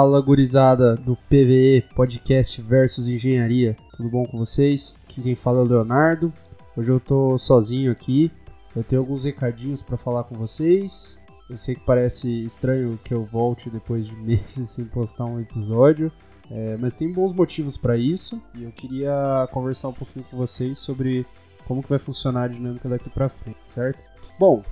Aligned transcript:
Fala, 0.00 0.18
gurizada 0.22 0.96
do 0.96 1.14
PVE 1.14 1.84
Podcast 1.94 2.62
versus 2.62 3.06
Engenharia. 3.06 3.76
Tudo 3.94 4.08
bom 4.08 4.24
com 4.24 4.38
vocês? 4.38 4.96
Aqui 5.04 5.20
quem 5.20 5.34
fala 5.34 5.58
é 5.58 5.62
o 5.62 5.66
Leonardo. 5.66 6.32
Hoje 6.74 6.90
eu 6.90 6.98
tô 6.98 7.36
sozinho 7.36 7.92
aqui. 7.92 8.32
Eu 8.74 8.82
tenho 8.82 9.02
alguns 9.02 9.26
recadinhos 9.26 9.82
para 9.82 9.98
falar 9.98 10.24
com 10.24 10.34
vocês. 10.36 11.22
Eu 11.50 11.58
sei 11.58 11.74
que 11.74 11.82
parece 11.84 12.44
estranho 12.44 12.98
que 13.04 13.12
eu 13.12 13.24
volte 13.24 13.68
depois 13.68 14.06
de 14.06 14.16
meses 14.24 14.70
sem 14.70 14.86
postar 14.86 15.26
um 15.26 15.38
episódio, 15.38 16.10
é, 16.50 16.78
mas 16.80 16.94
tem 16.94 17.12
bons 17.12 17.34
motivos 17.34 17.76
para 17.76 17.94
isso. 17.98 18.40
E 18.56 18.62
eu 18.62 18.72
queria 18.72 19.46
conversar 19.52 19.88
um 19.88 19.92
pouquinho 19.92 20.24
com 20.30 20.36
vocês 20.38 20.78
sobre 20.78 21.26
como 21.68 21.82
que 21.82 21.90
vai 21.90 21.98
funcionar 21.98 22.44
a 22.44 22.48
dinâmica 22.48 22.88
daqui 22.88 23.10
para 23.10 23.28
frente, 23.28 23.60
certo? 23.66 24.02
Bom, 24.38 24.62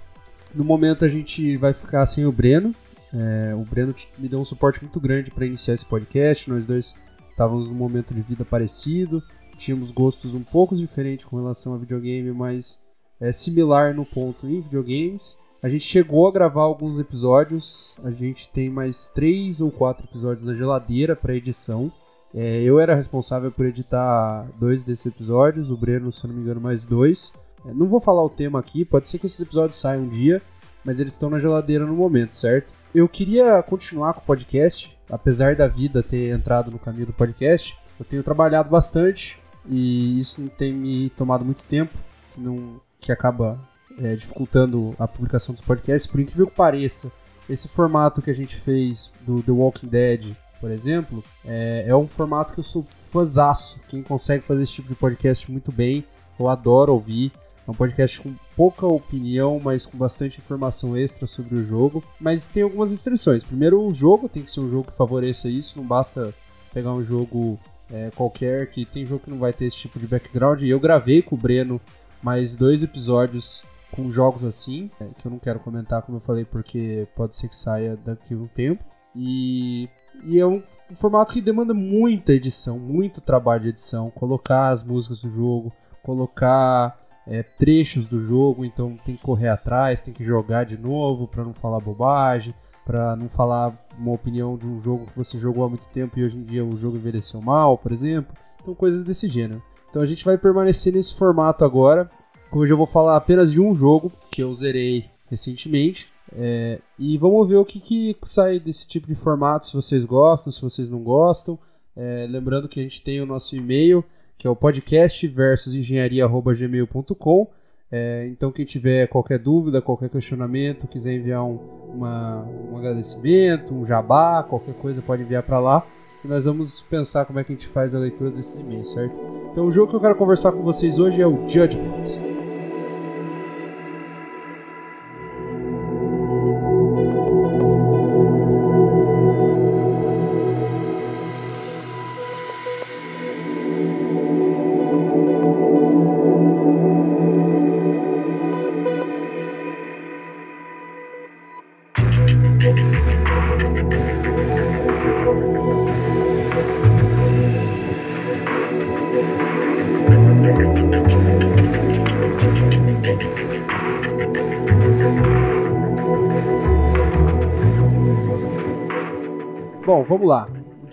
no 0.54 0.64
momento 0.64 1.04
a 1.04 1.08
gente 1.08 1.58
vai 1.58 1.74
ficar 1.74 2.06
sem 2.06 2.24
o 2.24 2.32
Breno, 2.32 2.74
é, 3.12 3.54
o 3.54 3.64
Breno 3.64 3.94
me 4.18 4.28
deu 4.28 4.38
um 4.38 4.44
suporte 4.44 4.82
muito 4.82 5.00
grande 5.00 5.30
para 5.30 5.46
iniciar 5.46 5.74
esse 5.74 5.86
podcast. 5.86 6.48
Nós 6.48 6.66
dois 6.66 6.96
estávamos 7.30 7.68
num 7.68 7.74
momento 7.74 8.12
de 8.12 8.20
vida 8.20 8.44
parecido, 8.44 9.22
tínhamos 9.56 9.90
gostos 9.90 10.34
um 10.34 10.42
pouco 10.42 10.74
diferentes 10.74 11.24
com 11.24 11.36
relação 11.36 11.74
a 11.74 11.78
videogame, 11.78 12.32
mas 12.32 12.82
é 13.20 13.32
similar 13.32 13.94
no 13.94 14.04
ponto 14.04 14.46
em 14.46 14.60
videogames. 14.60 15.38
A 15.62 15.68
gente 15.68 15.84
chegou 15.84 16.28
a 16.28 16.32
gravar 16.32 16.62
alguns 16.62 17.00
episódios, 17.00 17.98
a 18.04 18.10
gente 18.12 18.48
tem 18.48 18.70
mais 18.70 19.08
três 19.08 19.60
ou 19.60 19.72
quatro 19.72 20.06
episódios 20.06 20.44
na 20.44 20.54
geladeira 20.54 21.16
para 21.16 21.34
edição. 21.34 21.90
É, 22.32 22.62
eu 22.62 22.78
era 22.78 22.94
responsável 22.94 23.50
por 23.50 23.66
editar 23.66 24.46
dois 24.60 24.84
desses 24.84 25.06
episódios, 25.06 25.70
o 25.70 25.76
Breno, 25.76 26.12
se 26.12 26.26
não 26.26 26.34
me 26.34 26.42
engano, 26.42 26.60
mais 26.60 26.86
dois. 26.86 27.32
É, 27.66 27.72
não 27.72 27.88
vou 27.88 28.00
falar 28.00 28.22
o 28.22 28.30
tema 28.30 28.60
aqui, 28.60 28.84
pode 28.84 29.08
ser 29.08 29.18
que 29.18 29.26
esses 29.26 29.40
episódios 29.40 29.80
saiam 29.80 30.04
um 30.04 30.08
dia, 30.08 30.40
mas 30.88 30.98
eles 30.98 31.12
estão 31.12 31.28
na 31.28 31.38
geladeira 31.38 31.84
no 31.84 31.94
momento, 31.94 32.34
certo? 32.34 32.72
Eu 32.94 33.06
queria 33.06 33.62
continuar 33.62 34.14
com 34.14 34.20
o 34.20 34.24
podcast, 34.24 34.96
apesar 35.10 35.54
da 35.54 35.68
vida 35.68 36.02
ter 36.02 36.30
entrado 36.30 36.70
no 36.70 36.78
caminho 36.78 37.04
do 37.04 37.12
podcast. 37.12 37.76
Eu 38.00 38.06
tenho 38.06 38.22
trabalhado 38.22 38.70
bastante 38.70 39.38
e 39.68 40.18
isso 40.18 40.40
não 40.40 40.48
tem 40.48 40.72
me 40.72 41.10
tomado 41.10 41.44
muito 41.44 41.62
tempo, 41.64 41.92
que, 42.32 42.40
não, 42.40 42.80
que 42.98 43.12
acaba 43.12 43.58
é, 43.98 44.16
dificultando 44.16 44.96
a 44.98 45.06
publicação 45.06 45.52
dos 45.52 45.60
podcasts. 45.60 46.10
Por 46.10 46.20
incrível 46.20 46.46
que 46.46 46.54
pareça, 46.54 47.12
esse 47.50 47.68
formato 47.68 48.22
que 48.22 48.30
a 48.30 48.34
gente 48.34 48.56
fez 48.56 49.12
do 49.26 49.42
The 49.42 49.52
Walking 49.52 49.88
Dead, 49.88 50.34
por 50.58 50.70
exemplo, 50.70 51.22
é, 51.44 51.84
é 51.86 51.94
um 51.94 52.08
formato 52.08 52.54
que 52.54 52.60
eu 52.60 52.64
sou 52.64 52.86
fãzaço. 53.12 53.78
Quem 53.90 54.02
consegue 54.02 54.42
fazer 54.42 54.62
esse 54.62 54.72
tipo 54.72 54.88
de 54.88 54.94
podcast 54.94 55.52
muito 55.52 55.70
bem, 55.70 56.02
eu 56.40 56.48
adoro 56.48 56.94
ouvir. 56.94 57.30
É 57.68 57.70
um 57.70 57.74
podcast 57.74 58.22
com 58.22 58.34
pouca 58.56 58.86
opinião, 58.86 59.60
mas 59.62 59.84
com 59.84 59.98
bastante 59.98 60.38
informação 60.38 60.96
extra 60.96 61.26
sobre 61.26 61.54
o 61.54 61.62
jogo. 61.62 62.02
Mas 62.18 62.48
tem 62.48 62.62
algumas 62.62 62.90
restrições. 62.90 63.44
Primeiro, 63.44 63.86
o 63.86 63.92
jogo 63.92 64.26
tem 64.26 64.42
que 64.42 64.50
ser 64.50 64.60
um 64.60 64.70
jogo 64.70 64.90
que 64.90 64.96
favoreça 64.96 65.50
isso. 65.50 65.76
Não 65.76 65.86
basta 65.86 66.34
pegar 66.72 66.94
um 66.94 67.04
jogo 67.04 67.60
é, 67.92 68.10
qualquer, 68.16 68.70
que 68.70 68.86
tem 68.86 69.04
jogo 69.04 69.24
que 69.24 69.30
não 69.30 69.38
vai 69.38 69.52
ter 69.52 69.66
esse 69.66 69.76
tipo 69.76 69.98
de 69.98 70.06
background. 70.06 70.62
E 70.62 70.70
eu 70.70 70.80
gravei 70.80 71.20
com 71.20 71.34
o 71.34 71.38
Breno 71.38 71.78
mais 72.22 72.56
dois 72.56 72.82
episódios 72.82 73.62
com 73.90 74.10
jogos 74.10 74.44
assim, 74.44 74.90
é, 74.98 75.06
que 75.18 75.26
eu 75.26 75.30
não 75.30 75.38
quero 75.38 75.60
comentar, 75.60 76.00
como 76.00 76.16
eu 76.16 76.22
falei, 76.22 76.46
porque 76.46 77.06
pode 77.14 77.36
ser 77.36 77.48
que 77.48 77.56
saia 77.56 77.98
daqui 78.02 78.32
a 78.32 78.38
um 78.38 78.46
tempo. 78.46 78.82
E, 79.14 79.90
e 80.24 80.40
é 80.40 80.46
um, 80.46 80.62
um 80.90 80.96
formato 80.96 81.34
que 81.34 81.40
demanda 81.42 81.74
muita 81.74 82.32
edição, 82.32 82.78
muito 82.78 83.20
trabalho 83.20 83.64
de 83.64 83.68
edição. 83.68 84.10
Colocar 84.10 84.70
as 84.70 84.82
músicas 84.82 85.20
do 85.20 85.28
jogo, 85.28 85.70
colocar 86.02 87.07
é, 87.28 87.42
trechos 87.42 88.06
do 88.06 88.18
jogo, 88.18 88.64
então 88.64 88.96
tem 89.04 89.14
que 89.14 89.22
correr 89.22 89.48
atrás, 89.48 90.00
tem 90.00 90.14
que 90.14 90.24
jogar 90.24 90.64
de 90.64 90.78
novo 90.78 91.28
para 91.28 91.44
não 91.44 91.52
falar 91.52 91.78
bobagem, 91.78 92.54
para 92.86 93.14
não 93.14 93.28
falar 93.28 93.86
uma 93.98 94.12
opinião 94.12 94.56
de 94.56 94.66
um 94.66 94.80
jogo 94.80 95.06
que 95.06 95.16
você 95.16 95.38
jogou 95.38 95.62
há 95.62 95.68
muito 95.68 95.88
tempo 95.90 96.18
e 96.18 96.24
hoje 96.24 96.38
em 96.38 96.42
dia 96.42 96.64
o 96.64 96.76
jogo 96.76 96.96
envelheceu 96.96 97.40
mal, 97.42 97.76
por 97.76 97.92
exemplo. 97.92 98.34
Então 98.60 98.74
coisas 98.74 99.04
desse 99.04 99.28
gênero. 99.28 99.62
Então 99.90 100.00
a 100.00 100.06
gente 100.06 100.24
vai 100.24 100.38
permanecer 100.38 100.92
nesse 100.92 101.14
formato 101.14 101.64
agora. 101.64 102.10
Hoje 102.50 102.72
eu 102.72 102.78
vou 102.78 102.86
falar 102.86 103.16
apenas 103.16 103.52
de 103.52 103.60
um 103.60 103.74
jogo 103.74 104.10
que 104.30 104.42
eu 104.42 104.54
zerei 104.54 105.04
recentemente. 105.30 106.08
É, 106.32 106.80
e 106.98 107.16
vamos 107.18 107.46
ver 107.46 107.56
o 107.56 107.64
que, 107.64 107.78
que 107.78 108.16
sai 108.24 108.58
desse 108.58 108.86
tipo 108.88 109.06
de 109.06 109.14
formato, 109.14 109.66
se 109.66 109.74
vocês 109.74 110.04
gostam, 110.04 110.50
se 110.50 110.60
vocês 110.60 110.90
não 110.90 111.00
gostam. 111.00 111.58
É, 111.94 112.26
lembrando 112.28 112.68
que 112.68 112.80
a 112.80 112.82
gente 112.82 113.02
tem 113.02 113.20
o 113.20 113.26
nosso 113.26 113.54
e-mail, 113.54 114.04
que 114.38 114.46
é 114.46 114.50
o 114.50 114.54
podcast 114.56 115.26
versus 115.26 115.74
engenharia.gmail.com. 115.74 117.48
É, 117.90 118.28
então, 118.30 118.52
quem 118.52 118.64
tiver 118.64 119.08
qualquer 119.08 119.38
dúvida, 119.38 119.82
qualquer 119.82 120.08
questionamento, 120.08 120.86
quiser 120.86 121.14
enviar 121.14 121.42
um, 121.44 121.58
uma, 121.92 122.46
um 122.70 122.76
agradecimento, 122.76 123.74
um 123.74 123.84
jabá, 123.84 124.42
qualquer 124.42 124.74
coisa, 124.74 125.02
pode 125.02 125.22
enviar 125.22 125.42
para 125.42 125.58
lá. 125.58 125.84
E 126.24 126.28
nós 126.28 126.44
vamos 126.44 126.82
pensar 126.82 127.24
como 127.24 127.38
é 127.40 127.44
que 127.44 127.52
a 127.52 127.54
gente 127.54 127.68
faz 127.68 127.94
a 127.94 127.98
leitura 127.98 128.30
desses 128.30 128.56
e-mails, 128.56 128.92
certo? 128.92 129.18
Então, 129.50 129.66
o 129.66 129.70
jogo 129.72 129.90
que 129.90 129.96
eu 129.96 130.00
quero 130.00 130.14
conversar 130.14 130.52
com 130.52 130.62
vocês 130.62 130.98
hoje 130.98 131.20
é 131.20 131.26
o 131.26 131.48
Judgment. 131.48 132.37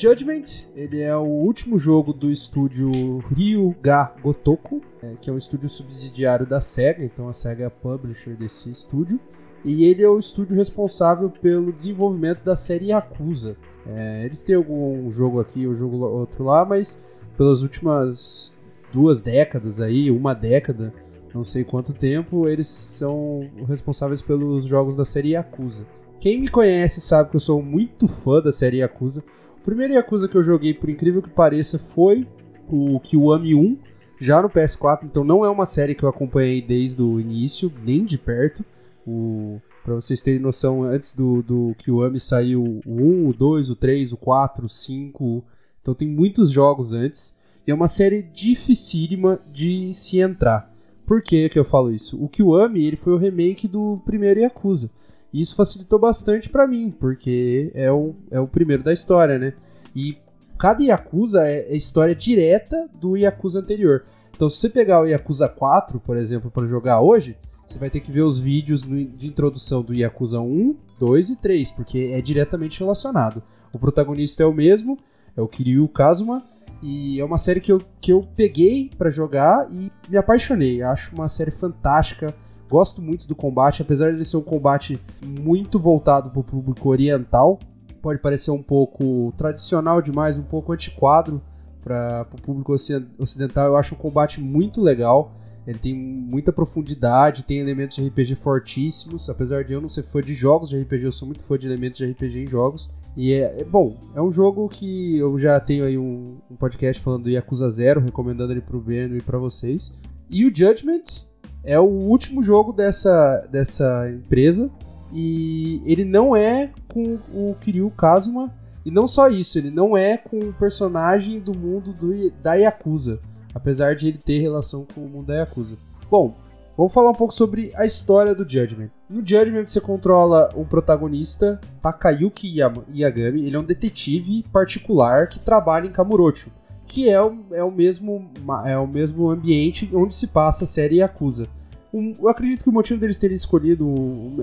Judgment, 0.05 0.67
ele 0.75 1.01
é 1.01 1.17
o 1.17 1.23
último 1.23 1.79
jogo 1.79 2.13
do 2.13 2.29
estúdio 2.29 3.23
Ryuga 3.35 4.13
Gotoku, 4.21 4.79
é, 5.01 5.15
que 5.19 5.31
é 5.31 5.33
um 5.33 5.37
estúdio 5.37 5.67
subsidiário 5.67 6.45
da 6.45 6.61
SEGA, 6.61 7.03
então 7.03 7.27
a 7.27 7.33
SEGA 7.33 7.63
é 7.63 7.65
a 7.65 7.71
publisher 7.71 8.35
desse 8.35 8.69
estúdio. 8.69 9.19
E 9.63 9.83
ele 9.83 10.03
é 10.03 10.07
o 10.07 10.19
estúdio 10.19 10.55
responsável 10.55 11.27
pelo 11.27 11.73
desenvolvimento 11.73 12.43
da 12.43 12.55
série 12.55 12.91
Yakuza. 12.91 13.57
É, 13.87 14.23
eles 14.23 14.43
têm 14.43 14.53
algum 14.53 15.09
jogo 15.09 15.39
aqui, 15.39 15.67
um 15.67 15.73
jogo 15.73 16.05
outro 16.05 16.43
lá, 16.43 16.63
mas 16.63 17.03
pelas 17.35 17.63
últimas 17.63 18.55
duas 18.93 19.23
décadas 19.23 19.81
aí, 19.81 20.11
uma 20.11 20.35
década, 20.35 20.93
não 21.33 21.43
sei 21.43 21.63
quanto 21.63 21.95
tempo, 21.95 22.47
eles 22.47 22.67
são 22.67 23.49
responsáveis 23.67 24.21
pelos 24.21 24.65
jogos 24.65 24.95
da 24.95 25.03
série 25.03 25.31
Yakuza. 25.31 25.87
Quem 26.19 26.39
me 26.39 26.47
conhece 26.47 27.01
sabe 27.01 27.31
que 27.31 27.35
eu 27.35 27.39
sou 27.39 27.59
muito 27.61 28.07
fã 28.07 28.39
da 28.39 28.51
série 28.51 28.77
Yakuza. 28.77 29.23
Primeiro 29.65 29.93
Yakuza 29.93 30.27
que 30.27 30.35
eu 30.35 30.43
joguei, 30.43 30.75
por 30.75 30.89
incrível 30.89 31.23
que 31.23 31.29
pareça, 31.29 31.79
foi 31.79 32.27
o 32.69 32.99
Kiwami 32.99 33.55
1, 33.55 33.79
já 34.21 34.39
no 34.39 34.47
PS4, 34.47 35.05
então 35.05 35.23
não 35.23 35.43
é 35.43 35.49
uma 35.49 35.65
série 35.65 35.95
que 35.95 36.03
eu 36.03 36.09
acompanhei 36.09 36.61
desde 36.61 37.01
o 37.01 37.19
início, 37.19 37.73
nem 37.83 38.05
de 38.05 38.15
perto. 38.15 38.63
O, 39.07 39.59
pra 39.83 39.95
vocês 39.95 40.21
terem 40.21 40.39
noção, 40.39 40.83
antes 40.83 41.15
do, 41.15 41.41
do 41.41 41.75
Kiwami 41.79 42.19
saiu 42.19 42.79
o 42.85 43.01
1, 43.01 43.27
o 43.27 43.33
2, 43.33 43.71
o 43.71 43.75
3, 43.75 44.13
o 44.13 44.17
4, 44.17 44.67
o 44.67 44.69
5. 44.69 45.43
Então 45.81 45.95
tem 45.95 46.07
muitos 46.07 46.51
jogos 46.51 46.93
antes. 46.93 47.35
E 47.65 47.71
é 47.71 47.73
uma 47.73 47.87
série 47.87 48.21
dificílima 48.21 49.39
de 49.51 49.91
se 49.95 50.19
entrar. 50.19 50.71
Por 51.07 51.23
que, 51.23 51.49
que 51.49 51.57
eu 51.57 51.65
falo 51.65 51.91
isso? 51.91 52.23
O 52.23 52.29
Kiwami 52.29 52.85
ele 52.85 52.95
foi 52.95 53.13
o 53.13 53.17
remake 53.17 53.67
do 53.67 53.99
primeiro 54.05 54.41
Yakuza. 54.41 54.91
E 55.35 55.41
isso 55.41 55.53
facilitou 55.53 55.99
bastante 55.99 56.47
para 56.47 56.65
mim, 56.65 56.89
porque 56.97 57.69
é 57.75 57.91
o, 57.91 58.15
é 58.31 58.39
o 58.39 58.47
primeiro 58.47 58.81
da 58.81 58.93
história, 58.93 59.37
né? 59.37 59.51
E 59.93 60.17
cada 60.57 60.81
Yakuza 60.81 61.45
é, 61.45 61.73
é 61.73 61.75
história 61.75 62.15
direta 62.15 62.89
do 62.93 63.17
Yakuza 63.17 63.59
anterior. 63.59 64.05
Então, 64.33 64.47
se 64.47 64.55
você 64.55 64.69
pegar 64.69 65.01
o 65.01 65.05
Yakuza 65.05 65.49
4, 65.49 65.99
por 65.99 66.15
exemplo, 66.15 66.49
para 66.49 66.65
jogar 66.65 67.01
hoje, 67.01 67.35
você 67.67 67.77
vai 67.77 67.89
ter 67.89 67.99
que 67.99 68.13
ver 68.13 68.21
os 68.21 68.39
vídeos 68.39 68.83
de 68.83 69.27
introdução 69.27 69.81
do 69.81 69.93
Yakuza 69.93 70.39
1, 70.39 70.73
2 70.97 71.31
e 71.31 71.35
3, 71.35 71.69
porque 71.71 72.11
é 72.13 72.21
diretamente 72.21 72.79
relacionado. 72.79 73.43
O 73.73 73.77
protagonista 73.77 74.41
é 74.41 74.45
o 74.45 74.53
mesmo, 74.53 74.97
é 75.35 75.41
o 75.41 75.49
Kiryu 75.49 75.89
Kazuma, 75.89 76.45
e 76.81 77.19
é 77.19 77.25
uma 77.25 77.37
série 77.37 77.59
que 77.59 77.73
eu, 77.73 77.81
que 77.99 78.13
eu 78.13 78.25
peguei 78.37 78.89
para 78.97 79.09
jogar 79.09 79.67
e 79.69 79.91
me 80.07 80.15
apaixonei. 80.15 80.81
Acho 80.81 81.13
uma 81.13 81.27
série 81.27 81.51
fantástica 81.51 82.33
Gosto 82.69 83.01
muito 83.01 83.27
do 83.27 83.35
combate, 83.35 83.81
apesar 83.81 84.15
de 84.15 84.25
ser 84.25 84.37
um 84.37 84.41
combate 84.41 84.99
muito 85.23 85.79
voltado 85.79 86.29
para 86.29 86.39
o 86.39 86.43
público 86.43 86.89
oriental. 86.89 87.59
Pode 88.01 88.19
parecer 88.19 88.51
um 88.51 88.61
pouco 88.61 89.33
tradicional 89.37 90.01
demais, 90.01 90.37
um 90.37 90.43
pouco 90.43 90.73
antiquado 90.73 91.41
para 91.83 92.27
o 92.33 92.41
público 92.41 92.73
ocidental. 93.19 93.67
Eu 93.67 93.77
acho 93.77 93.93
um 93.95 93.97
combate 93.97 94.41
muito 94.41 94.81
legal. 94.81 95.35
Ele 95.67 95.79
tem 95.79 95.95
muita 95.95 96.51
profundidade, 96.51 97.43
tem 97.43 97.59
elementos 97.59 97.95
de 97.95 98.07
RPG 98.07 98.35
fortíssimos. 98.35 99.29
Apesar 99.29 99.63
de 99.63 99.73
eu 99.73 99.81
não 99.81 99.89
ser 99.89 100.03
fã 100.03 100.21
de 100.21 100.33
jogos 100.33 100.69
de 100.69 100.79
RPG, 100.79 101.05
eu 101.05 101.11
sou 101.11 101.27
muito 101.27 101.43
fã 101.43 101.57
de 101.57 101.67
elementos 101.67 101.97
de 101.97 102.05
RPG 102.05 102.43
em 102.43 102.47
jogos. 102.47 102.89
E 103.17 103.33
é, 103.33 103.61
é, 103.61 103.63
bom, 103.63 103.95
é 104.13 104.21
um 104.21 104.31
jogo 104.31 104.67
que 104.67 105.17
eu 105.17 105.37
já 105.37 105.59
tenho 105.59 105.85
aí 105.85 105.97
um, 105.97 106.37
um 106.51 106.55
podcast 106.55 107.01
falando 107.01 107.23
do 107.23 107.29
Yakuza 107.29 107.69
Zero, 107.69 108.01
recomendando 108.01 108.51
ele 108.51 108.61
pro 108.61 108.79
Breno 108.79 109.15
e 109.15 109.21
para 109.21 109.37
vocês. 109.37 109.91
E 110.29 110.45
o 110.45 110.55
Judgment 110.55 111.25
é 111.65 111.79
o 111.79 111.83
último 111.83 112.43
jogo 112.43 112.71
dessa, 112.71 113.47
dessa 113.51 114.09
empresa 114.09 114.69
e 115.11 115.81
ele 115.85 116.05
não 116.05 116.35
é 116.35 116.71
com 116.87 117.17
o 117.33 117.55
Kiryu 117.59 117.89
Kazuma 117.91 118.53
e 118.85 118.91
não 118.91 119.07
só 119.07 119.27
isso, 119.27 119.57
ele 119.57 119.71
não 119.71 119.97
é 119.97 120.15
com 120.15 120.37
o 120.37 120.53
personagem 120.53 121.39
do 121.39 121.57
mundo 121.57 121.91
do, 121.91 122.31
da 122.41 122.53
Yakuza, 122.53 123.19
apesar 123.53 123.95
de 123.95 124.07
ele 124.07 124.17
ter 124.17 124.39
relação 124.39 124.85
com 124.93 125.01
o 125.01 125.09
mundo 125.09 125.27
da 125.27 125.35
Yakuza. 125.35 125.77
Bom, 126.09 126.35
Vamos 126.77 126.91
falar 126.91 127.11
um 127.11 127.15
pouco 127.15 127.33
sobre 127.33 127.71
a 127.73 127.85
história 127.85 128.35
do 128.35 128.43
Judgment. 128.43 128.89
No 129.09 129.25
Judgment 129.25 129.65
você 129.65 129.79
controla 129.79 130.49
um 130.57 130.65
protagonista, 130.65 131.59
Takayuki 131.81 132.59
Yagami. 132.59 133.45
Ele 133.45 133.55
é 133.55 133.59
um 133.59 133.63
detetive 133.63 134.43
particular 134.51 135.29
que 135.29 135.39
trabalha 135.39 135.87
em 135.87 135.91
Kamurocho, 135.91 136.51
que 136.87 137.09
é 137.09 137.21
o, 137.21 137.37
é 137.51 137.63
o, 137.63 137.71
mesmo, 137.71 138.29
é 138.65 138.77
o 138.77 138.87
mesmo 138.87 139.29
ambiente 139.29 139.89
onde 139.93 140.13
se 140.13 140.27
passa 140.27 140.63
a 140.63 140.67
série 140.67 140.97
Yakuza. 140.97 141.47
Um, 141.93 142.13
eu 142.19 142.29
acredito 142.29 142.63
que 142.63 142.69
o 142.69 142.73
motivo 142.73 142.99
deles 142.99 143.17
terem 143.17 143.35
escolhido 143.35 143.87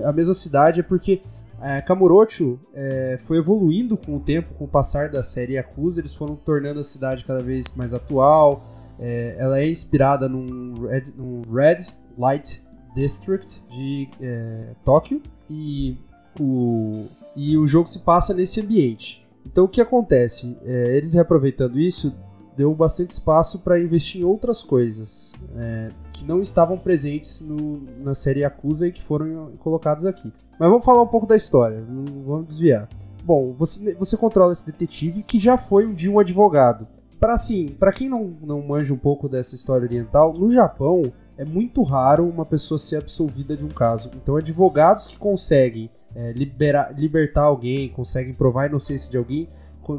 a 0.03 0.11
mesma 0.11 0.33
cidade 0.33 0.79
é 0.79 0.83
porque 0.83 1.21
é, 1.61 1.81
Kamurocho 1.81 2.59
é, 2.73 3.17
foi 3.25 3.37
evoluindo 3.37 3.95
com 3.95 4.17
o 4.17 4.19
tempo, 4.19 4.53
com 4.55 4.65
o 4.65 4.67
passar 4.67 5.09
da 5.09 5.23
série 5.23 5.53
Yakuza. 5.53 6.01
Eles 6.01 6.13
foram 6.13 6.35
tornando 6.35 6.79
a 6.79 6.83
cidade 6.83 7.23
cada 7.23 7.41
vez 7.41 7.73
mais 7.75 7.93
atual. 7.93 8.65
É, 8.99 9.35
ela 9.39 9.59
é 9.59 9.69
inspirada 9.69 10.27
num 10.27 10.87
Red, 10.87 11.13
num 11.15 11.41
Red 11.51 11.77
Light 12.17 12.61
District 12.93 13.63
de 13.69 14.09
é, 14.21 14.75
Tóquio 14.83 15.21
e 15.49 15.97
o, 16.39 17.05
e 17.35 17.57
o 17.57 17.65
jogo 17.65 17.87
se 17.87 17.99
passa 17.99 18.33
nesse 18.33 18.59
ambiente. 18.59 19.25
Então 19.45 19.65
o 19.65 19.67
que 19.67 19.81
acontece? 19.81 20.57
É, 20.65 20.97
eles 20.97 21.13
reaproveitando 21.13 21.79
isso, 21.79 22.13
deu 22.55 22.73
bastante 22.73 23.11
espaço 23.11 23.59
para 23.59 23.79
investir 23.79 24.21
em 24.21 24.23
outras 24.23 24.61
coisas 24.61 25.33
é, 25.55 25.89
que 26.11 26.23
não 26.23 26.41
estavam 26.41 26.77
presentes 26.77 27.41
no, 27.41 27.81
na 28.03 28.13
série 28.15 28.41
Yakuza 28.41 28.87
e 28.87 28.91
que 28.91 29.03
foram 29.03 29.51
colocadas 29.59 30.05
aqui. 30.05 30.31
Mas 30.59 30.69
vamos 30.69 30.85
falar 30.85 31.01
um 31.01 31.07
pouco 31.07 31.25
da 31.25 31.35
história, 31.35 31.81
não 31.81 32.23
vamos 32.23 32.47
desviar. 32.47 32.87
Bom, 33.23 33.53
você, 33.53 33.93
você 33.95 34.17
controla 34.17 34.51
esse 34.51 34.65
detetive 34.65 35.23
que 35.23 35.39
já 35.39 35.57
foi 35.57 35.85
um 35.85 35.93
dia 35.93 36.11
um 36.11 36.19
advogado. 36.19 36.87
Para 37.19 37.35
assim, 37.35 37.69
para 37.79 37.91
quem 37.91 38.09
não, 38.09 38.35
não 38.41 38.61
manja 38.61 38.93
um 38.93 38.97
pouco 38.97 39.29
dessa 39.29 39.55
história 39.55 39.85
oriental, 39.85 40.33
no 40.33 40.49
Japão 40.49 41.11
é 41.37 41.45
muito 41.45 41.81
raro 41.81 42.27
uma 42.27 42.45
pessoa 42.45 42.77
ser 42.77 42.97
absolvida 42.97 43.55
de 43.55 43.65
um 43.65 43.69
caso. 43.69 44.11
Então, 44.15 44.35
advogados 44.35 45.07
que 45.07 45.17
conseguem 45.17 45.89
é, 46.15 46.31
liberar, 46.33 46.93
libertar 46.97 47.43
alguém, 47.43 47.89
conseguem 47.89 48.33
provar 48.33 48.63
a 48.63 48.67
inocência 48.67 49.09
de 49.09 49.17
alguém, 49.17 49.47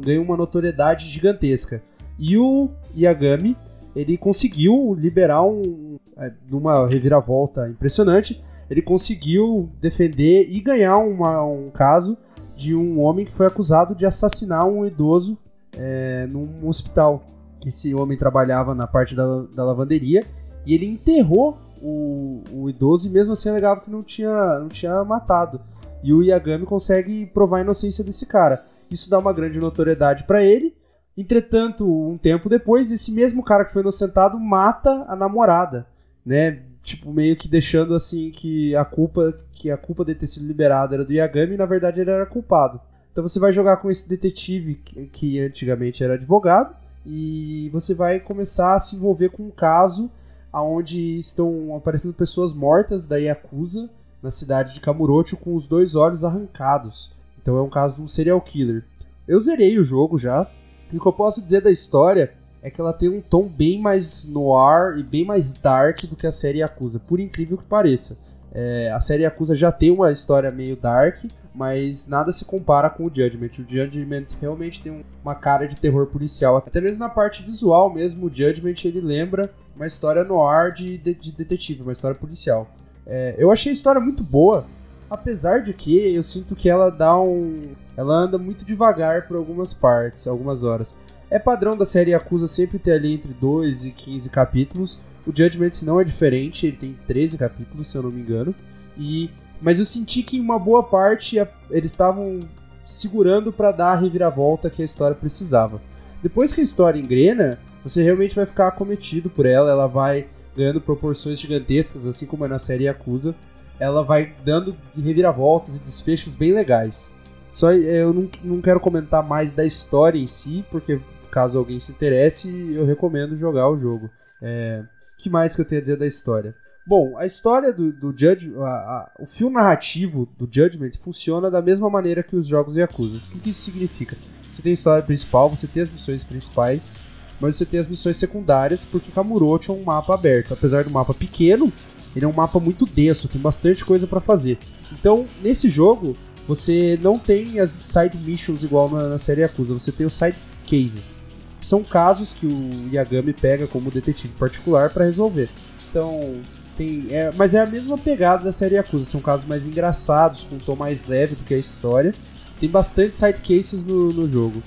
ganham 0.01 0.23
uma 0.23 0.37
notoriedade 0.37 1.09
gigantesca. 1.09 1.81
E 2.17 2.37
o 2.37 2.69
Yagami, 2.97 3.55
ele 3.95 4.17
conseguiu 4.17 4.95
liberar 4.97 5.43
um. 5.43 5.97
É, 6.17 6.31
numa 6.49 6.87
reviravolta 6.87 7.67
impressionante, 7.67 8.41
ele 8.69 8.81
conseguiu 8.81 9.69
defender 9.81 10.47
e 10.49 10.61
ganhar 10.61 10.97
uma, 10.97 11.43
um 11.43 11.69
caso 11.69 12.17
de 12.55 12.73
um 12.73 13.01
homem 13.01 13.25
que 13.25 13.33
foi 13.33 13.45
acusado 13.45 13.93
de 13.93 14.05
assassinar 14.05 14.65
um 14.65 14.85
idoso 14.85 15.37
é, 15.77 16.25
num 16.31 16.67
hospital. 16.67 17.23
Esse 17.65 17.93
homem 17.93 18.17
trabalhava 18.17 18.73
na 18.73 18.87
parte 18.87 19.13
da, 19.13 19.41
da 19.53 19.63
lavanderia 19.63 20.25
e 20.65 20.73
ele 20.73 20.85
enterrou 20.85 21.57
o, 21.81 22.43
o 22.51 22.69
idoso 22.69 23.07
e 23.07 23.11
mesmo 23.11 23.33
assim 23.33 23.49
alegava 23.49 23.81
que 23.81 23.91
não 23.91 24.01
tinha, 24.01 24.59
não 24.59 24.69
tinha 24.69 25.03
matado. 25.03 25.59
E 26.03 26.13
o 26.13 26.23
Yagami 26.23 26.65
consegue 26.65 27.25
provar 27.25 27.57
a 27.57 27.61
inocência 27.61 28.03
desse 28.03 28.25
cara. 28.25 28.63
Isso 28.89 29.09
dá 29.09 29.17
uma 29.17 29.33
grande 29.33 29.59
notoriedade 29.59 30.23
para 30.23 30.43
ele. 30.43 30.75
Entretanto, 31.17 31.87
um 31.87 32.17
tempo 32.17 32.49
depois, 32.49 32.91
esse 32.91 33.11
mesmo 33.11 33.43
cara 33.43 33.63
que 33.63 33.71
foi 33.71 33.81
inocentado 33.81 34.39
mata 34.39 35.05
a 35.07 35.15
namorada, 35.15 35.87
né? 36.25 36.61
Tipo, 36.83 37.11
meio 37.11 37.35
que 37.35 37.47
deixando 37.47 37.95
assim 37.95 38.29
que 38.29 38.75
a 38.75 38.85
culpa 38.85 39.35
que 39.53 39.71
a 39.71 39.77
culpa 39.77 40.05
de 40.05 40.13
ter 40.13 40.27
sido 40.27 40.45
liberado 40.45 40.93
era 40.93 41.03
do 41.03 41.11
Yagami 41.11 41.55
e 41.55 41.57
na 41.57 41.65
verdade 41.65 42.01
ele 42.01 42.11
era 42.11 42.25
culpado. 42.25 42.79
Então 43.11 43.27
você 43.27 43.39
vai 43.39 43.51
jogar 43.51 43.77
com 43.77 43.89
esse 43.89 44.07
detetive 44.07 44.75
que, 44.75 45.05
que 45.07 45.39
antigamente 45.39 46.03
era 46.03 46.13
advogado 46.15 46.75
e 47.05 47.69
você 47.71 47.95
vai 47.95 48.19
começar 48.19 48.75
a 48.75 48.79
se 48.79 48.95
envolver 48.95 49.29
com 49.29 49.43
um 49.43 49.51
caso 49.51 50.11
onde 50.53 51.17
estão 51.17 51.75
aparecendo 51.75 52.13
pessoas 52.13 52.53
mortas 52.53 53.05
da 53.05 53.17
Yakuza 53.17 53.89
na 54.21 54.31
cidade 54.31 54.73
de 54.73 54.79
Kamurocho 54.79 55.37
com 55.37 55.55
os 55.55 55.65
dois 55.67 55.95
olhos 55.95 56.23
arrancados. 56.23 57.11
Então 57.41 57.57
é 57.57 57.61
um 57.61 57.69
caso 57.69 57.97
de 57.97 58.01
um 58.01 58.07
serial 58.07 58.39
killer. 58.41 58.83
Eu 59.27 59.39
zerei 59.39 59.77
o 59.79 59.83
jogo 59.83 60.17
já, 60.17 60.49
e 60.95 60.97
o 60.97 61.01
que 61.01 61.07
eu 61.07 61.11
posso 61.11 61.41
dizer 61.41 61.59
da 61.59 61.69
história 61.69 62.31
é 62.63 62.69
que 62.69 62.79
ela 62.79 62.93
tem 62.93 63.09
um 63.09 63.19
tom 63.19 63.49
bem 63.49 63.81
mais 63.81 64.25
noir 64.29 64.97
e 64.97 65.03
bem 65.03 65.25
mais 65.25 65.53
dark 65.53 66.03
do 66.05 66.15
que 66.15 66.25
a 66.25 66.31
série 66.31 66.59
Yakuza, 66.59 66.99
por 66.99 67.19
incrível 67.19 67.57
que 67.57 67.65
pareça. 67.65 68.17
É, 68.53 68.89
a 68.93 68.99
série 69.01 69.23
Yakuza 69.23 69.53
já 69.53 69.73
tem 69.73 69.91
uma 69.91 70.09
história 70.09 70.49
meio 70.49 70.77
dark, 70.77 71.25
mas 71.53 72.07
nada 72.07 72.31
se 72.31 72.45
compara 72.45 72.89
com 72.89 73.03
o 73.03 73.11
Judgment. 73.13 73.51
O 73.59 73.69
Judgment 73.69 74.27
realmente 74.39 74.81
tem 74.81 75.03
uma 75.21 75.35
cara 75.35 75.67
de 75.67 75.75
terror 75.75 76.07
policial. 76.07 76.55
Até 76.55 76.79
mesmo 76.79 77.01
na 77.01 77.09
parte 77.09 77.43
visual 77.43 77.93
mesmo, 77.93 78.27
o 78.27 78.33
Judgment 78.33 78.75
ele 78.85 79.01
lembra 79.01 79.53
uma 79.75 79.85
história 79.85 80.23
no 80.23 80.41
ar 80.41 80.71
de, 80.71 80.97
de, 80.97 81.13
de 81.13 81.33
detetive, 81.33 81.81
uma 81.81 81.91
história 81.91 82.15
policial. 82.15 82.69
É, 83.05 83.35
eu 83.37 83.51
achei 83.51 83.69
a 83.69 83.73
história 83.73 83.99
muito 83.99 84.23
boa, 84.23 84.65
apesar 85.09 85.61
de 85.61 85.73
que 85.73 86.15
eu 86.15 86.23
sinto 86.23 86.55
que 86.55 86.69
ela 86.69 86.89
dá 86.89 87.19
um. 87.19 87.73
Ela 87.97 88.13
anda 88.15 88.37
muito 88.37 88.65
devagar 88.65 89.27
por 89.27 89.37
algumas 89.37 89.73
partes, 89.73 90.27
algumas 90.27 90.63
horas. 90.63 90.95
É 91.29 91.39
padrão 91.39 91.75
da 91.75 91.85
série 91.85 92.13
Acusa 92.13 92.47
sempre 92.47 92.77
ter 92.77 92.93
ali 92.93 93.13
entre 93.13 93.33
2 93.33 93.85
e 93.85 93.91
15 93.91 94.29
capítulos. 94.29 94.99
O 95.25 95.31
Judgment 95.35 95.71
não 95.83 95.99
é 95.99 96.03
diferente, 96.03 96.67
ele 96.67 96.77
tem 96.77 96.97
13 97.07 97.37
capítulos, 97.37 97.89
se 97.89 97.97
eu 97.97 98.03
não 98.03 98.11
me 98.11 98.21
engano. 98.21 98.53
E 98.97 99.29
mas 99.61 99.79
eu 99.79 99.85
senti 99.85 100.21
que 100.21 100.37
em 100.37 100.41
uma 100.41 100.59
boa 100.59 100.83
parte 100.83 101.37
eles 101.71 101.91
estavam 101.91 102.41
segurando 102.83 103.51
para 103.51 103.71
dar 103.71 103.93
a 103.93 103.95
reviravolta 103.95 104.69
que 104.69 104.81
a 104.81 104.85
história 104.85 105.15
precisava. 105.15 105.81
Depois 106.21 106.53
que 106.53 106.61
a 106.61 106.63
história 106.63 106.99
engrena, 106.99 107.57
você 107.83 108.03
realmente 108.03 108.35
vai 108.35 108.45
ficar 108.45 108.67
acometido 108.67 109.29
por 109.29 109.45
ela, 109.45 109.71
ela 109.71 109.87
vai 109.87 110.27
ganhando 110.55 110.81
proporções 110.81 111.39
gigantescas, 111.39 112.05
assim 112.05 112.25
como 112.25 112.45
é 112.45 112.47
na 112.47 112.59
série 112.59 112.85
Yakuza. 112.85 113.35
Ela 113.79 114.03
vai 114.03 114.33
dando 114.43 114.75
reviravoltas 114.95 115.75
e 115.75 115.81
desfechos 115.81 116.35
bem 116.35 116.53
legais. 116.53 117.13
Só 117.55 117.71
eu 117.71 118.13
não, 118.13 118.29
não 118.43 118.61
quero 118.61 118.81
comentar 118.81 119.25
mais 119.25 119.53
da 119.53 119.63
história 119.63 120.19
em 120.19 120.27
si, 120.27 120.65
porque 120.69 120.99
caso 121.31 121.57
alguém 121.57 121.79
se 121.79 121.93
interesse, 121.93 122.49
eu 122.73 122.85
recomendo 122.85 123.33
jogar 123.37 123.69
o 123.69 123.77
jogo. 123.77 124.09
É, 124.41 124.83
que 125.17 125.29
mais 125.29 125.55
que 125.55 125.61
eu 125.61 125.65
tenho 125.65 125.79
a 125.79 125.81
dizer 125.81 125.95
da 125.95 126.05
história? 126.05 126.53
Bom, 126.85 127.17
a 127.17 127.25
história 127.25 127.71
do, 127.71 127.93
do 127.93 128.09
Judge, 128.11 128.53
a, 128.57 128.65
a, 128.65 129.11
o 129.21 129.25
fio 129.25 129.49
narrativo 129.49 130.27
do 130.37 130.49
Judgment 130.51 130.91
funciona 131.01 131.49
da 131.49 131.61
mesma 131.61 131.89
maneira 131.89 132.21
que 132.21 132.35
os 132.35 132.45
jogos 132.45 132.75
Yakuza. 132.75 133.25
O 133.25 133.29
que, 133.29 133.39
que 133.39 133.49
isso 133.51 133.61
significa? 133.61 134.17
Você 134.51 134.61
tem 134.61 134.71
a 134.71 134.73
história 134.73 135.01
principal, 135.01 135.49
você 135.49 135.65
tem 135.65 135.83
as 135.83 135.89
missões 135.89 136.25
principais, 136.25 136.99
mas 137.39 137.55
você 137.55 137.65
tem 137.65 137.79
as 137.79 137.87
missões 137.87 138.17
secundárias, 138.17 138.83
porque 138.83 139.13
Kamurocho 139.13 139.71
é 139.71 139.75
um 139.75 139.83
mapa 139.83 140.13
aberto. 140.13 140.53
Apesar 140.53 140.83
do 140.83 140.89
mapa 140.89 141.13
pequeno, 141.13 141.71
ele 142.13 142.25
é 142.25 142.27
um 142.27 142.33
mapa 142.33 142.59
muito 142.59 142.85
denso, 142.85 143.29
tem 143.29 143.39
bastante 143.39 143.85
coisa 143.85 144.05
para 144.05 144.19
fazer. 144.19 144.57
Então, 144.91 145.25
nesse 145.41 145.69
jogo, 145.69 146.17
você 146.47 146.99
não 147.01 147.17
tem 147.17 147.59
as 147.59 147.73
side 147.81 148.17
missions 148.17 148.63
igual 148.63 148.89
na, 148.89 149.09
na 149.09 149.17
série 149.17 149.41
Yakuza, 149.41 149.73
você 149.73 149.91
tem 149.91 150.05
os 150.05 150.13
side 150.13 150.37
cases, 150.69 151.23
são 151.61 151.83
casos 151.83 152.33
que 152.33 152.45
o 152.45 152.89
Yagami 152.93 153.33
pega 153.33 153.67
como 153.67 153.89
detetive 153.89 154.33
particular 154.33 154.89
para 154.89 155.05
resolver. 155.05 155.49
Então, 155.89 156.41
tem, 156.77 157.07
é, 157.09 157.31
mas 157.35 157.53
é 157.53 157.61
a 157.61 157.65
mesma 157.65 157.97
pegada 157.97 158.43
da 158.43 158.51
série 158.51 158.75
Yakuza, 158.75 159.05
são 159.05 159.21
casos 159.21 159.47
mais 159.47 159.65
engraçados, 159.65 160.43
com 160.43 160.55
um 160.55 160.59
tom 160.59 160.75
mais 160.75 161.07
leve 161.07 161.35
do 161.35 161.43
que 161.43 161.53
a 161.53 161.57
história. 161.57 162.13
Tem 162.59 162.69
bastante 162.69 163.15
side 163.15 163.41
cases 163.41 163.83
no, 163.83 164.13
no 164.13 164.27
jogo. 164.29 164.61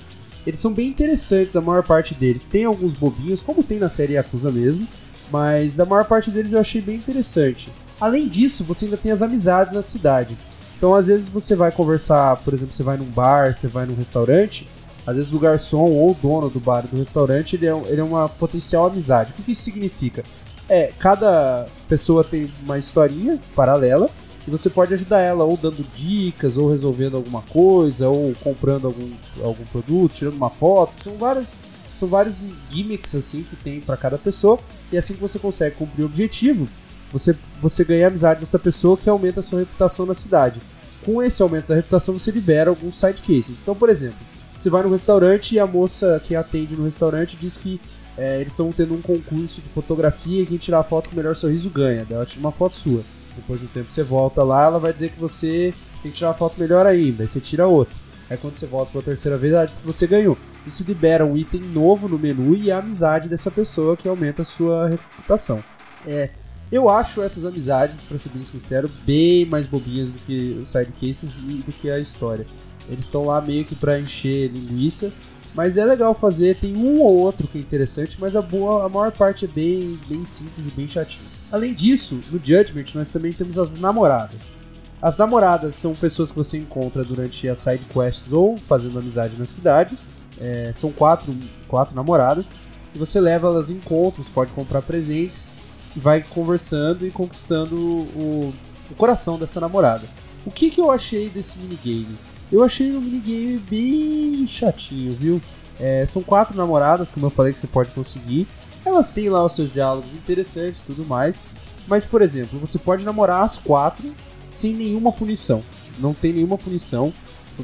Eles 0.45 0.59
são 0.59 0.73
bem 0.73 0.87
interessantes, 0.87 1.55
a 1.55 1.61
maior 1.61 1.83
parte 1.83 2.13
deles. 2.13 2.47
Tem 2.47 2.65
alguns 2.65 2.93
bobinhos, 2.93 3.41
como 3.41 3.63
tem 3.63 3.79
na 3.79 3.89
série 3.89 4.13
Yakuza 4.13 4.51
mesmo, 4.51 4.87
mas 5.31 5.79
a 5.79 5.85
maior 5.85 6.05
parte 6.05 6.31
deles 6.31 6.53
eu 6.53 6.59
achei 6.59 6.81
bem 6.81 6.95
interessante. 6.95 7.69
Além 7.99 8.27
disso, 8.27 8.63
você 8.63 8.85
ainda 8.85 8.97
tem 8.97 9.11
as 9.11 9.21
amizades 9.21 9.73
na 9.73 9.81
cidade. 9.81 10.37
Então, 10.79 10.95
às 10.95 11.07
vezes 11.07 11.27
você 11.27 11.57
vai 11.57 11.73
conversar, 11.73 12.37
por 12.37 12.53
exemplo, 12.53 12.73
você 12.73 12.83
vai 12.83 12.95
num 12.95 13.03
bar, 13.03 13.53
você 13.53 13.67
vai 13.67 13.85
num 13.85 13.95
restaurante, 13.95 14.65
às 15.05 15.17
vezes 15.17 15.33
o 15.33 15.37
garçom 15.37 15.91
ou 15.91 16.11
o 16.11 16.13
dono 16.13 16.49
do 16.49 16.57
bar 16.57 16.87
do 16.87 16.95
restaurante, 16.95 17.57
ele 17.57 17.67
é, 17.67 17.81
ele 17.87 17.99
é 17.99 18.03
uma 18.03 18.29
potencial 18.29 18.85
amizade. 18.85 19.31
O 19.31 19.33
que, 19.33 19.43
que 19.43 19.51
isso 19.51 19.63
significa? 19.63 20.23
É, 20.69 20.93
cada 20.97 21.65
pessoa 21.89 22.23
tem 22.23 22.49
uma 22.63 22.77
historinha 22.77 23.37
paralela 23.53 24.09
e 24.47 24.49
você 24.49 24.69
pode 24.69 24.93
ajudar 24.93 25.19
ela 25.19 25.43
ou 25.43 25.57
dando 25.57 25.85
dicas, 25.93 26.57
ou 26.57 26.71
resolvendo 26.71 27.17
alguma 27.17 27.41
coisa, 27.41 28.07
ou 28.07 28.33
comprando 28.41 28.87
algum, 28.87 29.09
algum 29.43 29.65
produto, 29.65 30.13
tirando 30.13 30.35
uma 30.35 30.49
foto. 30.49 30.93
São 31.03 31.17
várias 31.17 31.59
são 31.93 32.07
vários 32.07 32.41
gimmicks 32.69 33.13
assim 33.15 33.43
que 33.43 33.57
tem 33.57 33.81
para 33.81 33.97
cada 33.97 34.17
pessoa 34.17 34.57
e 34.91 34.97
assim 34.97 35.15
que 35.15 35.19
você 35.19 35.37
consegue 35.37 35.75
cumprir 35.75 36.03
o 36.03 36.05
objetivo, 36.05 36.69
você 37.11 37.35
você 37.61 37.83
ganha 37.83 38.05
a 38.05 38.07
amizade 38.07 38.39
dessa 38.39 38.57
pessoa 38.57 38.97
que 38.97 39.09
aumenta 39.09 39.41
a 39.41 39.43
sua 39.43 39.59
reputação 39.59 40.05
na 40.05 40.13
cidade. 40.13 40.61
com 41.05 41.23
esse 41.23 41.41
aumento 41.41 41.67
da 41.67 41.75
reputação 41.75 42.17
você 42.17 42.29
libera 42.29 42.69
alguns 42.69 42.99
side 42.99 43.21
cases. 43.21 43.61
Então, 43.61 43.73
por 43.73 43.89
exemplo, 43.89 44.17
você 44.57 44.69
vai 44.69 44.83
no 44.83 44.89
restaurante 44.89 45.55
e 45.55 45.59
a 45.59 45.65
moça 45.65 46.21
que 46.23 46.35
atende 46.35 46.75
no 46.75 46.83
restaurante 46.83 47.37
diz 47.37 47.57
que 47.57 47.79
é, 48.17 48.41
eles 48.41 48.51
estão 48.51 48.69
tendo 48.71 48.93
um 48.93 49.01
concurso 49.01 49.61
de 49.61 49.69
fotografia 49.69 50.43
e 50.43 50.45
quem 50.45 50.57
tirar 50.57 50.79
a 50.79 50.83
foto 50.83 51.07
com 51.07 51.13
o 51.13 51.17
melhor 51.17 51.35
sorriso 51.35 51.69
ganha. 51.69 52.05
Ela 52.09 52.25
tira 52.25 52.41
uma 52.41 52.51
foto 52.51 52.75
sua. 52.75 53.01
Depois 53.35 53.59
de 53.61 53.65
um 53.67 53.69
tempo 53.69 53.89
você 53.89 54.03
volta 54.03 54.43
lá, 54.43 54.65
ela 54.65 54.77
vai 54.79 54.91
dizer 54.91 55.11
que 55.11 55.19
você 55.19 55.73
tem 56.03 56.11
que 56.11 56.17
tirar 56.17 56.29
uma 56.29 56.33
foto 56.35 56.59
melhor 56.59 56.85
ainda. 56.85 57.23
Aí 57.23 57.29
você 57.29 57.39
tira 57.39 57.65
outra. 57.67 57.97
Aí 58.29 58.37
quando 58.37 58.55
você 58.55 58.67
volta 58.67 58.91
pela 58.91 59.03
terceira 59.03 59.37
vez, 59.37 59.53
ela 59.53 59.65
diz 59.65 59.77
que 59.77 59.87
você 59.87 60.05
ganhou. 60.05 60.37
Isso 60.67 60.83
libera 60.83 61.25
um 61.25 61.37
item 61.37 61.61
novo 61.61 62.09
no 62.09 62.19
menu 62.19 62.53
e 62.55 62.69
a 62.69 62.79
amizade 62.79 63.29
dessa 63.29 63.49
pessoa 63.49 63.95
que 63.95 64.07
aumenta 64.09 64.41
a 64.41 64.45
sua 64.45 64.89
reputação. 64.89 65.63
É, 66.05 66.29
eu 66.71 66.87
acho 66.89 67.21
essas 67.21 67.45
amizades, 67.45 68.03
para 68.03 68.17
ser 68.17 68.29
bem 68.29 68.45
sincero, 68.45 68.91
bem 69.05 69.45
mais 69.45 69.65
bobinhas 69.65 70.11
do 70.11 70.19
que 70.19 70.57
os 70.61 70.69
side 70.69 70.91
cases 70.99 71.39
e 71.39 71.41
do 71.41 71.71
que 71.71 71.89
a 71.89 71.99
história. 71.99 72.45
Eles 72.87 73.05
estão 73.05 73.25
lá 73.25 73.41
meio 73.41 73.65
que 73.65 73.75
para 73.75 73.99
encher 73.99 74.51
linguiça, 74.51 75.11
mas 75.55 75.77
é 75.77 75.85
legal 75.85 76.13
fazer. 76.13 76.59
Tem 76.59 76.75
um 76.75 77.01
ou 77.01 77.17
outro 77.17 77.47
que 77.47 77.57
é 77.57 77.61
interessante, 77.61 78.17
mas 78.19 78.35
a 78.35 78.41
boa, 78.41 78.85
a 78.85 78.89
maior 78.89 79.11
parte 79.11 79.45
é 79.45 79.47
bem, 79.47 79.99
bem 80.07 80.23
simples 80.25 80.67
e 80.67 80.71
bem 80.71 80.87
chatinho. 80.87 81.25
Além 81.51 81.73
disso, 81.73 82.19
no 82.31 82.37
Judgment 82.37 82.85
nós 82.93 83.09
também 83.11 83.33
temos 83.33 83.57
as 83.57 83.75
namoradas. 83.75 84.59
As 85.01 85.17
namoradas 85.17 85.75
são 85.75 85.95
pessoas 85.95 86.29
que 86.29 86.37
você 86.37 86.57
encontra 86.57 87.03
durante 87.03 87.47
as 87.47 87.59
side 87.59 87.85
quests 87.85 88.31
ou 88.31 88.57
fazendo 88.57 88.99
amizade 88.99 89.35
na 89.37 89.45
cidade. 89.45 89.97
É, 90.39 90.71
são 90.73 90.91
quatro, 90.91 91.35
quatro 91.67 91.95
namoradas 91.95 92.55
e 92.93 92.97
você 92.97 93.19
leva 93.19 93.47
elas 93.47 93.69
em 93.69 93.75
encontros, 93.75 94.29
pode 94.29 94.51
comprar 94.51 94.81
presentes 94.81 95.51
vai 95.95 96.21
conversando 96.21 97.05
e 97.05 97.11
conquistando 97.11 97.75
o, 97.75 98.53
o 98.89 98.95
coração 98.95 99.37
dessa 99.37 99.59
namorada. 99.59 100.03
O 100.45 100.51
que, 100.51 100.69
que 100.69 100.79
eu 100.79 100.91
achei 100.91 101.29
desse 101.29 101.57
minigame? 101.59 102.15
Eu 102.51 102.63
achei 102.63 102.95
um 102.95 103.01
minigame 103.01 103.57
bem 103.69 104.47
chatinho, 104.47 105.15
viu? 105.15 105.41
É, 105.79 106.05
são 106.05 106.21
quatro 106.21 106.57
namoradas, 106.57 107.11
como 107.11 107.25
eu 107.25 107.29
falei, 107.29 107.53
que 107.53 107.59
você 107.59 107.67
pode 107.67 107.91
conseguir. 107.91 108.47
Elas 108.85 109.09
têm 109.09 109.29
lá 109.29 109.43
os 109.43 109.53
seus 109.53 109.71
diálogos 109.71 110.13
interessantes 110.13 110.83
tudo 110.83 111.05
mais. 111.05 111.45
Mas, 111.87 112.05
por 112.05 112.21
exemplo, 112.21 112.59
você 112.59 112.77
pode 112.77 113.03
namorar 113.03 113.43
as 113.43 113.57
quatro 113.57 114.13
sem 114.51 114.73
nenhuma 114.73 115.11
punição. 115.11 115.63
Não 115.97 116.13
tem 116.13 116.33
nenhuma 116.33 116.57
punição 116.57 117.13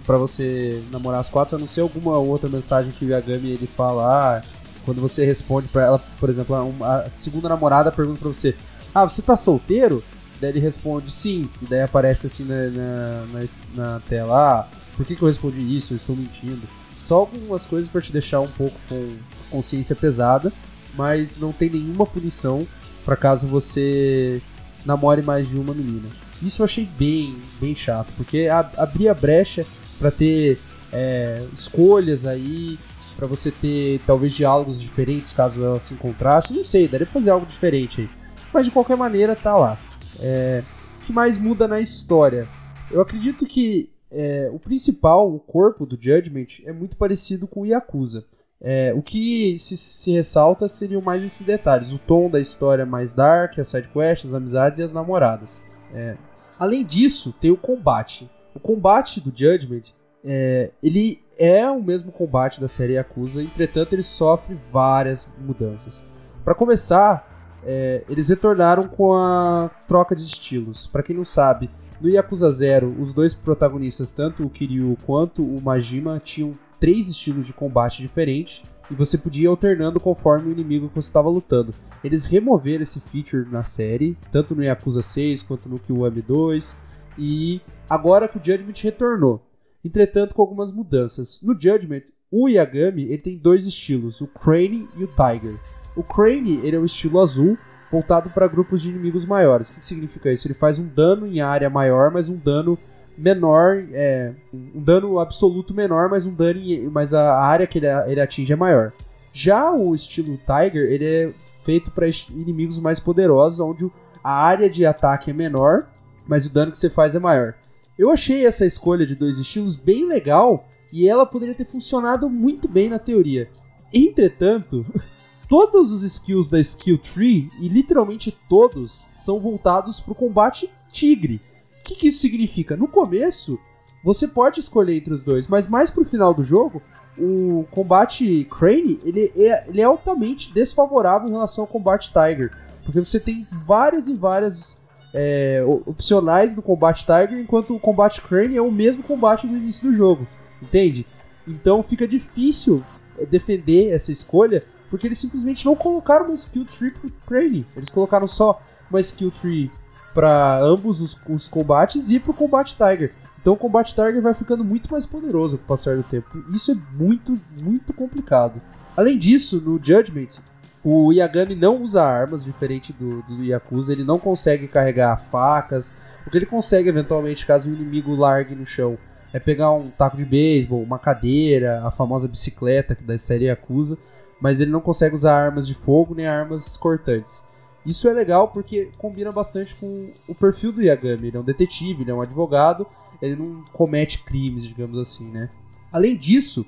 para 0.05 0.17
você 0.17 0.83
namorar 0.91 1.19
as 1.19 1.29
quatro, 1.29 1.55
a 1.55 1.59
não 1.59 1.67
ser 1.67 1.81
alguma 1.81 2.17
outra 2.17 2.49
mensagem 2.49 2.91
que 2.91 3.05
o 3.05 3.09
Yagami 3.09 3.51
ele 3.51 3.67
fala. 3.67 4.37
Ah, 4.37 4.43
quando 4.85 5.01
você 5.01 5.25
responde 5.25 5.67
para 5.67 5.83
ela, 5.83 5.99
por 6.19 6.29
exemplo, 6.29 6.55
a 6.83 7.09
segunda 7.11 7.49
namorada 7.49 7.91
pergunta 7.91 8.19
para 8.19 8.29
você: 8.29 8.55
Ah, 8.93 9.03
você 9.03 9.21
tá 9.21 9.35
solteiro? 9.35 10.03
Daí 10.39 10.51
ele 10.51 10.59
responde 10.59 11.11
sim, 11.11 11.49
e 11.61 11.65
daí 11.65 11.81
aparece 11.81 12.27
assim 12.27 12.43
na, 12.43 12.69
na, 12.69 13.25
na, 13.25 13.43
na 13.75 13.99
tela, 14.01 14.35
ah, 14.35 14.67
por 14.95 15.05
que, 15.05 15.15
que 15.15 15.21
eu 15.21 15.27
respondi 15.27 15.75
isso? 15.75 15.93
Eu 15.93 15.97
estou 15.97 16.15
mentindo. 16.15 16.61
Só 16.99 17.15
algumas 17.19 17.65
coisas 17.65 17.89
para 17.89 18.01
te 18.01 18.11
deixar 18.11 18.41
um 18.41 18.47
pouco 18.47 18.75
com 18.89 19.15
consciência 19.49 19.95
pesada, 19.95 20.51
mas 20.95 21.37
não 21.37 21.51
tem 21.51 21.69
nenhuma 21.69 22.05
punição 22.05 22.67
para 23.03 23.15
caso 23.15 23.47
você 23.47 24.41
namore 24.85 25.21
mais 25.21 25.47
de 25.47 25.57
uma 25.57 25.73
menina. 25.73 26.07
Isso 26.41 26.61
eu 26.61 26.65
achei 26.65 26.87
bem, 26.97 27.35
bem 27.59 27.75
chato, 27.75 28.11
porque 28.17 28.47
abria 28.77 29.13
brecha 29.13 29.65
para 29.97 30.11
ter 30.11 30.59
é, 30.91 31.45
escolhas 31.53 32.25
aí, 32.25 32.77
para 33.15 33.27
você 33.27 33.51
ter 33.51 34.01
talvez 34.05 34.33
diálogos 34.33 34.81
diferentes 34.81 35.31
caso 35.31 35.63
ela 35.63 35.79
se 35.79 35.93
encontrasse. 35.93 36.53
Não 36.53 36.63
sei, 36.63 36.87
daria 36.87 37.05
pra 37.05 37.13
fazer 37.13 37.31
algo 37.31 37.45
diferente 37.45 38.01
aí. 38.01 38.09
Mas 38.53 38.65
de 38.65 38.71
qualquer 38.71 38.97
maneira, 38.97 39.35
tá 39.35 39.55
lá. 39.55 39.77
É, 40.19 40.63
o 41.01 41.05
que 41.05 41.13
mais 41.13 41.37
muda 41.37 41.67
na 41.67 41.79
história? 41.79 42.47
Eu 42.91 43.01
acredito 43.01 43.45
que 43.45 43.89
é, 44.11 44.49
o 44.53 44.59
principal, 44.59 45.33
o 45.33 45.39
corpo 45.39 45.85
do 45.85 45.97
Judgment, 45.99 46.63
é 46.65 46.71
muito 46.71 46.95
parecido 46.95 47.47
com 47.47 47.61
o 47.61 47.65
Yakuza. 47.65 48.25
É, 48.61 48.93
o 48.95 49.01
que 49.01 49.57
se, 49.59 49.75
se, 49.75 50.11
ressalta 50.11 50.67
seriam 50.67 51.01
mais 51.01 51.23
esses 51.23 51.45
detalhes. 51.45 51.91
O 51.91 51.99
tom 51.99 52.29
da 52.29 52.39
história 52.39 52.83
é 52.83 52.85
mais 52.85 53.13
dark, 53.13 53.59
as 53.59 53.67
sidequests, 53.67 54.29
as 54.29 54.33
amizades 54.33 54.79
e 54.79 54.83
as 54.83 54.93
namoradas. 54.93 55.61
É. 55.93 56.15
Além 56.57 56.85
disso, 56.85 57.33
tem 57.39 57.51
o 57.51 57.57
combate. 57.57 58.29
O 58.53 58.59
combate 58.59 59.19
do 59.19 59.33
Judgment, 59.35 59.91
é, 60.23 60.71
ele 60.81 61.21
é 61.37 61.69
o 61.69 61.81
mesmo 61.81 62.11
combate 62.11 62.61
da 62.61 62.67
série 62.67 62.93
Yakuza, 62.93 63.43
entretanto 63.43 63.93
ele 63.93 64.03
sofre 64.03 64.57
várias 64.71 65.29
mudanças. 65.39 66.07
Para 66.43 66.55
começar, 66.55 67.59
é, 67.63 68.03
eles 68.07 68.29
retornaram 68.29 68.87
com 68.87 69.13
a 69.13 69.69
troca 69.87 70.15
de 70.15 70.23
estilos. 70.23 70.87
Para 70.87 71.03
quem 71.03 71.15
não 71.15 71.25
sabe, 71.25 71.69
no 71.99 72.09
Yakuza 72.09 72.51
Zero, 72.51 72.95
os 72.99 73.13
dois 73.13 73.33
protagonistas, 73.33 74.11
tanto 74.11 74.45
o 74.45 74.49
Kiryu 74.49 74.97
quanto 75.05 75.43
o 75.43 75.61
Majima, 75.61 76.19
tinham 76.19 76.57
três 76.79 77.07
estilos 77.07 77.45
de 77.45 77.53
combate 77.53 78.01
diferentes 78.01 78.63
e 78.89 78.93
você 78.93 79.17
podia 79.17 79.45
ir 79.45 79.47
alternando 79.47 79.99
conforme 79.99 80.49
o 80.49 80.51
inimigo 80.51 80.89
que 80.89 80.95
você 80.95 81.07
estava 81.07 81.29
lutando. 81.29 81.73
Eles 82.03 82.27
removeram 82.27 82.83
esse 82.83 83.01
feature 83.01 83.49
na 83.49 83.63
série, 83.63 84.15
tanto 84.31 84.55
no 84.55 84.63
Yakuza 84.63 85.01
6 85.01 85.41
quanto 85.41 85.67
no 85.67 85.79
Kiwami 85.79 86.21
2, 86.21 86.79
e 87.17 87.61
agora 87.89 88.27
que 88.27 88.37
o 88.37 88.41
Judgment 88.43 88.75
retornou. 88.83 89.41
Entretanto, 89.85 90.33
com 90.33 90.41
algumas 90.41 90.71
mudanças. 90.71 91.39
No 91.43 91.53
Judgment, 91.53 92.01
o 92.31 92.49
Yagami 92.49 93.03
ele 93.03 93.19
tem 93.19 93.37
dois 93.37 93.67
estilos, 93.67 94.19
o 94.19 94.25
Crane 94.25 94.89
e 94.97 95.03
o 95.03 95.07
Tiger. 95.07 95.59
O 95.95 96.01
Crane 96.01 96.59
ele 96.63 96.75
é 96.75 96.79
um 96.79 96.85
estilo 96.85 97.21
azul, 97.21 97.55
voltado 97.91 98.31
para 98.31 98.47
grupos 98.47 98.81
de 98.81 98.89
inimigos 98.89 99.25
maiores. 99.25 99.69
O 99.69 99.73
que, 99.73 99.79
que, 99.79 99.85
significa 99.85 100.31
isso? 100.31 100.47
Ele 100.47 100.55
faz 100.55 100.79
um 100.79 100.87
dano 100.87 101.27
em 101.27 101.39
área 101.39 101.69
maior, 101.69 102.09
mas 102.09 102.29
um 102.29 102.35
dano 102.35 102.79
menor, 103.15 103.85
é, 103.91 104.33
um 104.51 104.81
dano 104.81 105.19
absoluto 105.19 105.71
menor, 105.71 106.09
mas 106.09 106.25
um 106.25 106.33
dano, 106.33 106.59
em, 106.59 106.89
mas 106.89 107.13
a 107.13 107.39
área 107.39 107.67
que 107.67 107.77
ele, 107.77 107.87
ele 108.07 108.19
atinge 108.19 108.51
é 108.51 108.55
maior. 108.55 108.91
Já 109.31 109.71
o 109.71 109.93
estilo 109.93 110.37
Tiger, 110.37 110.91
ele 110.91 111.05
é 111.05 111.33
feito 111.63 111.91
para 111.91 112.07
inimigos 112.31 112.79
mais 112.79 112.99
poderosos, 112.99 113.59
onde 113.59 113.89
a 114.23 114.33
área 114.33 114.67
de 114.67 114.83
ataque 114.83 115.29
é 115.29 115.33
menor, 115.33 115.87
mas 116.27 116.47
o 116.47 116.53
dano 116.53 116.71
que 116.71 116.77
você 116.77 116.89
faz 116.89 117.13
é 117.13 117.19
maior. 117.19 117.53
Eu 117.97 118.11
achei 118.11 118.45
essa 118.45 118.65
escolha 118.65 119.05
de 119.05 119.15
dois 119.15 119.37
estilos 119.37 119.75
bem 119.75 120.05
legal 120.05 120.67
e 120.91 121.07
ela 121.07 121.25
poderia 121.25 121.55
ter 121.55 121.65
funcionado 121.65 122.29
muito 122.29 122.67
bem 122.67 122.89
na 122.89 122.99
teoria. 122.99 123.49
Entretanto, 123.93 124.85
todos 125.47 125.91
os 125.91 126.03
skills 126.03 126.49
da 126.49 126.59
Skill 126.59 126.97
Tree, 126.97 127.49
e 127.61 127.67
literalmente 127.67 128.35
todos, 128.49 129.09
são 129.13 129.39
voltados 129.39 129.99
para 129.99 130.11
o 130.11 130.15
combate 130.15 130.69
tigre. 130.91 131.41
O 131.79 131.83
que, 131.83 131.95
que 131.95 132.07
isso 132.07 132.19
significa? 132.19 132.75
No 132.75 132.87
começo, 132.87 133.59
você 134.03 134.27
pode 134.27 134.59
escolher 134.59 134.97
entre 134.97 135.13
os 135.13 135.23
dois, 135.23 135.47
mas 135.47 135.67
mais 135.67 135.89
pro 135.89 136.03
final 136.03 136.33
do 136.33 136.43
jogo, 136.43 136.81
o 137.17 137.65
combate 137.71 138.45
Crane 138.45 138.99
ele 139.03 139.31
é, 139.37 139.65
ele 139.67 139.79
é 139.79 139.83
altamente 139.85 140.53
desfavorável 140.53 141.29
em 141.29 141.31
relação 141.31 141.63
ao 141.63 141.67
combate 141.67 142.11
Tiger. 142.11 142.51
Porque 142.83 142.99
você 142.99 143.19
tem 143.19 143.47
várias 143.65 144.07
e 144.07 144.13
várias 144.13 144.77
é, 145.17 145.63
opcionais 145.85 146.53
no 146.55 146.61
combate 146.61 147.05
Tiger, 147.05 147.39
enquanto 147.39 147.73
o 147.73 147.79
combate 147.79 148.21
Crane 148.21 148.57
é 148.57 148.61
o 148.61 148.71
mesmo 148.71 149.01
combate 149.01 149.47
do 149.47 149.55
início 149.55 149.89
do 149.89 149.95
jogo. 149.95 150.27
Entende? 150.61 151.05
Então 151.47 151.81
fica 151.81 152.05
difícil 152.05 152.83
defender 153.31 153.91
essa 153.91 154.11
escolha 154.11 154.63
porque 154.89 155.07
eles 155.07 155.17
simplesmente 155.17 155.65
não 155.65 155.75
colocaram 155.75 156.25
uma 156.25 156.33
skill 156.33 156.65
tree 156.65 156.91
pro 156.91 157.11
Crane. 157.25 157.65
Eles 157.75 157.89
colocaram 157.89 158.27
só 158.27 158.61
uma 158.89 158.99
skill 158.99 159.31
tree 159.31 159.71
para 160.13 160.59
ambos 160.59 161.01
os, 161.01 161.17
os, 161.29 161.47
combates 161.47 162.11
e 162.11 162.19
pro 162.19 162.33
combate 162.33 162.75
Tiger. 162.75 163.13
Então 163.41 163.53
o 163.53 163.57
combate 163.57 163.95
Tiger 163.95 164.21
vai 164.21 164.33
ficando 164.33 164.63
muito 164.63 164.91
mais 164.91 165.05
poderoso 165.05 165.57
com 165.57 165.63
o 165.63 165.67
passar 165.67 165.95
do 165.95 166.03
tempo. 166.03 166.43
Isso 166.53 166.71
é 166.71 166.75
muito, 166.97 167.39
muito 167.61 167.93
complicado. 167.93 168.61
Além 168.97 169.17
disso, 169.17 169.61
no 169.61 169.79
Judgment, 169.83 170.41
o 170.85 171.11
Yagami 171.11 171.55
não 171.55 171.81
usa 171.81 172.03
armas, 172.03 172.45
diferente 172.45 172.93
do, 172.93 173.21
do 173.23 173.43
Yakuza. 173.43 173.91
Ele 173.91 174.03
não 174.03 174.19
consegue 174.19 174.67
carregar 174.67 175.17
facas. 175.17 175.95
O 176.25 176.29
que 176.29 176.37
ele 176.37 176.45
consegue, 176.45 176.87
eventualmente, 176.87 177.45
caso 177.45 177.69
o 177.69 177.73
inimigo 177.73 178.15
largue 178.15 178.55
no 178.55 178.65
chão, 178.65 178.97
é 179.33 179.39
pegar 179.39 179.71
um 179.71 179.89
taco 179.89 180.15
de 180.15 180.23
beisebol, 180.23 180.81
uma 180.81 180.99
cadeira, 180.99 181.85
a 181.85 181.91
famosa 181.91 182.27
bicicleta 182.27 182.95
da 183.03 183.17
série 183.17 183.45
Yakuza 183.45 183.97
mas 184.39 184.61
ele 184.61 184.71
não 184.71 184.81
consegue 184.81 185.15
usar 185.15 185.35
armas 185.35 185.67
de 185.67 185.73
fogo 185.73 186.13
nem 186.13 186.27
armas 186.27 186.77
cortantes. 186.77 187.43
Isso 187.85 188.07
é 188.07 188.13
legal 188.13 188.49
porque 188.49 188.91
combina 188.97 189.31
bastante 189.31 189.75
com 189.75 190.11
o 190.27 190.33
perfil 190.33 190.71
do 190.71 190.81
Yagami. 190.81 191.27
Ele 191.27 191.37
é 191.37 191.39
um 191.39 191.43
detetive, 191.43 192.03
ele 192.03 192.11
é 192.11 192.13
um 192.13 192.21
advogado, 192.21 192.85
ele 193.21 193.35
não 193.35 193.63
comete 193.71 194.23
crimes, 194.23 194.63
digamos 194.63 194.97
assim, 194.97 195.29
né? 195.29 195.49
Além 195.91 196.15
disso, 196.15 196.65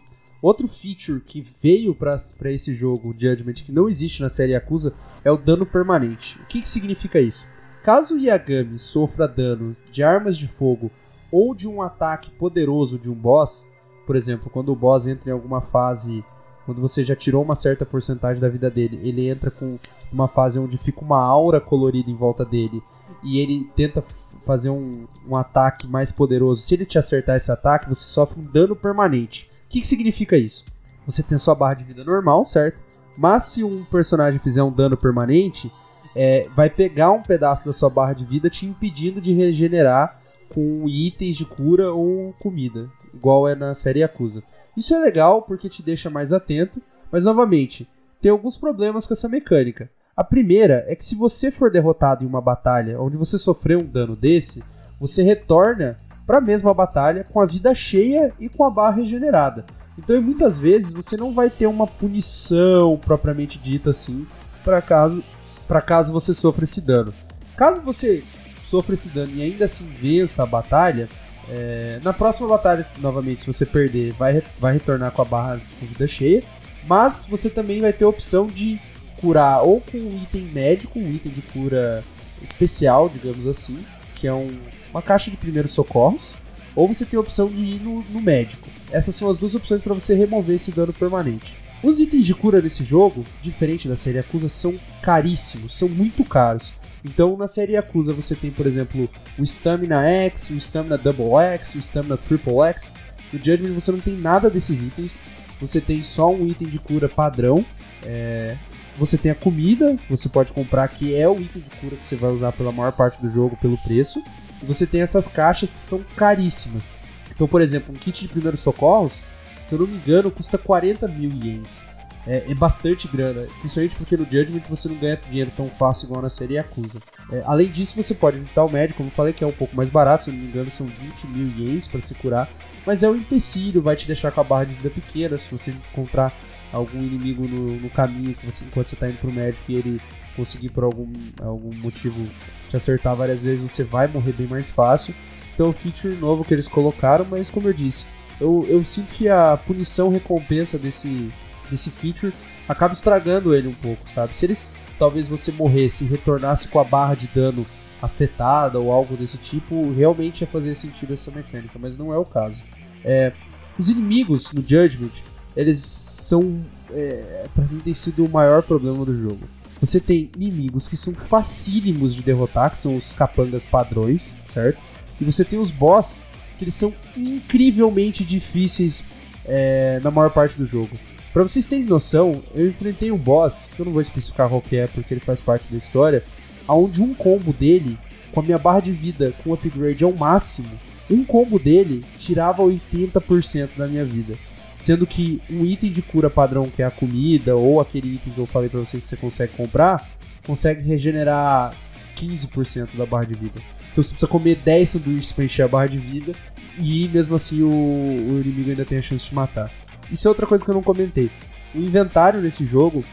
outro 0.48 0.68
feature 0.68 1.20
que 1.20 1.46
veio 1.62 1.94
para 1.94 2.16
esse 2.46 2.74
jogo, 2.74 3.14
Judgment, 3.18 3.54
que 3.54 3.72
não 3.72 3.90
existe 3.90 4.22
na 4.22 4.30
série 4.30 4.54
Yakuza, 4.54 4.94
é 5.24 5.32
o 5.32 5.38
dano 5.38 5.66
permanente. 5.66 6.40
O 6.42 6.46
que, 6.46 6.62
que 6.62 6.70
significa 6.70 7.20
isso? 7.20 7.48
Caso 7.84 8.16
o 8.16 8.20
Yagami 8.20 8.80
sofra 8.80 9.28
dano 9.28 9.76
de 9.92 10.04
armas 10.04 10.38
de 10.38 10.48
fogo 10.48 10.92
ou 11.32 11.56
de 11.56 11.68
um 11.68 11.82
ataque 11.82 12.32
poderoso 12.32 12.98
de 12.98 13.10
um 13.10 13.14
boss, 13.14 13.68
por 14.06 14.16
exemplo, 14.16 14.50
quando 14.50 14.72
o 14.72 14.76
boss 14.76 15.08
entra 15.08 15.30
em 15.30 15.34
alguma 15.34 15.62
fase 15.62 16.24
quando 16.66 16.82
você 16.82 17.02
já 17.02 17.16
tirou 17.16 17.42
uma 17.42 17.56
certa 17.56 17.86
porcentagem 17.86 18.42
da 18.42 18.50
vida 18.50 18.70
dele, 18.70 19.00
ele 19.02 19.30
entra 19.30 19.50
com 19.50 19.80
uma 20.12 20.28
fase 20.28 20.60
onde 20.60 20.78
fica 20.78 21.00
uma 21.00 21.22
aura 21.22 21.62
colorida 21.62 22.12
em 22.12 22.16
volta 22.16 22.44
dele 22.44 22.84
e 23.24 23.40
ele 23.40 23.70
tenta 23.74 24.04
fazer 24.42 24.70
um, 24.70 25.08
um 25.26 25.38
ataque 25.38 25.88
mais 25.88 26.12
poderoso. 26.12 26.62
Se 26.62 26.74
ele 26.74 26.86
te 26.86 26.98
acertar 26.98 27.38
esse 27.38 27.50
ataque, 27.50 27.88
você 27.88 28.04
sofre 28.04 28.42
um 28.42 28.44
dano 28.44 28.76
permanente. 28.76 29.48
O 29.68 29.70
que, 29.70 29.82
que 29.82 29.88
significa 29.88 30.38
isso? 30.38 30.64
Você 31.06 31.22
tem 31.22 31.38
sua 31.38 31.54
barra 31.54 31.74
de 31.74 31.84
vida 31.84 32.04
normal, 32.04 32.46
certo? 32.46 32.82
Mas 33.18 33.44
se 33.44 33.64
um 33.64 33.84
personagem 33.84 34.40
fizer 34.40 34.64
um 34.64 34.72
dano 34.72 34.96
permanente, 34.96 35.70
é, 36.16 36.48
vai 36.56 36.70
pegar 36.70 37.12
um 37.12 37.22
pedaço 37.22 37.66
da 37.66 37.74
sua 37.74 37.90
barra 37.90 38.14
de 38.14 38.24
vida 38.24 38.50
te 38.50 38.66
impedindo 38.66 39.20
de 39.20 39.34
regenerar 39.34 40.22
com 40.50 40.88
itens 40.88 41.36
de 41.36 41.46
cura 41.46 41.92
ou 41.92 42.34
comida, 42.40 42.90
igual 43.14 43.48
é 43.48 43.56
na 43.56 43.76
série 43.76 44.00
Yakuza. 44.00 44.42
Isso 44.76 44.96
é 44.96 45.00
legal 45.00 45.42
porque 45.42 45.68
te 45.68 45.84
deixa 45.84 46.10
mais 46.10 46.32
atento, 46.32 46.82
mas 47.12 47.26
novamente, 47.26 47.88
tem 48.22 48.32
alguns 48.32 48.56
problemas 48.56 49.06
com 49.06 49.14
essa 49.14 49.28
mecânica. 49.28 49.90
A 50.16 50.24
primeira 50.24 50.86
é 50.88 50.96
que 50.96 51.04
se 51.04 51.14
você 51.14 51.52
for 51.52 51.70
derrotado 51.70 52.24
em 52.24 52.28
uma 52.28 52.42
batalha 52.42 53.02
onde 53.02 53.18
você 53.18 53.38
sofreu 53.38 53.80
um 53.80 53.86
dano 53.86 54.16
desse, 54.16 54.64
você 55.00 55.22
retorna 55.24 55.98
para 56.28 56.40
a 56.40 56.42
mesma 56.42 56.74
batalha 56.74 57.26
com 57.32 57.40
a 57.40 57.46
vida 57.46 57.74
cheia 57.74 58.34
e 58.38 58.50
com 58.50 58.66
a 58.66 58.70
barra 58.70 58.98
regenerada. 58.98 59.66
Então, 59.98 60.22
muitas 60.22 60.60
vezes 60.60 60.92
você 60.92 61.16
não 61.18 61.34
vai 61.34 61.50
ter 61.50 61.66
uma 61.66 61.88
punição 61.88 63.00
propriamente 63.04 63.58
dita 63.58 63.90
assim, 63.90 64.28
para 64.64 64.82
caso 64.82 65.24
para 65.68 65.82
caso 65.82 66.14
você 66.14 66.34
sofra 66.34 66.64
esse 66.64 66.82
dano. 66.82 67.14
Caso 67.56 67.82
você 67.82 68.24
sofra 68.66 68.94
esse 68.94 69.10
dano 69.10 69.32
e 69.34 69.42
ainda 69.42 69.66
assim 69.66 69.86
vença 69.86 70.44
a 70.44 70.46
batalha, 70.46 71.10
é, 71.50 72.00
na 72.04 72.14
próxima 72.14 72.48
batalha, 72.48 72.86
novamente, 73.00 73.42
se 73.42 73.48
você 73.48 73.66
perder, 73.66 74.14
vai, 74.14 74.44
vai 74.60 74.74
retornar 74.74 75.12
com 75.12 75.22
a 75.22 75.26
barra 75.26 75.60
com 75.80 75.86
vida 75.86 76.08
cheia. 76.08 76.44
Mas 76.86 77.28
você 77.30 77.50
também 77.50 77.82
vai 77.82 77.92
ter 77.92 78.06
a 78.06 78.10
opção 78.10 78.48
de 78.48 78.80
curar 79.20 79.62
ou 79.62 79.82
com 79.82 79.98
um 79.98 80.22
item 80.24 80.44
médico, 80.54 81.00
um 81.00 81.10
item 81.10 81.32
de 81.32 81.42
cura 81.42 82.04
especial, 82.44 83.10
digamos 83.10 83.48
assim, 83.48 83.80
que 84.16 84.28
é 84.28 84.34
um, 84.34 84.58
uma 84.98 85.02
caixa 85.02 85.30
de 85.30 85.38
primeiros 85.38 85.72
socorros, 85.72 86.36
ou 86.76 86.88
você 86.88 87.06
tem 87.06 87.18
a 87.18 87.22
opção 87.22 87.48
de 87.48 87.62
ir 87.62 87.82
no, 87.82 88.04
no 88.10 88.22
médico. 88.22 88.68
Essas 88.92 89.16
são 89.16 89.30
as 89.30 89.38
duas 89.38 89.54
opções 89.54 89.82
para 89.82 89.94
você 89.94 90.16
remover 90.16 90.56
esse 90.56 90.72
dano 90.72 90.92
permanente. 90.92 91.56
Os 91.84 92.00
itens 92.00 92.26
de 92.26 92.34
cura 92.34 92.62
nesse 92.62 92.84
jogo, 92.84 93.24
diferente 93.42 93.88
da 93.88 93.96
série 93.96 94.18
Acusa, 94.18 94.50
são 94.50 94.76
caríssimos, 95.02 95.76
são 95.76 95.88
muito 95.88 96.24
caros. 96.24 96.74
Então, 97.06 97.38
na 97.38 97.48
série 97.48 97.74
Yakuza, 97.74 98.12
você 98.12 98.36
tem, 98.36 98.50
por 98.50 98.66
exemplo, 98.66 99.08
o 99.38 99.44
Stamina 99.46 100.04
X, 100.04 100.50
o 100.50 100.58
Stamina 100.58 100.98
Double 100.98 101.36
X, 101.54 101.76
o 101.76 101.80
Stamina 101.80 102.18
Triple 102.18 102.60
X. 102.70 102.92
No 103.32 103.38
Judgment 103.38 103.74
você 103.74 103.92
não 103.92 104.00
tem 104.00 104.16
nada 104.18 104.50
desses 104.50 104.82
itens. 104.82 105.22
Você 105.62 105.80
tem 105.80 106.02
só 106.02 106.32
um 106.32 106.48
item 106.48 106.68
de 106.68 106.80
cura 106.80 107.08
padrão. 107.08 107.64
É... 108.04 108.58
Você 108.98 109.16
tem 109.16 109.32
a 109.32 109.36
comida, 109.36 109.96
você 110.10 110.28
pode 110.28 110.52
comprar, 110.52 110.88
que 110.88 111.16
é 111.16 111.30
o 111.30 111.40
item 111.40 111.62
de 111.62 111.70
cura 111.80 111.96
que 111.96 112.06
você 112.06 112.16
vai 112.16 112.32
usar 112.32 112.52
pela 112.52 112.72
maior 112.72 112.92
parte 112.92 113.22
do 113.22 113.32
jogo, 113.32 113.56
pelo 113.58 113.78
preço. 113.78 114.24
Você 114.64 114.86
tem 114.86 115.02
essas 115.02 115.28
caixas 115.28 115.72
que 115.72 115.80
são 115.80 116.04
caríssimas. 116.16 116.96
Então, 117.30 117.48
por 117.48 117.62
exemplo, 117.62 117.94
um 117.94 117.98
kit 117.98 118.22
de 118.22 118.28
primeiros 118.28 118.62
socorros, 118.62 119.22
se 119.64 119.76
eu 119.76 119.80
não 119.80 119.88
me 119.88 119.96
engano, 119.96 120.32
custa 120.32 120.58
40 120.58 121.08
mil 121.08 121.32
ienes 121.32 121.86
é, 122.28 122.44
é, 122.50 122.54
bastante 122.54 123.08
grana. 123.08 123.48
Principalmente 123.60 123.96
porque 123.96 124.18
no 124.18 124.26
Judgment 124.26 124.64
você 124.70 124.90
não 124.90 124.98
ganha 124.98 125.18
dinheiro 125.30 125.52
tão 125.56 125.68
fácil 125.70 126.08
igual 126.08 126.22
na 126.22 126.30
série 126.30 126.56
Yakuza. 126.56 127.00
É, 127.32 127.42
além 127.46 127.68
disso, 127.68 127.96
você 127.96 128.14
pode 128.14 128.38
visitar 128.38 128.64
o 128.64 128.70
médico, 128.70 128.98
como 128.98 129.08
eu 129.08 129.14
falei, 129.14 129.34
que 129.34 129.44
é 129.44 129.48
um 129.48 129.52
pouco 129.52 129.76
mais 129.76 129.90
barato, 129.90 130.26
se 130.26 130.30
eu 130.30 130.34
não 130.34 130.42
me 130.42 130.48
engano, 130.48 130.70
são 130.70 130.86
20 130.86 131.28
mil 131.28 131.48
ienes 131.58 131.88
para 131.88 132.02
se 132.02 132.14
curar. 132.16 132.50
Mas 132.86 133.02
é 133.02 133.10
um 133.10 133.16
empecilho, 133.16 133.82
vai 133.82 133.96
te 133.96 134.06
deixar 134.06 134.32
com 134.32 134.42
a 134.42 134.44
barra 134.44 134.66
de 134.66 134.74
vida 134.76 134.90
pequena. 134.90 135.38
Se 135.38 135.50
você 135.50 135.72
encontrar 135.72 136.34
algum 136.72 137.02
inimigo 137.02 137.48
no, 137.48 137.78
no 137.78 137.90
caminho 137.90 138.36
que 138.36 138.46
você, 138.46 138.66
enquanto 138.66 138.88
você 138.88 138.96
está 138.96 139.10
indo 139.10 139.18
pro 139.20 139.32
médico 139.32 139.64
e 139.70 139.76
ele 139.76 140.02
conseguir 140.38 140.70
por 140.70 140.86
algum, 140.86 141.12
algum 141.42 141.74
motivo 141.76 142.26
te 142.70 142.78
acertar 142.78 143.16
várias 143.16 143.42
vezes, 143.42 143.60
você 143.60 143.84
vai 143.84 144.08
morrer 144.08 144.32
bem 144.32 144.48
mais 144.48 144.72
fácil. 144.72 145.14
Então, 145.54 145.74
feature 145.74 146.16
novo 146.16 146.46
que 146.46 146.54
eles 146.54 146.68
colocaram, 146.68 147.26
mas 147.30 147.50
como 147.50 147.68
eu 147.68 147.74
disse, 147.74 148.06
eu, 148.40 148.66
eu 148.70 148.86
sinto 148.86 149.14
que 149.14 149.28
a 149.28 149.58
punição 149.58 150.10
recompensa 150.10 150.78
desse, 150.78 151.32
desse 151.70 151.90
feature 151.90 152.34
acaba 152.70 152.94
estragando 152.94 153.56
ele 153.56 153.68
um 153.68 153.74
pouco, 153.74 154.08
sabe? 154.08 154.38
Se 154.38 154.46
eles 154.46 154.72
talvez 155.00 155.28
você 155.28 155.52
morresse 155.52 156.04
e 156.04 156.08
retornasse 156.08 156.68
com 156.68 156.80
a 156.80 156.84
barra 156.84 157.16
de 157.16 157.28
dano 157.28 157.66
afetada 158.02 158.80
ou 158.80 158.92
algo 158.92 159.16
desse 159.16 159.38
tipo, 159.38 159.92
realmente 159.94 160.42
ia 160.42 160.48
fazer 160.48 160.76
sentido 160.76 161.14
essa 161.14 161.32
mecânica, 161.32 161.80
mas 161.80 161.98
não 161.98 162.14
é 162.14 162.18
o 162.18 162.26
caso. 162.26 162.64
É, 163.04 163.34
os 163.78 163.90
inimigos 163.90 164.54
no 164.54 164.62
Judgment, 164.62 165.12
eles 165.56 165.80
são, 165.80 166.62
é, 166.92 167.46
para 167.54 167.66
mim, 167.66 167.80
tem 167.80 167.94
sido 167.94 168.26
o 168.26 168.30
maior 168.30 168.62
problema 168.62 169.04
do 169.04 169.16
jogo. 169.16 169.40
Você 169.80 170.00
tem 170.00 170.30
inimigos 170.36 170.88
que 170.88 170.98
são 170.98 171.14
facílimos 171.14 172.16
de 172.16 172.24
derrotar, 172.24 172.72
que 172.72 172.78
são 172.78 172.96
os 172.96 173.14
capangas 173.14 173.66
padrões, 173.66 174.36
certo? 174.48 174.80
E 175.20 175.24
você 175.24 175.46
tem 175.46 175.60
os 175.60 175.72
boss, 175.72 176.24
que 176.58 176.64
eles 176.64 176.74
são 176.74 176.94
incrivelmente 177.16 178.26
difíceis 178.26 179.04
é, 179.46 180.00
na 180.04 180.10
maior 180.10 180.32
parte 180.32 180.58
do 180.58 180.66
jogo. 180.66 180.98
Pra 181.32 181.44
vocês 181.44 181.68
terem 181.68 181.86
noção, 181.86 182.42
eu 182.56 182.68
enfrentei 182.68 183.12
um 183.12 183.18
boss, 183.18 183.70
que 183.76 183.80
eu 183.80 183.86
não 183.86 183.94
vou 183.94 184.02
especificar 184.02 184.50
qual 184.50 184.62
que 184.62 184.78
é 184.78 184.88
porque 184.88 185.14
ele 185.14 185.22
faz 185.22 185.40
parte 185.40 185.68
da 185.72 185.78
história, 185.78 186.24
aonde 186.68 187.02
um 187.02 187.14
combo 187.14 187.54
dele, 187.54 187.98
com 188.32 188.40
a 188.40 188.44
minha 188.44 188.58
barra 188.58 188.80
de 188.80 188.92
vida 188.92 189.34
com 189.44 189.54
upgrade 189.54 190.04
ao 190.04 190.12
máximo, 190.12 190.70
um 191.10 191.24
combo 191.24 191.58
dele 191.58 192.04
tirava 192.18 192.64
80% 192.64 193.78
da 193.78 193.88
minha 193.88 194.04
vida. 194.04 194.36
Sendo 194.80 195.08
que 195.08 195.42
um 195.50 195.66
item 195.66 195.92
de 195.92 196.02
cura 196.02 196.30
padrão, 196.30 196.70
que 196.70 196.82
é 196.82 196.86
a 196.86 196.92
comida, 196.92 197.56
ou 197.56 197.82
aquele 197.82 198.16
item 198.16 198.34
que 198.34 198.40
eu 198.40 198.46
falei 198.46 198.70
pra 198.70 198.80
você 198.80 199.00
que 199.00 199.08
você 199.08 199.18
consegue 199.18 199.54
comprar, 199.54 200.08
consegue 200.46 200.88
regenerar 200.88 201.74
15% 202.16 202.90
da 202.96 203.06
barra 203.06 203.26
de 203.26 203.34
vida. 203.34 203.60
Então 203.92 204.04
você 204.04 204.12
precisa 204.12 204.28
comer 204.28 204.56
10 204.64 204.90
sanduíches 204.90 205.32
pra 205.32 205.46
encher 205.46 205.64
a 205.64 205.68
barra 205.68 205.88
de 205.88 205.98
vida, 205.98 206.34
e 206.78 207.08
mesmo 207.08 207.36
assim 207.36 207.64
o, 207.64 207.70
o 207.70 208.42
inimigo 208.42 208.70
ainda 208.70 208.86
tem 208.86 209.00
a 209.00 209.02
chance 209.02 209.28
de 209.28 209.34
matar. 209.34 209.72
Isso 210.12 210.28
é 210.28 210.30
outra 210.30 210.46
coisa 210.46 210.64
que 210.64 210.70
eu 210.70 210.76
não 210.76 210.84
comentei. 210.84 211.30
O 211.74 211.80
inventário 211.80 212.40
nesse 212.40 212.64
jogo 212.64 213.04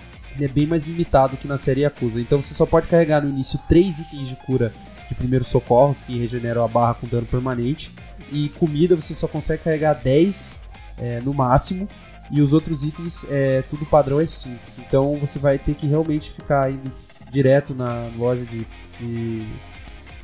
é 0.41 0.49
bem 0.49 0.67
mais 0.67 0.85
limitado 0.85 1.37
que 1.37 1.49
na 1.49 1.57
série 1.57 1.83
Yakuza. 1.83 2.21
Então 2.21 2.43
você 2.43 2.55
só 2.55 2.67
pode 2.67 2.87
carregar 2.87 3.23
no 3.23 3.31
início 3.31 3.59
3 3.69 4.01
itens 4.01 4.29
de 4.29 4.37
cura 4.37 4.73
de 5.09 5.15
primeiros 5.15 5.49
socorros, 5.49 6.01
que 6.01 6.19
regeneram 6.19 6.65
a 6.65 6.69
barra 6.69 6.95
com 6.95 7.07
dano 7.07 7.27
permanente. 7.27 7.93
E 8.33 8.49
comida 8.51 8.97
você 8.97 9.15
só 9.15 9.29
consegue 9.29 9.63
carregar 9.63 9.95
10 9.95 10.61
é, 10.99 11.21
no 11.21 11.33
máximo. 11.35 11.89
E 12.31 12.41
os 12.41 12.53
outros 12.53 12.83
itens, 12.83 13.27
é, 13.31 13.63
tudo 13.63 13.85
padrão 13.85 14.21
é 14.21 14.27
5. 14.27 14.59
Então 14.79 15.17
você 15.17 15.39
vai 15.39 15.59
ter 15.59 15.75
que 15.75 15.87
realmente 15.87 16.31
ficar 16.31 16.71
indo 16.71 16.91
direto 17.31 17.75
na 17.75 18.09
loja 18.17 18.45
de, 18.45 18.67
de, 18.99 19.47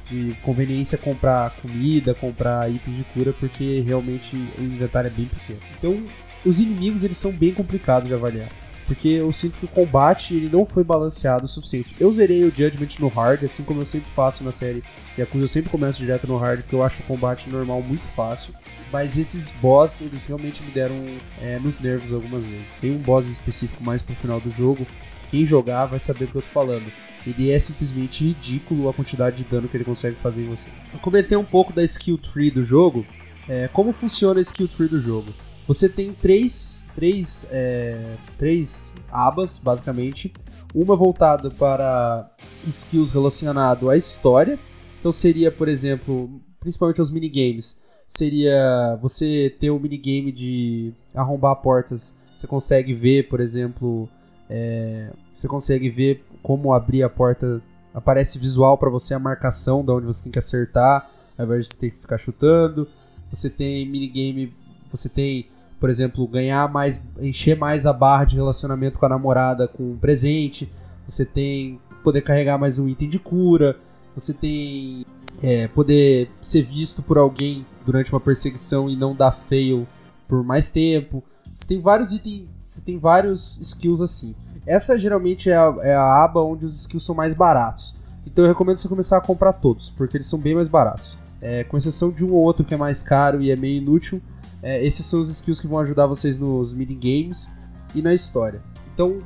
de 0.09 0.35
conveniência 0.43 0.97
comprar 0.97 1.51
comida, 1.61 2.15
comprar 2.15 2.71
itens 2.71 2.97
de 2.97 3.05
cura, 3.05 3.33
porque 3.33 3.81
realmente 3.81 4.37
o 4.59 4.63
inventário 4.63 5.09
é 5.09 5.11
bem 5.11 5.27
pequeno. 5.27 5.61
Então 5.77 6.03
os 6.45 6.61
inimigos 6.61 7.05
eles 7.05 7.19
são 7.19 7.33
bem 7.33 7.53
complicados 7.53 8.09
de 8.09 8.15
avaliar. 8.15 8.49
Porque 8.91 9.07
eu 9.07 9.31
sinto 9.31 9.57
que 9.57 9.67
o 9.67 9.69
combate 9.69 10.35
ele 10.35 10.49
não 10.49 10.67
foi 10.67 10.83
balanceado 10.83 11.45
o 11.45 11.49
suficiente. 11.49 11.95
Eu 12.01 12.11
zerei 12.11 12.43
o 12.43 12.51
Judgment 12.51 12.89
no 12.99 13.07
hard, 13.07 13.45
assim 13.45 13.63
como 13.63 13.81
eu 13.81 13.85
sempre 13.85 14.11
faço 14.17 14.43
na 14.43 14.51
série 14.51 14.83
Yakuza, 15.17 15.45
eu 15.45 15.47
sempre 15.47 15.71
começo 15.71 16.01
direto 16.01 16.27
no 16.27 16.37
hard, 16.37 16.63
porque 16.63 16.75
eu 16.75 16.83
acho 16.83 17.01
o 17.01 17.07
combate 17.07 17.49
normal 17.49 17.81
muito 17.83 18.09
fácil. 18.09 18.53
Mas 18.93 19.17
esses 19.17 19.53
boss, 19.63 20.01
eles 20.01 20.27
realmente 20.27 20.61
me 20.65 20.73
deram 20.73 20.97
é, 21.41 21.57
nos 21.61 21.79
nervos 21.79 22.13
algumas 22.13 22.43
vezes. 22.45 22.79
Tem 22.79 22.91
um 22.91 22.99
boss 22.99 23.29
específico 23.29 23.81
mais 23.85 24.03
pro 24.03 24.13
final 24.17 24.41
do 24.41 24.51
jogo, 24.51 24.85
quem 25.31 25.47
jogar 25.47 25.87
vai 25.87 26.01
saber 26.01 26.25
o 26.25 26.29
que 26.29 26.35
eu 26.39 26.43
tô 26.43 26.49
falando. 26.49 26.91
Ele 27.25 27.53
é 27.53 27.61
simplesmente 27.61 28.25
ridículo 28.25 28.89
a 28.89 28.93
quantidade 28.93 29.37
de 29.37 29.45
dano 29.45 29.69
que 29.69 29.77
ele 29.77 29.85
consegue 29.85 30.17
fazer 30.17 30.43
em 30.43 30.49
você. 30.49 30.69
Eu 30.93 30.99
comentei 30.99 31.39
um 31.39 31.45
pouco 31.45 31.73
da 31.73 31.85
skill 31.85 32.19
tree 32.19 32.51
do 32.51 32.65
jogo. 32.65 33.07
É, 33.49 33.69
como 33.69 33.93
funciona 33.93 34.41
a 34.41 34.43
skill 34.43 34.67
tree 34.67 34.89
do 34.89 35.01
jogo? 35.01 35.33
Você 35.71 35.89
tem 35.89 36.13
três, 36.13 36.85
três, 36.97 37.47
é, 37.49 38.17
três 38.37 38.93
abas, 39.09 39.57
basicamente. 39.57 40.33
Uma 40.75 40.97
voltada 40.97 41.49
para 41.49 42.29
skills 42.67 43.13
relacionado 43.13 43.89
à 43.89 43.97
história. 43.97 44.59
Então 44.99 45.13
seria, 45.13 45.53
por 45.53 45.69
exemplo, 45.69 46.43
principalmente 46.59 47.01
os 47.01 47.09
minigames. 47.09 47.81
Seria 48.09 48.99
você 49.01 49.55
ter 49.61 49.71
um 49.71 49.79
minigame 49.79 50.33
de 50.33 50.93
arrombar 51.15 51.55
portas. 51.63 52.17
Você 52.37 52.49
consegue 52.49 52.93
ver, 52.93 53.29
por 53.29 53.39
exemplo, 53.39 54.09
é, 54.49 55.13
você 55.33 55.47
consegue 55.47 55.89
ver 55.89 56.25
como 56.43 56.73
abrir 56.73 57.05
a 57.05 57.09
porta. 57.09 57.63
Aparece 57.95 58.41
visual 58.41 58.77
para 58.77 58.91
você 58.91 59.15
a 59.15 59.21
marcação 59.21 59.85
de 59.85 59.93
onde 59.93 60.07
você 60.07 60.25
tem 60.25 60.33
que 60.33 60.39
acertar, 60.41 61.09
ao 61.39 61.47
invés 61.47 61.67
de 61.67 61.75
você 61.75 61.79
ter 61.79 61.91
que 61.93 61.99
ficar 62.01 62.19
chutando. 62.19 62.89
Você 63.31 63.49
tem 63.49 63.89
minigame, 63.89 64.53
você 64.91 65.09
tem 65.09 65.47
por 65.81 65.89
exemplo, 65.89 66.29
ganhar 66.29 66.71
mais, 66.71 67.03
encher 67.21 67.57
mais 67.57 67.87
a 67.87 67.93
barra 67.93 68.25
de 68.25 68.37
relacionamento 68.37 68.99
com 68.99 69.07
a 69.07 69.09
namorada 69.09 69.67
com 69.67 69.93
um 69.93 69.97
presente, 69.97 70.71
você 71.09 71.25
tem 71.25 71.81
poder 72.05 72.21
carregar 72.21 72.59
mais 72.59 72.79
um 72.79 72.87
item 72.87 73.09
de 73.09 73.19
cura, 73.19 73.77
você 74.15 74.35
tem 74.35 75.07
é, 75.43 75.69
poder 75.69 76.31
ser 76.41 76.63
visto 76.63 77.03
por 77.03 77.17
alguém 77.17 77.67
durante 77.85 78.13
uma 78.13 78.21
perseguição 78.21 78.91
e 78.91 78.95
não 78.95 79.15
dar 79.15 79.33
fail 79.33 79.87
por 80.29 80.45
mais 80.45 80.71
tempo. 80.71 81.25
você 81.57 81.67
tem 81.67 81.81
vários 81.81 82.13
itens, 82.13 82.49
você 82.65 82.83
tem 82.83 82.99
vários 82.99 83.59
skills 83.61 84.03
assim. 84.03 84.35
Essa 84.67 84.99
geralmente 84.99 85.49
é 85.49 85.57
a, 85.57 85.75
é 85.81 85.95
a 85.95 86.25
aba 86.25 86.43
onde 86.43 86.67
os 86.67 86.79
skills 86.83 87.05
são 87.05 87.15
mais 87.15 87.33
baratos. 87.33 87.97
Então 88.27 88.45
eu 88.45 88.49
recomendo 88.49 88.77
você 88.77 88.89
começar 88.89 89.17
a 89.17 89.23
comprar 89.23 89.55
todos, 89.55 89.89
porque 89.91 90.17
eles 90.17 90.27
são 90.27 90.39
bem 90.39 90.55
mais 90.55 90.69
baratos. 90.69 91.19
É, 91.41 91.65
com 91.65 91.79
exceção 91.79 92.11
de 92.11 92.23
um 92.23 92.33
ou 92.33 92.43
outro 92.43 92.67
que 92.67 92.75
é 92.75 92.77
mais 92.77 93.03
caro 93.03 93.41
e 93.41 93.51
é 93.51 93.57
meio 93.57 93.79
inútil, 93.79 94.21
é, 94.63 94.85
esses 94.85 95.05
são 95.07 95.21
os 95.21 95.31
skills 95.31 95.61
que 95.61 95.67
vão 95.67 95.79
ajudar 95.79 96.07
vocês 96.07 96.39
nos 96.39 96.73
minigames 96.73 97.51
e 97.95 98.03
na 98.03 98.13
história. 98.13 98.63
Então, 98.93 99.21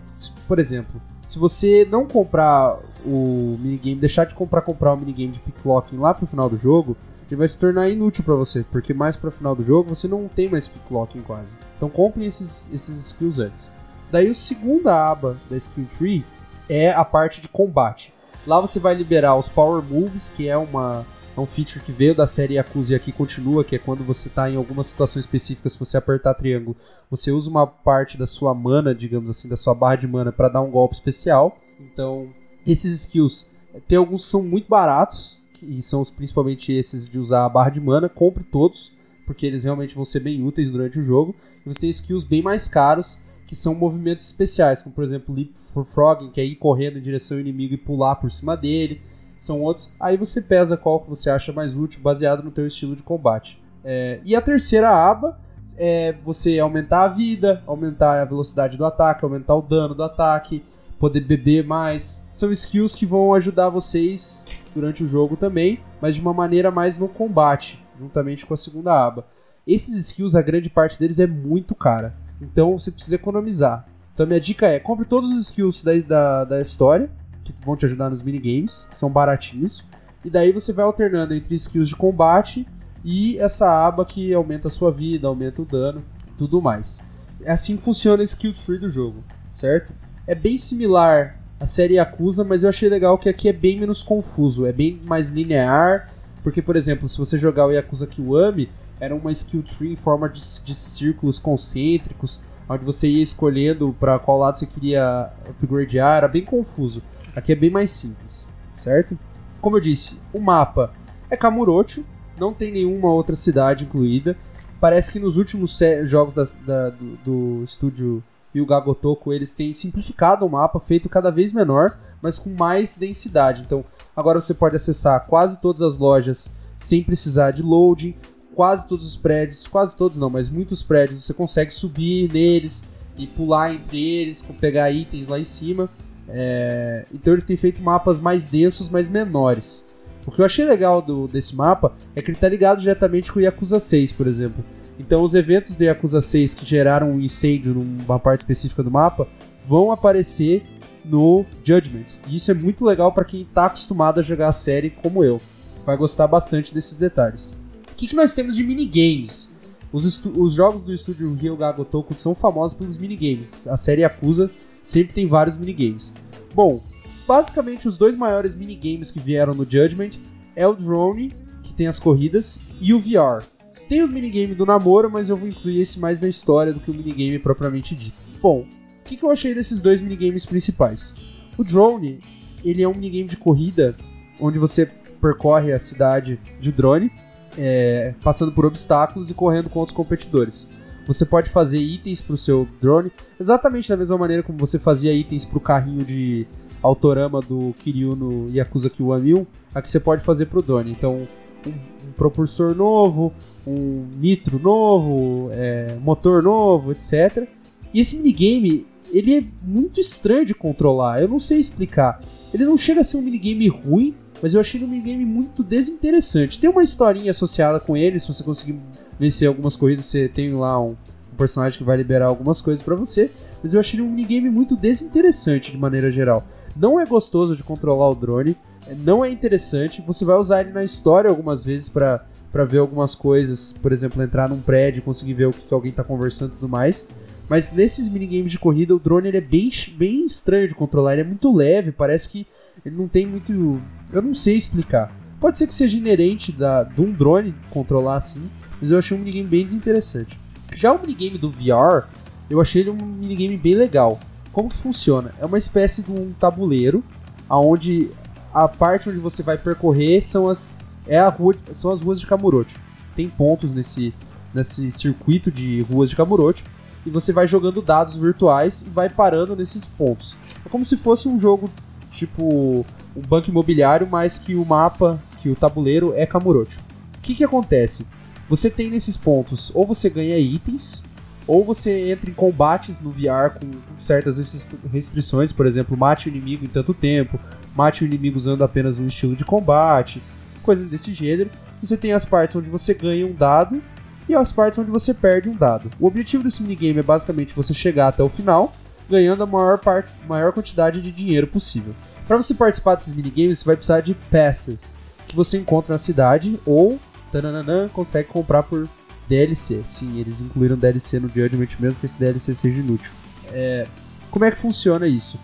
por 0.47 0.59
exemplo, 0.59 1.01
se 1.27 1.39
você 1.39 1.87
não 1.91 2.07
comprar 2.07 2.79
o 3.05 3.57
minigame, 3.61 3.97
deixar 3.97 4.25
de 4.25 4.35
comprar 4.35 4.63
comprar 4.63 4.93
o 4.93 4.97
minigame 4.97 5.33
de 5.33 5.41
picklocking 5.41 5.97
lá 5.97 6.15
pro 6.15 6.27
final 6.27 6.49
do 6.49 6.57
jogo, 6.57 6.97
ele 7.29 7.39
vai 7.39 7.49
se 7.49 7.59
tornar 7.59 7.89
inútil 7.89 8.23
para 8.23 8.35
você, 8.35 8.65
porque 8.71 8.95
mais 8.95 9.17
para 9.17 9.29
o 9.29 9.33
final 9.33 9.57
do 9.57 9.63
jogo 9.63 9.95
você 9.95 10.07
não 10.07 10.29
tem 10.29 10.49
mais 10.49 10.69
picklocking 10.69 11.23
quase. 11.23 11.57
Então 11.77 11.89
compre 11.89 12.25
esses, 12.25 12.71
esses 12.73 13.07
skills 13.07 13.41
antes. 13.41 13.73
Daí 14.13 14.29
a 14.29 14.35
segunda 14.35 15.11
aba 15.11 15.37
da 15.51 15.57
skill 15.57 15.87
tree 15.87 16.25
é 16.69 16.93
a 16.93 17.05
parte 17.05 17.41
de 17.41 17.49
combate. 17.49 18.13
Lá 18.47 18.61
você 18.61 18.79
vai 18.79 18.95
liberar 18.95 19.37
os 19.37 19.49
Power 19.49 19.83
Moves, 19.83 20.29
que 20.29 20.49
é 20.49 20.57
uma 20.57 21.05
é 21.37 21.41
um 21.41 21.47
feature 21.47 21.85
que 21.85 21.93
veio 21.93 22.15
da 22.15 22.27
série 22.27 22.55
Yakuza 22.55 22.93
e 22.93 22.97
aqui 22.97 23.11
continua, 23.11 23.65
que 23.65 23.75
é 23.75 23.79
quando 23.79 24.05
você 24.05 24.29
está 24.29 24.49
em 24.49 24.57
alguma 24.57 24.85
situação 24.85 25.19
específica, 25.19 25.69
se 25.69 25.79
você 25.79 25.97
apertar 25.97 26.35
triângulo, 26.35 26.77
você 27.11 27.31
usa 27.33 27.51
uma 27.51 27.67
parte 27.67 28.17
da 28.17 28.27
sua 28.27 28.55
mana, 28.55 28.95
digamos 28.95 29.31
assim, 29.31 29.49
da 29.49 29.57
sua 29.57 29.75
barra 29.75 29.97
de 29.97 30.07
mana 30.07 30.31
para 30.31 30.49
dar 30.49 30.63
um 30.63 30.71
golpe 30.71 30.95
especial. 30.95 31.59
Então, 31.81 32.29
esses 32.67 32.93
skills, 33.01 33.51
tem 33.89 33.99
alguns 33.99 34.25
que 34.25 34.31
são 34.31 34.43
muito 34.43 34.69
baratos, 34.69 35.43
e 35.63 35.81
são 35.83 36.03
principalmente 36.05 36.73
esses 36.73 37.09
de 37.09 37.19
usar 37.19 37.45
a 37.45 37.49
barra 37.49 37.71
de 37.71 37.81
mana, 37.81 38.09
compre 38.09 38.45
todos, 38.45 38.93
porque 39.27 39.47
eles 39.47 39.65
realmente 39.65 39.95
vão 39.95 40.05
ser 40.05 40.21
bem 40.21 40.43
úteis 40.43 40.71
durante 40.71 40.99
o 40.99 41.03
jogo. 41.03 41.35
E 41.65 41.73
você 41.73 41.81
tem 41.81 41.91
skills 41.91 42.25
bem 42.25 42.43
mais 42.43 42.69
caros, 42.69 43.21
que 43.47 43.57
são 43.57 43.75
movimentos 43.75 44.27
especiais, 44.27 44.83
como 44.83 44.95
por 44.95 45.05
exemplo 45.05 45.35
Leapfrogging, 45.35 46.31
que 46.31 46.41
é 46.41 46.45
ir 46.45 46.57
correndo 46.57 46.99
em 46.99 47.03
direção 47.03 47.37
ao 47.37 47.41
inimigo 47.41 47.75
e 47.75 47.79
pular 47.79 48.17
por 48.17 48.31
cima 48.31 48.57
dele. 48.57 49.01
São 49.45 49.61
outros. 49.61 49.91
Aí 50.01 50.17
você 50.17 50.41
pesa 50.41 50.77
qual 50.77 51.01
que 51.01 51.09
você 51.09 51.29
acha 51.29 51.53
mais 51.53 51.77
útil, 51.77 52.01
baseado 52.03 52.43
no 52.43 52.51
teu 52.51 52.67
estilo 52.67 52.97
de 52.97 53.03
combate. 53.03 53.63
É, 53.85 54.21
e 54.25 54.35
a 54.35 54.41
terceira 54.41 54.89
aba 54.89 55.39
é 55.77 56.15
você 56.25 56.59
aumentar 56.59 57.03
a 57.03 57.09
vida, 57.09 57.63
aumentar 57.67 58.23
a 58.23 58.25
velocidade 58.25 58.79
do 58.79 58.85
ataque, 58.85 59.25
aumentar 59.25 59.55
o 59.55 59.63
dano 59.63 59.95
do 59.95 60.03
ataque, 60.03 60.65
poder 60.99 61.21
beber 61.21 61.67
mais. 61.67 62.27
São 62.33 62.51
skills 62.51 62.95
que 62.95 63.05
vão 63.05 63.35
ajudar 63.35 63.69
vocês 63.69 64.47
durante 64.75 65.05
o 65.05 65.07
jogo 65.07 65.37
também, 65.37 65.81
mas 66.01 66.15
de 66.15 66.23
uma 66.23 66.33
maneira 66.33 66.71
mais 66.71 66.97
no 66.97 67.09
combate, 67.09 67.83
juntamente 67.99 68.47
com 68.47 68.55
a 68.55 68.57
segunda 68.57 68.93
aba. 68.93 69.27
Esses 69.67 69.97
skills, 69.97 70.35
a 70.35 70.43
grande 70.43 70.71
parte 70.71 70.99
deles 70.99 71.19
é 71.19 71.27
muito 71.27 71.75
cara. 71.75 72.15
Então 72.41 72.79
você 72.79 72.91
precisa 72.91 73.17
economizar. 73.17 73.87
Então 74.15 74.27
minha 74.27 74.41
dica 74.41 74.67
é, 74.67 74.79
compre 74.79 75.05
todos 75.05 75.31
os 75.31 75.43
skills 75.43 75.85
da, 75.85 75.93
da, 75.99 76.45
da 76.45 76.61
história, 76.61 77.11
que 77.45 77.55
vão 77.65 77.77
te 77.77 77.85
ajudar 77.85 78.11
nos 78.11 78.23
minigames, 78.23 78.87
que 78.91 78.97
são 78.97 79.11
baratinhos. 79.11 79.85
E 80.25 80.31
daí 80.31 80.51
você 80.53 80.73
vai 80.73 80.85
alternando 80.85 81.35
entre 81.35 81.55
skills 81.55 81.89
de 81.91 81.97
combate 81.97 82.67
e 83.05 83.39
essa 83.39 83.87
aba 83.87 84.05
que 84.05 84.33
aumenta 84.33 84.69
a 84.69 84.71
sua 84.71 84.91
vida, 84.91 85.29
aumenta 85.29 85.61
o 85.61 85.67
dano, 85.67 86.03
tudo 86.39 86.63
mais. 86.63 87.05
É 87.43 87.53
assim 87.53 87.77
funciona 87.77 88.23
a 88.23 88.25
skill 88.25 88.55
tree 88.55 88.79
do 88.79 88.89
jogo, 88.89 89.23
certo? 89.51 89.93
É 90.27 90.35
bem 90.35 90.57
similar 90.57 91.39
à 91.61 91.67
série 91.67 91.95
Yakuza, 91.95 92.43
mas 92.43 92.63
eu 92.63 92.71
achei 92.71 92.89
legal 92.89 93.19
que 93.19 93.29
aqui 93.29 93.49
é 93.49 93.53
bem 93.53 93.79
menos 93.79 94.03
confuso, 94.03 94.65
é 94.65 94.73
bem 94.73 94.99
mais 95.05 95.29
linear, 95.29 96.11
porque, 96.43 96.63
por 96.63 96.77
exemplo, 96.77 97.09
se 97.09 97.19
você 97.19 97.37
jogar 97.37 97.67
o 97.67 97.71
Yakuza 97.71 98.07
Kiwami, 98.07 98.71
era 98.99 99.15
uma 99.15 99.31
skill 99.33 99.63
tree 99.63 99.93
em 99.93 99.97
forma 99.97 100.29
de, 100.29 100.41
de 100.41 100.75
círculos 100.75 101.39
concêntricos, 101.39 102.41
onde 102.69 102.85
você 102.85 103.09
ia 103.09 103.23
escolhendo 103.23 103.95
para 104.01 104.19
qual 104.19 104.39
lado 104.39 104.57
você 104.57 104.67
queria 104.67 105.31
upgradear, 105.49 106.19
era 106.19 106.29
bem 106.29 106.45
confuso. 106.45 107.03
Aqui 107.35 107.53
é 107.53 107.55
bem 107.55 107.71
mais 107.71 107.91
simples, 107.91 108.49
certo? 108.75 109.19
Como 109.61 109.77
eu 109.77 109.81
disse, 109.81 110.21
o 110.33 110.39
mapa 110.39 110.93
é 111.31 111.37
Kamurocho, 111.37 112.05
não 112.39 112.53
tem 112.53 112.73
nenhuma 112.73 113.11
outra 113.11 113.35
cidade 113.35 113.85
incluída. 113.85 114.37
Parece 114.81 115.11
que 115.11 115.19
nos 115.19 115.37
últimos 115.37 115.79
jogos 116.05 116.35
da, 116.35 116.45
da, 116.67 116.91
do, 116.91 117.17
do 117.25 117.65
estúdio 117.65 118.23
Yuga 118.55 118.79
Gotoku 118.81 119.33
eles 119.33 119.53
têm 119.55 119.73
simplificado 119.73 120.45
o 120.45 120.51
mapa, 120.51 120.79
feito 120.79 121.09
cada 121.09 121.31
vez 121.31 121.53
menor, 121.53 121.99
mas 122.21 122.39
com 122.39 122.51
mais 122.51 122.95
densidade. 122.95 123.63
Então 123.63 123.85
agora 124.15 124.41
você 124.41 124.55
pode 124.55 124.77
acessar 124.77 125.27
quase 125.27 125.61
todas 125.61 125.83
as 125.83 125.99
lojas 125.99 126.57
sem 126.77 127.03
precisar 127.03 127.51
de 127.53 127.63
loading 127.63 128.15
quase 128.55 128.87
todos 128.87 129.07
os 129.07 129.17
prédios, 129.17 129.67
quase 129.67 129.97
todos 129.97 130.19
não, 130.19 130.31
mas 130.31 130.49
muitos 130.49 130.83
prédios, 130.83 131.25
você 131.25 131.35
consegue 131.35 131.73
subir 131.73 132.33
neles 132.33 132.89
e 133.19 133.27
pular 133.27 133.75
entre 133.75 134.01
eles, 134.01 134.41
pegar 134.61 134.91
itens 134.91 135.29
lá 135.29 135.39
em 135.39 135.45
cima. 135.45 135.91
É... 136.29 137.05
Então 137.13 137.33
eles 137.33 137.45
têm 137.45 137.57
feito 137.57 137.83
mapas 137.83 138.21
mais 138.21 138.47
densos, 138.47 138.89
mas 138.89 139.09
menores. 139.09 139.87
O 140.27 140.31
que 140.31 140.41
eu 140.41 140.45
achei 140.45 140.65
legal 140.65 141.03
do, 141.03 141.29
desse 141.29 141.55
mapa 141.55 141.93
é 142.17 142.23
que 142.23 142.31
ele 142.31 142.37
está 142.37 142.49
ligado 142.49 142.81
diretamente 142.81 143.33
com 143.33 143.39
o 143.39 143.43
Yakuza 143.43 143.79
6, 143.79 144.13
por 144.13 144.27
exemplo. 144.27 144.65
Então 144.99 145.23
os 145.23 145.35
eventos 145.35 145.77
do 145.77 145.85
Yakuza 145.85 146.21
6 146.21 146.55
que 146.55 146.65
geraram 146.65 147.11
um 147.11 147.21
incêndio 147.21 147.75
numa 147.75 148.19
parte 148.19 148.41
específica 148.41 148.83
do 148.83 148.91
mapa 148.91 149.27
vão 149.67 149.93
aparecer 149.93 150.63
no 151.05 151.45
Judgment. 151.63 152.19
E 152.29 152.37
isso 152.37 152.51
é 152.51 152.55
muito 152.55 152.85
legal 152.85 153.13
para 153.13 153.25
quem 153.25 153.43
está 153.43 153.67
acostumado 153.67 154.21
a 154.21 154.23
jogar 154.23 154.49
a 154.49 154.53
série 154.53 154.91
como 154.91 155.23
eu. 155.23 155.41
Vai 155.85 155.97
gostar 155.97 156.27
bastante 156.27 156.73
desses 156.73 156.99
detalhes. 156.99 157.55
O 157.93 157.95
que, 157.95 158.09
que 158.09 158.17
nós 158.17 158.33
temos 158.33 158.57
de 158.57 158.65
minigames? 158.65 159.53
Os, 159.93 160.21
os 160.25 160.55
jogos 160.55 160.83
do 160.83 160.93
estúdio 160.93 161.33
Ryoga 161.35 161.71
Gotoku 161.71 162.15
são 162.19 162.35
famosos 162.35 162.77
pelos 162.77 162.97
minigames. 162.97 163.69
A 163.69 163.77
série 163.77 164.03
Acusa 164.03 164.51
sempre 164.85 165.13
tem 165.13 165.27
vários 165.27 165.57
minigames. 165.57 166.15
Bom, 166.55 166.81
basicamente 167.27 167.89
os 167.89 167.97
dois 167.97 168.15
maiores 168.15 168.55
minigames 168.55 169.11
que 169.11 169.19
vieram 169.19 169.53
no 169.53 169.65
Judgment 169.65 170.11
é 170.55 170.65
o 170.69 170.75
Drone, 170.75 171.33
que 171.65 171.75
tem 171.75 171.89
as 171.89 171.99
corridas, 171.99 172.61
e 172.81 172.95
o 172.95 173.01
VR. 173.01 173.43
Tem 173.89 174.05
o 174.05 174.09
minigame 174.09 174.55
do 174.55 174.65
namoro, 174.65 175.11
mas 175.11 175.29
eu 175.29 175.37
vou 175.37 175.49
incluir 175.49 175.81
esse 175.81 175.99
mais 175.99 176.21
na 176.21 176.29
história 176.29 176.73
do 176.73 176.79
que 176.79 176.91
o 176.91 176.95
minigame 176.95 177.41
propriamente 177.41 177.97
dito. 177.97 178.17
Bom, 178.41 178.61
o 178.61 179.05
que, 179.05 179.17
que 179.17 179.25
eu 179.25 179.31
achei 179.31 179.53
desses 179.55 179.83
dois 179.83 180.01
minigames 180.01 180.47
principais? 180.47 181.17
O 181.59 181.65
Drone, 181.65 182.21
ele 182.65 182.83
é 182.83 182.89
um 182.89 182.95
minigame 182.95 183.29
de 183.29 183.37
corrida 183.37 183.97
onde 184.41 184.59
você 184.59 184.87
percorre 185.21 185.73
a 185.73 185.79
cidade 185.79 186.39
de 186.61 186.71
drone 186.71 187.11
é, 187.57 188.15
passando 188.23 188.53
por 188.53 188.65
obstáculos 188.65 189.31
e 189.31 189.35
correndo 189.35 189.71
com 189.71 189.79
outros 189.79 189.97
competidores. 189.97 190.69
Você 191.07 191.27
pode 191.27 191.51
fazer 191.51 191.79
itens 191.79 192.21
para 192.21 192.35
o 192.35 192.39
seu 192.39 192.67
drone 192.81 193.13
exatamente 193.39 193.89
da 193.89 193.97
mesma 193.97 194.17
maneira 194.17 194.43
como 194.43 194.59
você 194.59 194.79
fazia 194.79 195.13
itens 195.13 195.45
para 195.45 195.59
o 195.59 195.61
carrinho 195.61 196.05
de 196.05 196.47
autorama 196.85 197.41
do 197.41 197.75
Kiryu 197.79 198.15
no 198.15 198.51
Yakuza 198.55 198.91
Kiwami 198.91 199.35
1, 199.35 199.47
aqui 199.75 199.89
você 199.89 199.99
pode 199.99 200.23
fazer 200.23 200.47
para 200.47 200.59
o 200.59 200.63
drone. 200.63 200.91
Então, 200.91 201.27
um, 201.67 201.71
um, 201.71 202.13
propulsor 202.15 202.75
novo, 202.75 203.33
um 203.67 204.07
nitro 204.19 204.59
novo, 204.59 205.49
é, 205.53 205.97
motor 206.03 206.43
novo, 206.43 206.93
etc. 206.93 207.49
E 207.93 208.01
esse 208.01 208.17
minigame, 208.17 208.87
ele 209.11 209.39
é 209.39 209.43
muito 209.63 209.99
estranho 209.99 210.45
de 210.45 210.55
controlar, 210.55 211.23
eu 211.23 211.29
não 211.29 211.41
sei 211.41 211.59
explicar. 211.59 212.21
Ele 212.53 212.67
não 212.67 212.77
chega 212.77 213.01
a 213.01 213.05
ser 213.05 213.17
um 213.17 213.23
minigame 213.23 213.67
ruim, 213.69 214.15
mas 214.43 214.55
eu 214.55 214.61
achei 214.61 214.79
ele 214.79 214.87
um 214.87 214.91
minigame 214.91 215.25
muito 215.25 215.63
desinteressante. 215.63 216.61
Tem 216.61 216.69
uma 216.69 216.83
historinha 216.83 217.31
associada 217.31 217.81
com 217.81 217.97
ele, 217.97 218.19
se 218.19 218.27
você 218.27 218.43
conseguir 218.43 218.79
vencer 219.19 219.49
algumas 219.49 219.77
corridas, 219.77 220.05
você 220.05 220.29
tem 220.29 220.53
lá 220.55 220.81
um, 220.81 220.97
um 221.33 221.37
personagem 221.37 221.79
que 221.79 221.85
vai 221.85 221.97
liberar 221.97 222.27
algumas 222.27 222.61
coisas 222.61 222.83
para 222.83 222.95
você, 222.95 223.31
mas 223.63 223.75
eu 223.75 223.81
achei 223.81 223.99
ele 223.99 224.07
um 224.07 224.11
minigame 224.11 224.51
muito 224.51 224.77
desinteressante 224.77 225.71
de 225.71 225.79
maneira 225.79 226.11
geral. 226.11 226.45
Não 226.77 226.99
é 226.99 227.07
gostoso 227.07 227.57
de 227.57 227.63
controlar 227.63 228.11
o 228.11 228.15
drone, 228.15 228.57
não 228.99 229.25
é 229.25 229.31
interessante, 229.31 230.03
você 230.07 230.25
vai 230.25 230.37
usar 230.37 230.61
ele 230.61 230.73
na 230.73 230.85
história 230.85 231.31
algumas 231.31 231.65
vezes 231.65 231.89
para 231.89 232.25
para 232.55 232.65
ver 232.65 232.79
algumas 232.79 233.17
coisas, 233.17 233.73
por 233.73 233.91
exemplo, 233.91 234.23
entrar 234.23 234.49
num 234.49 234.61
prédio, 234.61 235.03
conseguir 235.03 235.35
ver 235.35 235.47
o 235.47 235.51
que, 235.51 235.75
alguém 235.75 235.91
está 235.91 236.05
conversando 236.05 236.53
e 236.53 236.55
tudo 236.55 236.69
mais. 236.69 237.05
Mas 237.49 237.73
nesses 237.73 238.09
minigames 238.09 238.53
de 238.53 238.61
corrida, 238.61 238.95
o 238.95 238.99
drone 239.01 239.27
ele 239.27 239.39
é 239.39 239.41
bem, 239.41 239.69
bem 239.99 240.25
estranho 240.25 240.69
de 240.69 240.75
controlar, 240.75 241.15
ele 241.15 241.23
é 241.23 241.25
muito 241.25 241.53
leve, 241.53 241.91
parece 241.91 242.29
que 242.29 242.47
ele 242.85 242.97
não 242.97 243.09
tem 243.09 243.27
muito. 243.27 243.81
Eu 244.13 244.23
não 244.23 244.35
sei 244.35 244.57
explicar. 244.57 245.15
Pode 245.41 245.59
ser 245.59 245.67
que 245.67 245.75
seja 245.75 245.97
inerente 245.97 246.53
da, 246.53 246.85
de 246.85 247.01
um 247.03 247.13
drone 247.13 247.55
controlar 247.71 248.17
assim, 248.17 248.49
mas 248.81 248.91
eu 248.91 248.99
achei 248.99 249.17
um 249.17 249.21
minigame 249.21 249.49
bem 249.49 249.65
desinteressante. 249.65 250.39
Já 250.73 250.93
o 250.93 251.01
minigame 251.01 251.37
do 251.37 251.51
VR, 251.51 252.09
eu 252.49 252.61
achei 252.61 252.83
ele 252.83 252.91
um 252.91 252.97
minigame 252.97 253.57
bem 253.57 253.75
legal. 253.75 254.19
Como 254.53 254.69
que 254.69 254.79
funciona? 254.79 255.33
É 255.41 255.47
uma 255.47 255.59
espécie 255.59 256.03
de 256.03 256.11
um 256.11 256.33
tabuleiro, 256.33 257.03
aonde 257.49 258.11
a 258.53 258.69
parte 258.69 259.09
onde 259.09 259.19
você 259.19 259.43
vai 259.43 259.59
percorrer 259.59 260.23
são 260.23 260.49
as, 260.49 260.79
é 261.07 261.19
a 261.19 261.29
rua, 261.29 261.55
são 261.73 261.91
as 261.91 262.01
ruas 262.01 262.21
de 262.21 262.27
Kamurocho. 262.27 262.79
Tem 263.17 263.29
pontos 263.29 263.75
nesse, 263.75 264.15
nesse 264.55 264.91
circuito 264.93 265.51
de 265.51 265.83
ruas 265.83 266.09
de 266.09 266.17
Kamurocho, 266.17 266.65
e 267.05 267.11
você 267.11 267.33
vai 267.33 267.47
jogando 267.47 267.83
dados 267.83 268.17
virtuais 268.17 268.83
e 268.83 268.91
vai 268.91 269.11
parando 269.11 269.55
nesses 269.55 269.85
pontos. 269.85 270.37
É 270.65 270.69
como 270.69 270.85
se 270.85 270.97
fosse 270.97 271.29
um 271.29 271.39
jogo 271.39 271.69
tipo 272.15 272.87
um 273.17 273.21
banco 273.29 273.51
imobiliário, 273.51 274.09
mas 274.11 274.39
que 274.39 274.55
o 274.55 274.65
mapa, 274.65 275.21
que 275.43 275.49
o 275.51 275.55
tabuleiro 275.55 276.13
é 276.17 276.25
Kamurocho. 276.25 276.81
O 277.19 277.21
que, 277.21 277.35
que 277.35 277.45
acontece? 277.45 278.07
Você 278.49 278.71
tem 278.71 278.91
nesses 278.91 279.17
pontos, 279.17 279.73
ou 279.75 279.87
você 279.87 280.09
ganha 280.09 280.39
itens, 280.39 281.03
ou 281.47 281.65
você 281.65 282.11
entra 282.11 282.31
em 282.31 282.35
combates 282.35 283.03
no 283.03 283.11
VR 283.11 283.59
com 283.59 283.69
certas 283.99 284.69
restrições, 284.91 285.53
por 285.53 285.67
exemplo, 285.67 285.97
mate 285.97 286.29
o 286.29 286.31
inimigo 286.31 286.65
em 286.65 286.69
tanto 286.69 286.95
tempo, 286.95 287.39
mate 287.75 288.05
o 288.05 288.07
inimigo 288.07 288.37
usando 288.37 288.65
apenas 288.65 288.99
um 288.99 289.07
estilo 289.07 289.37
de 289.37 289.45
combate, 289.45 290.23
coisas 290.63 290.89
desse 290.89 291.13
gênero. 291.13 291.51
Você 291.83 291.97
tem 291.97 292.13
as 292.13 292.25
partes 292.25 292.57
onde 292.57 292.71
você 292.71 292.95
ganha 292.95 293.27
um 293.27 293.33
dado 293.33 293.83
e 294.29 294.35
as 294.35 294.53
partes 294.53 294.79
onde 294.79 294.91
você 294.91 295.13
perde 295.13 295.49
um 295.49 295.57
dado. 295.57 295.91
O 296.01 296.07
objetivo 296.07 296.43
desse 296.43 296.63
minigame 296.63 297.01
é 297.01 297.03
basicamente 297.03 297.55
você 297.55 297.75
chegar 297.75 298.09
até 298.09 298.23
o 298.23 298.29
final, 298.29 298.73
ganhando 299.09 299.43
a 299.43 299.47
maior, 299.47 299.79
parte, 299.79 300.11
maior 300.29 300.53
quantidade 300.53 301.01
de 301.01 301.13
dinheiro 301.13 301.47
possível. 301.47 301.95
Para 302.27 302.37
você 302.37 302.55
participar 302.55 302.95
desses 302.95 303.13
minigames, 303.13 303.59
você 303.59 303.65
vai 303.65 303.77
precisar 303.77 304.01
de 304.01 304.15
passes 304.15 304.97
que 305.27 305.37
você 305.37 305.59
encontra 305.59 305.93
na 305.93 305.99
cidade 305.99 306.59
ou 306.65 306.99
tananana, 307.31 307.91
consegue 307.93 308.29
comprar 308.29 308.63
por 308.63 308.89
DLC. 309.29 309.83
Sim, 309.85 310.19
eles 310.19 310.41
incluíram 310.41 310.77
DLC 310.77 311.19
no 311.19 311.29
Judgment 311.29 311.69
mesmo 311.79 311.99
que 311.99 312.07
esse 312.07 312.19
DLC 312.19 312.55
seja 312.55 312.81
inútil. 312.81 313.13
É, 313.53 313.87
como 314.31 314.45
é 314.45 314.51
que 314.51 314.57
funciona 314.57 315.07
isso? 315.07 315.39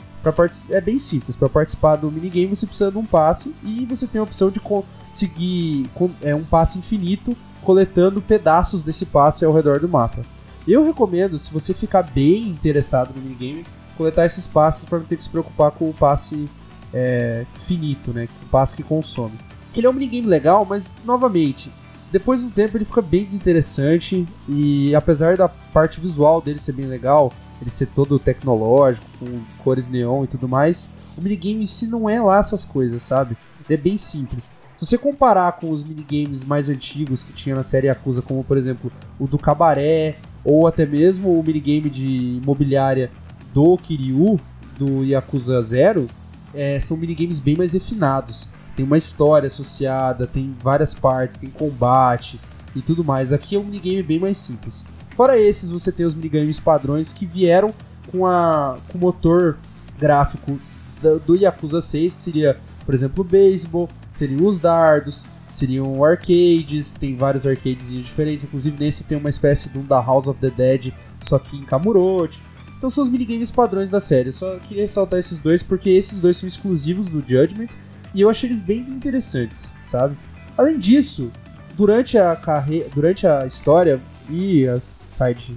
é 0.70 0.80
bem 0.80 0.98
simples. 0.98 1.36
Para 1.36 1.48
participar 1.48 1.96
do 1.96 2.10
minigame 2.10 2.54
você 2.54 2.66
precisa 2.66 2.90
de 2.90 2.98
um 2.98 3.04
passe 3.04 3.54
e 3.64 3.86
você 3.86 4.06
tem 4.06 4.20
a 4.20 4.24
opção 4.24 4.50
de 4.50 4.60
conseguir 4.60 5.88
é, 6.22 6.34
um 6.34 6.44
passe 6.44 6.78
infinito 6.78 7.34
coletando 7.62 8.20
pedaços 8.20 8.84
desse 8.84 9.06
passe 9.06 9.44
ao 9.44 9.52
redor 9.52 9.80
do 9.80 9.88
mapa. 9.88 10.22
Eu 10.70 10.84
recomendo, 10.84 11.36
se 11.36 11.52
você 11.52 11.74
ficar 11.74 12.04
bem 12.04 12.46
interessado 12.46 13.12
no 13.12 13.20
minigame, 13.20 13.66
coletar 13.96 14.24
esses 14.24 14.46
passes 14.46 14.84
para 14.84 14.98
não 15.00 15.04
ter 15.04 15.16
que 15.16 15.24
se 15.24 15.28
preocupar 15.28 15.72
com 15.72 15.90
o 15.90 15.92
passe 15.92 16.48
é, 16.94 17.44
finito, 17.66 18.12
né? 18.12 18.28
O 18.44 18.46
passe 18.46 18.76
que 18.76 18.84
consome. 18.84 19.34
Ele 19.74 19.84
é 19.84 19.90
um 19.90 19.92
minigame 19.92 20.28
legal, 20.28 20.64
mas 20.64 20.96
novamente, 21.04 21.72
depois 22.12 22.38
de 22.38 22.46
um 22.46 22.50
tempo 22.50 22.76
ele 22.76 22.84
fica 22.84 23.02
bem 23.02 23.24
desinteressante 23.24 24.24
e 24.48 24.94
apesar 24.94 25.36
da 25.36 25.48
parte 25.48 26.00
visual 26.00 26.40
dele 26.40 26.60
ser 26.60 26.70
bem 26.70 26.86
legal, 26.86 27.32
ele 27.60 27.68
ser 27.68 27.86
todo 27.86 28.16
tecnológico, 28.20 29.08
com 29.18 29.40
cores 29.64 29.88
neon 29.88 30.22
e 30.22 30.28
tudo 30.28 30.48
mais, 30.48 30.88
o 31.18 31.20
minigame 31.20 31.64
em 31.64 31.66
si 31.66 31.88
não 31.88 32.08
é 32.08 32.22
lá 32.22 32.38
essas 32.38 32.64
coisas, 32.64 33.02
sabe? 33.02 33.36
Ele 33.68 33.74
é 33.74 33.82
bem 33.82 33.98
simples. 33.98 34.52
Se 34.78 34.86
você 34.86 34.96
comparar 34.96 35.50
com 35.58 35.72
os 35.72 35.82
minigames 35.82 36.44
mais 36.44 36.68
antigos 36.68 37.24
que 37.24 37.32
tinha 37.32 37.56
na 37.56 37.64
série 37.64 37.88
Yakuza, 37.88 38.22
como 38.22 38.44
por 38.44 38.56
exemplo 38.56 38.90
o 39.18 39.26
do 39.26 39.36
Cabaré, 39.36 40.16
ou 40.44 40.66
até 40.66 40.86
mesmo 40.86 41.38
o 41.38 41.42
minigame 41.42 41.90
de 41.90 42.40
imobiliária 42.42 43.10
do 43.52 43.76
Kiryu, 43.76 44.38
do 44.78 45.04
Yakuza 45.04 45.60
Zero, 45.62 46.06
é, 46.54 46.80
são 46.80 46.96
minigames 46.96 47.38
bem 47.38 47.56
mais 47.56 47.74
refinados. 47.74 48.48
Tem 48.74 48.84
uma 48.84 48.96
história 48.96 49.46
associada, 49.46 50.26
tem 50.26 50.54
várias 50.62 50.94
partes, 50.94 51.38
tem 51.38 51.50
combate 51.50 52.40
e 52.74 52.80
tudo 52.80 53.04
mais. 53.04 53.32
Aqui 53.32 53.56
é 53.56 53.58
um 53.58 53.64
minigame 53.64 54.02
bem 54.02 54.18
mais 54.18 54.38
simples. 54.38 54.84
Fora 55.16 55.38
esses, 55.38 55.70
você 55.70 55.92
tem 55.92 56.06
os 56.06 56.14
minigames 56.14 56.58
padrões 56.58 57.12
que 57.12 57.26
vieram 57.26 57.74
com, 58.10 58.26
a, 58.26 58.78
com 58.88 58.96
o 58.96 59.00
motor 59.00 59.58
gráfico 59.98 60.58
do, 61.02 61.18
do 61.18 61.36
Yakuza 61.36 61.80
6, 61.80 62.14
que 62.14 62.20
seria, 62.20 62.58
por 62.86 62.94
exemplo, 62.94 63.22
o 63.22 63.26
beisebol, 63.26 63.88
seriam 64.12 64.46
os 64.46 64.58
dardos, 64.58 65.26
seriam 65.50 66.02
arcades, 66.04 66.96
tem 66.96 67.16
vários 67.16 67.46
arcades 67.46 67.92
diferentes, 67.92 68.44
inclusive 68.44 68.76
nesse 68.82 69.04
tem 69.04 69.18
uma 69.18 69.28
espécie 69.28 69.68
de 69.68 69.78
um 69.78 69.84
da 69.84 70.00
House 70.00 70.28
of 70.28 70.40
the 70.40 70.50
Dead, 70.50 70.92
só 71.20 71.38
que 71.38 71.56
em 71.56 71.64
Kamurocho. 71.64 72.42
Então 72.78 72.88
são 72.88 73.04
os 73.04 73.10
minigames 73.10 73.50
padrões 73.50 73.90
da 73.90 74.00
série. 74.00 74.28
Eu 74.28 74.32
só 74.32 74.56
queria 74.58 74.84
ressaltar 74.84 75.18
esses 75.18 75.40
dois 75.40 75.62
porque 75.62 75.90
esses 75.90 76.20
dois 76.20 76.36
são 76.36 76.46
exclusivos 76.46 77.06
do 77.06 77.20
Judgment 77.20 77.68
e 78.14 78.20
eu 78.20 78.30
achei 78.30 78.48
eles 78.48 78.60
bem 78.60 78.80
desinteressantes, 78.80 79.74
sabe? 79.82 80.16
Além 80.56 80.78
disso, 80.78 81.30
durante 81.76 82.16
a 82.16 82.34
carreira, 82.34 82.88
durante 82.94 83.26
a 83.26 83.44
história, 83.44 84.00
e 84.30 84.66
as 84.66 84.84
side, 84.84 85.56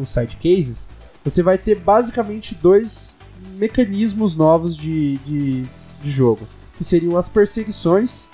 os 0.00 0.10
side 0.10 0.36
cases, 0.36 0.88
você 1.22 1.42
vai 1.42 1.58
ter 1.58 1.78
basicamente 1.78 2.54
dois 2.54 3.16
mecanismos 3.56 4.34
novos 4.34 4.76
de, 4.76 5.18
de, 5.18 5.62
de 6.02 6.10
jogo, 6.10 6.48
que 6.76 6.82
seriam 6.82 7.16
as 7.16 7.28
perseguições 7.28 8.30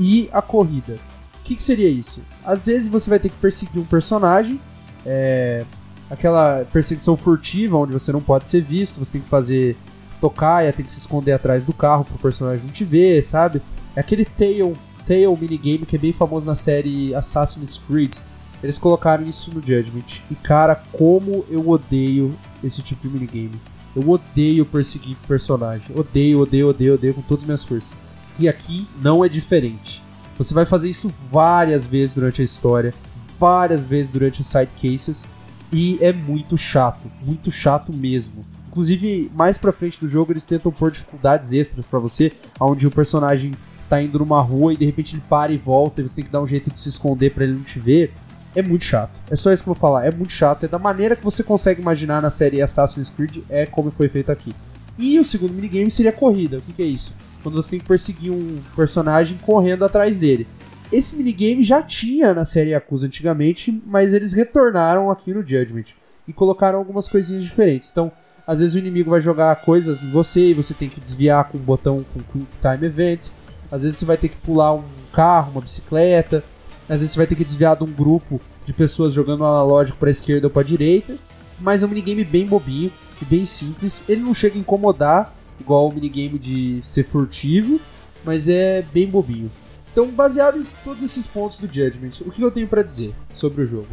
e 0.00 0.30
a 0.32 0.40
corrida. 0.40 0.98
O 1.38 1.42
que, 1.44 1.54
que, 1.54 1.62
seria 1.62 1.88
isso? 1.88 2.22
Às 2.44 2.66
vezes 2.66 2.88
você 2.88 3.10
vai 3.10 3.18
ter 3.18 3.28
que 3.28 3.36
perseguir 3.36 3.80
um 3.80 3.84
personagem, 3.84 4.58
é, 5.04 5.64
aquela 6.10 6.64
perseguição 6.72 7.16
furtiva, 7.16 7.76
onde 7.76 7.92
você 7.92 8.10
não 8.10 8.22
pode 8.22 8.46
ser 8.46 8.62
visto, 8.62 8.98
você 8.98 9.12
tem 9.12 9.20
que 9.20 9.28
fazer 9.28 9.76
tocaia, 10.20 10.72
tem 10.72 10.84
que 10.84 10.90
se 10.90 10.98
esconder 10.98 11.32
atrás 11.32 11.66
do 11.66 11.72
carro 11.72 12.04
para 12.04 12.14
o 12.14 12.18
personagem 12.18 12.64
não 12.64 12.72
te 12.72 12.84
ver, 12.84 13.22
sabe? 13.22 13.60
É 13.94 14.00
aquele 14.00 14.24
tail, 14.24 14.74
tail 15.06 15.36
minigame 15.36 15.84
que 15.86 15.96
é 15.96 15.98
bem 15.98 16.12
famoso 16.12 16.46
na 16.46 16.54
série 16.54 17.14
Assassin's 17.14 17.76
Creed, 17.76 18.16
eles 18.62 18.78
colocaram 18.78 19.26
isso 19.26 19.50
no 19.52 19.60
Judgment. 19.60 20.20
E 20.30 20.34
cara, 20.34 20.76
como 20.92 21.44
eu 21.50 21.68
odeio 21.68 22.34
esse 22.62 22.82
tipo 22.82 23.08
de 23.08 23.14
minigame. 23.14 23.60
Eu 23.96 24.08
odeio 24.08 24.64
perseguir 24.64 25.16
personagem. 25.26 25.86
Odeio, 25.96 26.40
odeio, 26.40 26.68
odeio, 26.68 26.94
odeio 26.94 27.14
com 27.14 27.22
todas 27.22 27.42
as 27.42 27.46
minhas 27.46 27.64
forças. 27.64 27.96
E 28.40 28.48
aqui 28.48 28.88
não 29.02 29.24
é 29.24 29.28
diferente. 29.28 30.02
Você 30.38 30.54
vai 30.54 30.64
fazer 30.64 30.88
isso 30.88 31.12
várias 31.30 31.86
vezes 31.86 32.14
durante 32.14 32.40
a 32.40 32.44
história, 32.44 32.94
várias 33.38 33.84
vezes 33.84 34.10
durante 34.10 34.40
os 34.40 34.46
side 34.46 34.70
cases, 34.80 35.28
e 35.72 35.98
é 36.00 36.12
muito 36.12 36.56
chato, 36.56 37.06
muito 37.22 37.50
chato 37.50 37.92
mesmo. 37.92 38.44
Inclusive, 38.68 39.30
mais 39.34 39.58
pra 39.58 39.72
frente 39.72 40.00
do 40.00 40.08
jogo, 40.08 40.32
eles 40.32 40.46
tentam 40.46 40.72
pôr 40.72 40.90
dificuldades 40.90 41.52
extras 41.52 41.84
para 41.84 41.98
você, 41.98 42.32
onde 42.58 42.86
o 42.86 42.90
personagem 42.90 43.52
tá 43.88 44.00
indo 44.00 44.20
numa 44.20 44.40
rua 44.40 44.72
e 44.72 44.76
de 44.76 44.86
repente 44.86 45.14
ele 45.14 45.22
para 45.28 45.52
e 45.52 45.58
volta, 45.58 46.00
e 46.00 46.08
você 46.08 46.16
tem 46.16 46.24
que 46.24 46.30
dar 46.30 46.40
um 46.40 46.46
jeito 46.46 46.70
de 46.70 46.80
se 46.80 46.88
esconder 46.88 47.34
para 47.34 47.44
ele 47.44 47.54
não 47.54 47.62
te 47.62 47.78
ver 47.78 48.12
é 48.54 48.62
muito 48.62 48.84
chato. 48.84 49.20
É 49.30 49.36
só 49.36 49.52
isso 49.52 49.62
que 49.62 49.68
eu 49.68 49.74
vou 49.74 49.80
falar, 49.80 50.06
é 50.06 50.10
muito 50.10 50.32
chato. 50.32 50.64
É 50.64 50.68
da 50.68 50.78
maneira 50.78 51.14
que 51.14 51.24
você 51.24 51.42
consegue 51.42 51.80
imaginar 51.80 52.20
na 52.20 52.30
série 52.30 52.60
Assassin's 52.60 53.10
Creed, 53.10 53.38
é 53.48 53.66
como 53.66 53.90
foi 53.90 54.08
feito 54.08 54.32
aqui. 54.32 54.54
E 54.98 55.18
o 55.18 55.24
segundo 55.24 55.54
minigame 55.54 55.90
seria 55.90 56.12
corrida. 56.12 56.58
O 56.58 56.62
que, 56.62 56.72
que 56.72 56.82
é 56.82 56.86
isso? 56.86 57.12
Quando 57.42 57.54
você 57.54 57.72
tem 57.72 57.80
que 57.80 57.86
perseguir 57.86 58.32
um 58.32 58.58
personagem 58.76 59.38
correndo 59.38 59.84
atrás 59.84 60.18
dele. 60.18 60.46
Esse 60.92 61.14
minigame 61.14 61.62
já 61.62 61.82
tinha 61.82 62.34
na 62.34 62.44
série 62.44 62.70
Yakuza 62.70 63.06
antigamente, 63.06 63.80
mas 63.86 64.12
eles 64.12 64.32
retornaram 64.32 65.10
aqui 65.10 65.32
no 65.32 65.40
Judgment 65.40 65.84
e 66.26 66.32
colocaram 66.32 66.78
algumas 66.78 67.06
coisinhas 67.06 67.44
diferentes. 67.44 67.90
Então, 67.90 68.10
às 68.46 68.58
vezes 68.58 68.74
o 68.74 68.78
inimigo 68.78 69.10
vai 69.10 69.20
jogar 69.20 69.54
coisas 69.62 70.02
em 70.02 70.10
você 70.10 70.48
e 70.48 70.54
você 70.54 70.74
tem 70.74 70.88
que 70.88 71.00
desviar 71.00 71.44
com 71.44 71.56
um 71.56 71.60
botão 71.60 72.04
com 72.12 72.20
Quick 72.20 72.58
Time 72.60 72.86
Event. 72.86 73.28
Às 73.70 73.84
vezes 73.84 73.98
você 73.98 74.04
vai 74.04 74.16
ter 74.16 74.28
que 74.28 74.36
pular 74.38 74.74
um 74.74 74.82
carro, 75.12 75.52
uma 75.52 75.60
bicicleta. 75.60 76.42
Às 76.88 77.00
vezes 77.00 77.12
você 77.12 77.18
vai 77.18 77.26
ter 77.28 77.36
que 77.36 77.44
desviar 77.44 77.76
de 77.76 77.84
um 77.84 77.92
grupo 77.92 78.40
de 78.64 78.72
pessoas 78.72 79.14
jogando 79.14 79.44
analógico 79.44 79.98
para 79.98 80.10
esquerda 80.10 80.48
ou 80.48 80.50
para 80.50 80.64
direita. 80.64 81.16
Mas 81.60 81.82
é 81.82 81.86
um 81.86 81.88
minigame 81.88 82.24
bem 82.24 82.46
bobinho 82.46 82.92
e 83.22 83.24
bem 83.24 83.44
simples. 83.44 84.02
Ele 84.08 84.22
não 84.22 84.34
chega 84.34 84.56
a 84.56 84.60
incomodar, 84.60 85.32
igual 85.60 85.88
o 85.88 85.92
minigame 85.92 86.38
de 86.38 86.80
ser 86.82 87.04
furtivo, 87.04 87.80
mas 88.24 88.48
é 88.48 88.82
bem 88.92 89.08
bobinho. 89.08 89.50
Então, 89.92 90.08
baseado 90.08 90.58
em 90.58 90.66
todos 90.84 91.02
esses 91.02 91.26
pontos 91.26 91.58
do 91.58 91.66
Judgment, 91.66 92.12
o 92.24 92.30
que 92.30 92.42
eu 92.42 92.50
tenho 92.50 92.68
para 92.68 92.82
dizer 92.82 93.14
sobre 93.32 93.62
o 93.62 93.66
jogo? 93.66 93.88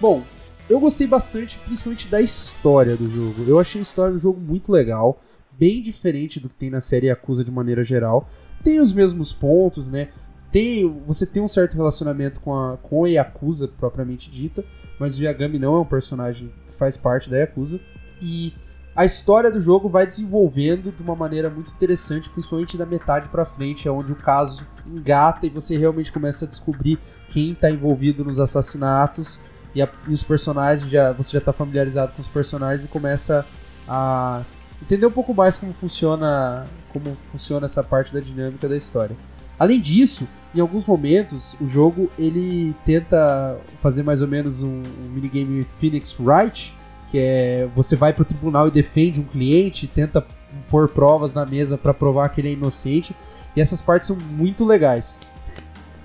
Bom, 0.00 0.22
eu 0.68 0.78
gostei 0.78 1.06
bastante, 1.06 1.58
principalmente 1.58 2.08
da 2.08 2.20
história 2.20 2.96
do 2.96 3.08
jogo. 3.10 3.44
Eu 3.48 3.58
achei 3.58 3.80
a 3.80 3.82
história 3.82 4.12
do 4.12 4.18
jogo 4.18 4.40
muito 4.40 4.70
legal, 4.70 5.20
bem 5.52 5.82
diferente 5.82 6.38
do 6.38 6.48
que 6.48 6.54
tem 6.54 6.70
na 6.70 6.80
série 6.80 7.06
Yakuza 7.06 7.42
de 7.42 7.50
maneira 7.50 7.82
geral. 7.82 8.28
Tem 8.62 8.80
os 8.80 8.92
mesmos 8.92 9.32
pontos, 9.32 9.90
né? 9.90 10.08
tem, 10.50 10.88
você 11.06 11.26
tem 11.26 11.42
um 11.42 11.48
certo 11.48 11.76
relacionamento 11.76 12.40
com 12.40 12.54
a, 12.54 12.76
com 12.78 13.04
a 13.04 13.08
Yakuza 13.08 13.68
propriamente 13.68 14.30
dita, 14.30 14.64
mas 14.98 15.18
o 15.18 15.22
Yagami 15.22 15.58
não 15.58 15.76
é 15.76 15.80
um 15.80 15.84
personagem 15.84 16.52
que 16.66 16.72
faz 16.72 16.96
parte 16.96 17.28
da 17.28 17.38
Yakuza. 17.38 17.80
E 18.20 18.52
a 18.94 19.04
história 19.04 19.50
do 19.50 19.60
jogo 19.60 19.88
vai 19.88 20.06
desenvolvendo 20.06 20.90
de 20.90 21.02
uma 21.02 21.14
maneira 21.14 21.48
muito 21.48 21.70
interessante, 21.72 22.28
principalmente 22.28 22.76
da 22.76 22.84
metade 22.84 23.28
para 23.28 23.44
frente, 23.44 23.86
é 23.86 23.90
onde 23.90 24.12
o 24.12 24.16
caso 24.16 24.66
engata 24.86 25.46
e 25.46 25.50
você 25.50 25.76
realmente 25.78 26.10
começa 26.10 26.44
a 26.44 26.48
descobrir 26.48 26.98
quem 27.28 27.52
está 27.52 27.70
envolvido 27.70 28.24
nos 28.24 28.40
assassinatos 28.40 29.40
e, 29.74 29.82
a, 29.82 29.88
e, 30.08 30.12
os 30.12 30.22
personagens 30.22 30.90
já 30.90 31.12
você 31.12 31.32
já 31.32 31.38
está 31.38 31.52
familiarizado 31.52 32.12
com 32.12 32.22
os 32.22 32.28
personagens 32.28 32.84
e 32.84 32.88
começa 32.88 33.46
a 33.86 34.42
entender 34.82 35.06
um 35.06 35.10
pouco 35.10 35.34
mais 35.34 35.58
como 35.58 35.72
funciona 35.72 36.66
como 36.92 37.16
funciona 37.30 37.66
essa 37.66 37.84
parte 37.84 38.12
da 38.12 38.20
dinâmica 38.20 38.68
da 38.68 38.76
história. 38.76 39.16
Além 39.58 39.80
disso, 39.80 40.26
em 40.54 40.60
alguns 40.60 40.86
momentos 40.86 41.54
o 41.60 41.66
jogo 41.66 42.10
ele 42.18 42.74
tenta 42.84 43.58
fazer 43.82 44.02
mais 44.02 44.22
ou 44.22 44.28
menos 44.28 44.62
um, 44.62 44.82
um 44.82 45.08
minigame 45.10 45.64
Phoenix 45.78 46.18
Wright, 46.18 46.74
que 47.10 47.18
é 47.18 47.68
você 47.74 47.96
vai 47.96 48.12
para 48.12 48.22
o 48.22 48.24
tribunal 48.24 48.68
e 48.68 48.70
defende 48.70 49.20
um 49.20 49.24
cliente, 49.24 49.86
tenta 49.86 50.24
pôr 50.68 50.88
provas 50.88 51.32
na 51.32 51.44
mesa 51.44 51.76
para 51.76 51.94
provar 51.94 52.28
que 52.28 52.40
ele 52.40 52.48
é 52.48 52.52
inocente, 52.52 53.14
e 53.54 53.60
essas 53.60 53.80
partes 53.80 54.06
são 54.06 54.16
muito 54.16 54.64
legais. 54.64 55.20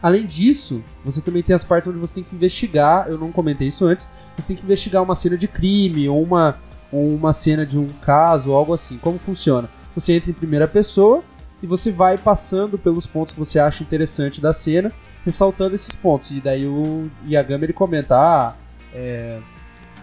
Além 0.01 0.25
disso, 0.25 0.83
você 1.03 1.21
também 1.21 1.41
tem 1.41 1.55
as 1.55 1.63
partes 1.63 1.89
onde 1.89 1.97
você 1.97 2.15
tem 2.15 2.23
que 2.23 2.35
investigar, 2.35 3.07
eu 3.07 3.17
não 3.17 3.31
comentei 3.31 3.69
isso 3.69 3.85
antes, 3.85 4.07
você 4.37 4.49
tem 4.49 4.57
que 4.57 4.63
investigar 4.63 5.01
uma 5.01 5.15
cena 5.15 5.37
de 5.37 5.47
crime 5.47 6.09
ou 6.09 6.21
uma, 6.21 6.57
ou 6.91 7.13
uma 7.15 7.31
cena 7.31 7.65
de 7.65 7.77
um 7.77 7.87
caso, 8.01 8.51
algo 8.51 8.73
assim. 8.73 8.97
Como 8.97 9.17
funciona? 9.17 9.69
Você 9.95 10.13
entra 10.13 10.29
em 10.29 10.33
primeira 10.33 10.67
pessoa 10.67 11.23
e 11.61 11.67
você 11.67 11.89
vai 11.89 12.17
passando 12.17 12.77
pelos 12.77 13.07
pontos 13.07 13.31
que 13.31 13.39
você 13.39 13.59
acha 13.59 13.81
interessante 13.81 14.41
da 14.41 14.51
cena, 14.51 14.91
ressaltando 15.23 15.73
esses 15.73 15.95
pontos. 15.95 16.31
E 16.31 16.41
daí 16.41 16.67
o 16.67 17.09
Yagami 17.25 17.63
ele 17.63 17.73
comenta: 17.73 18.17
ah, 18.17 18.55
é, 18.93 19.39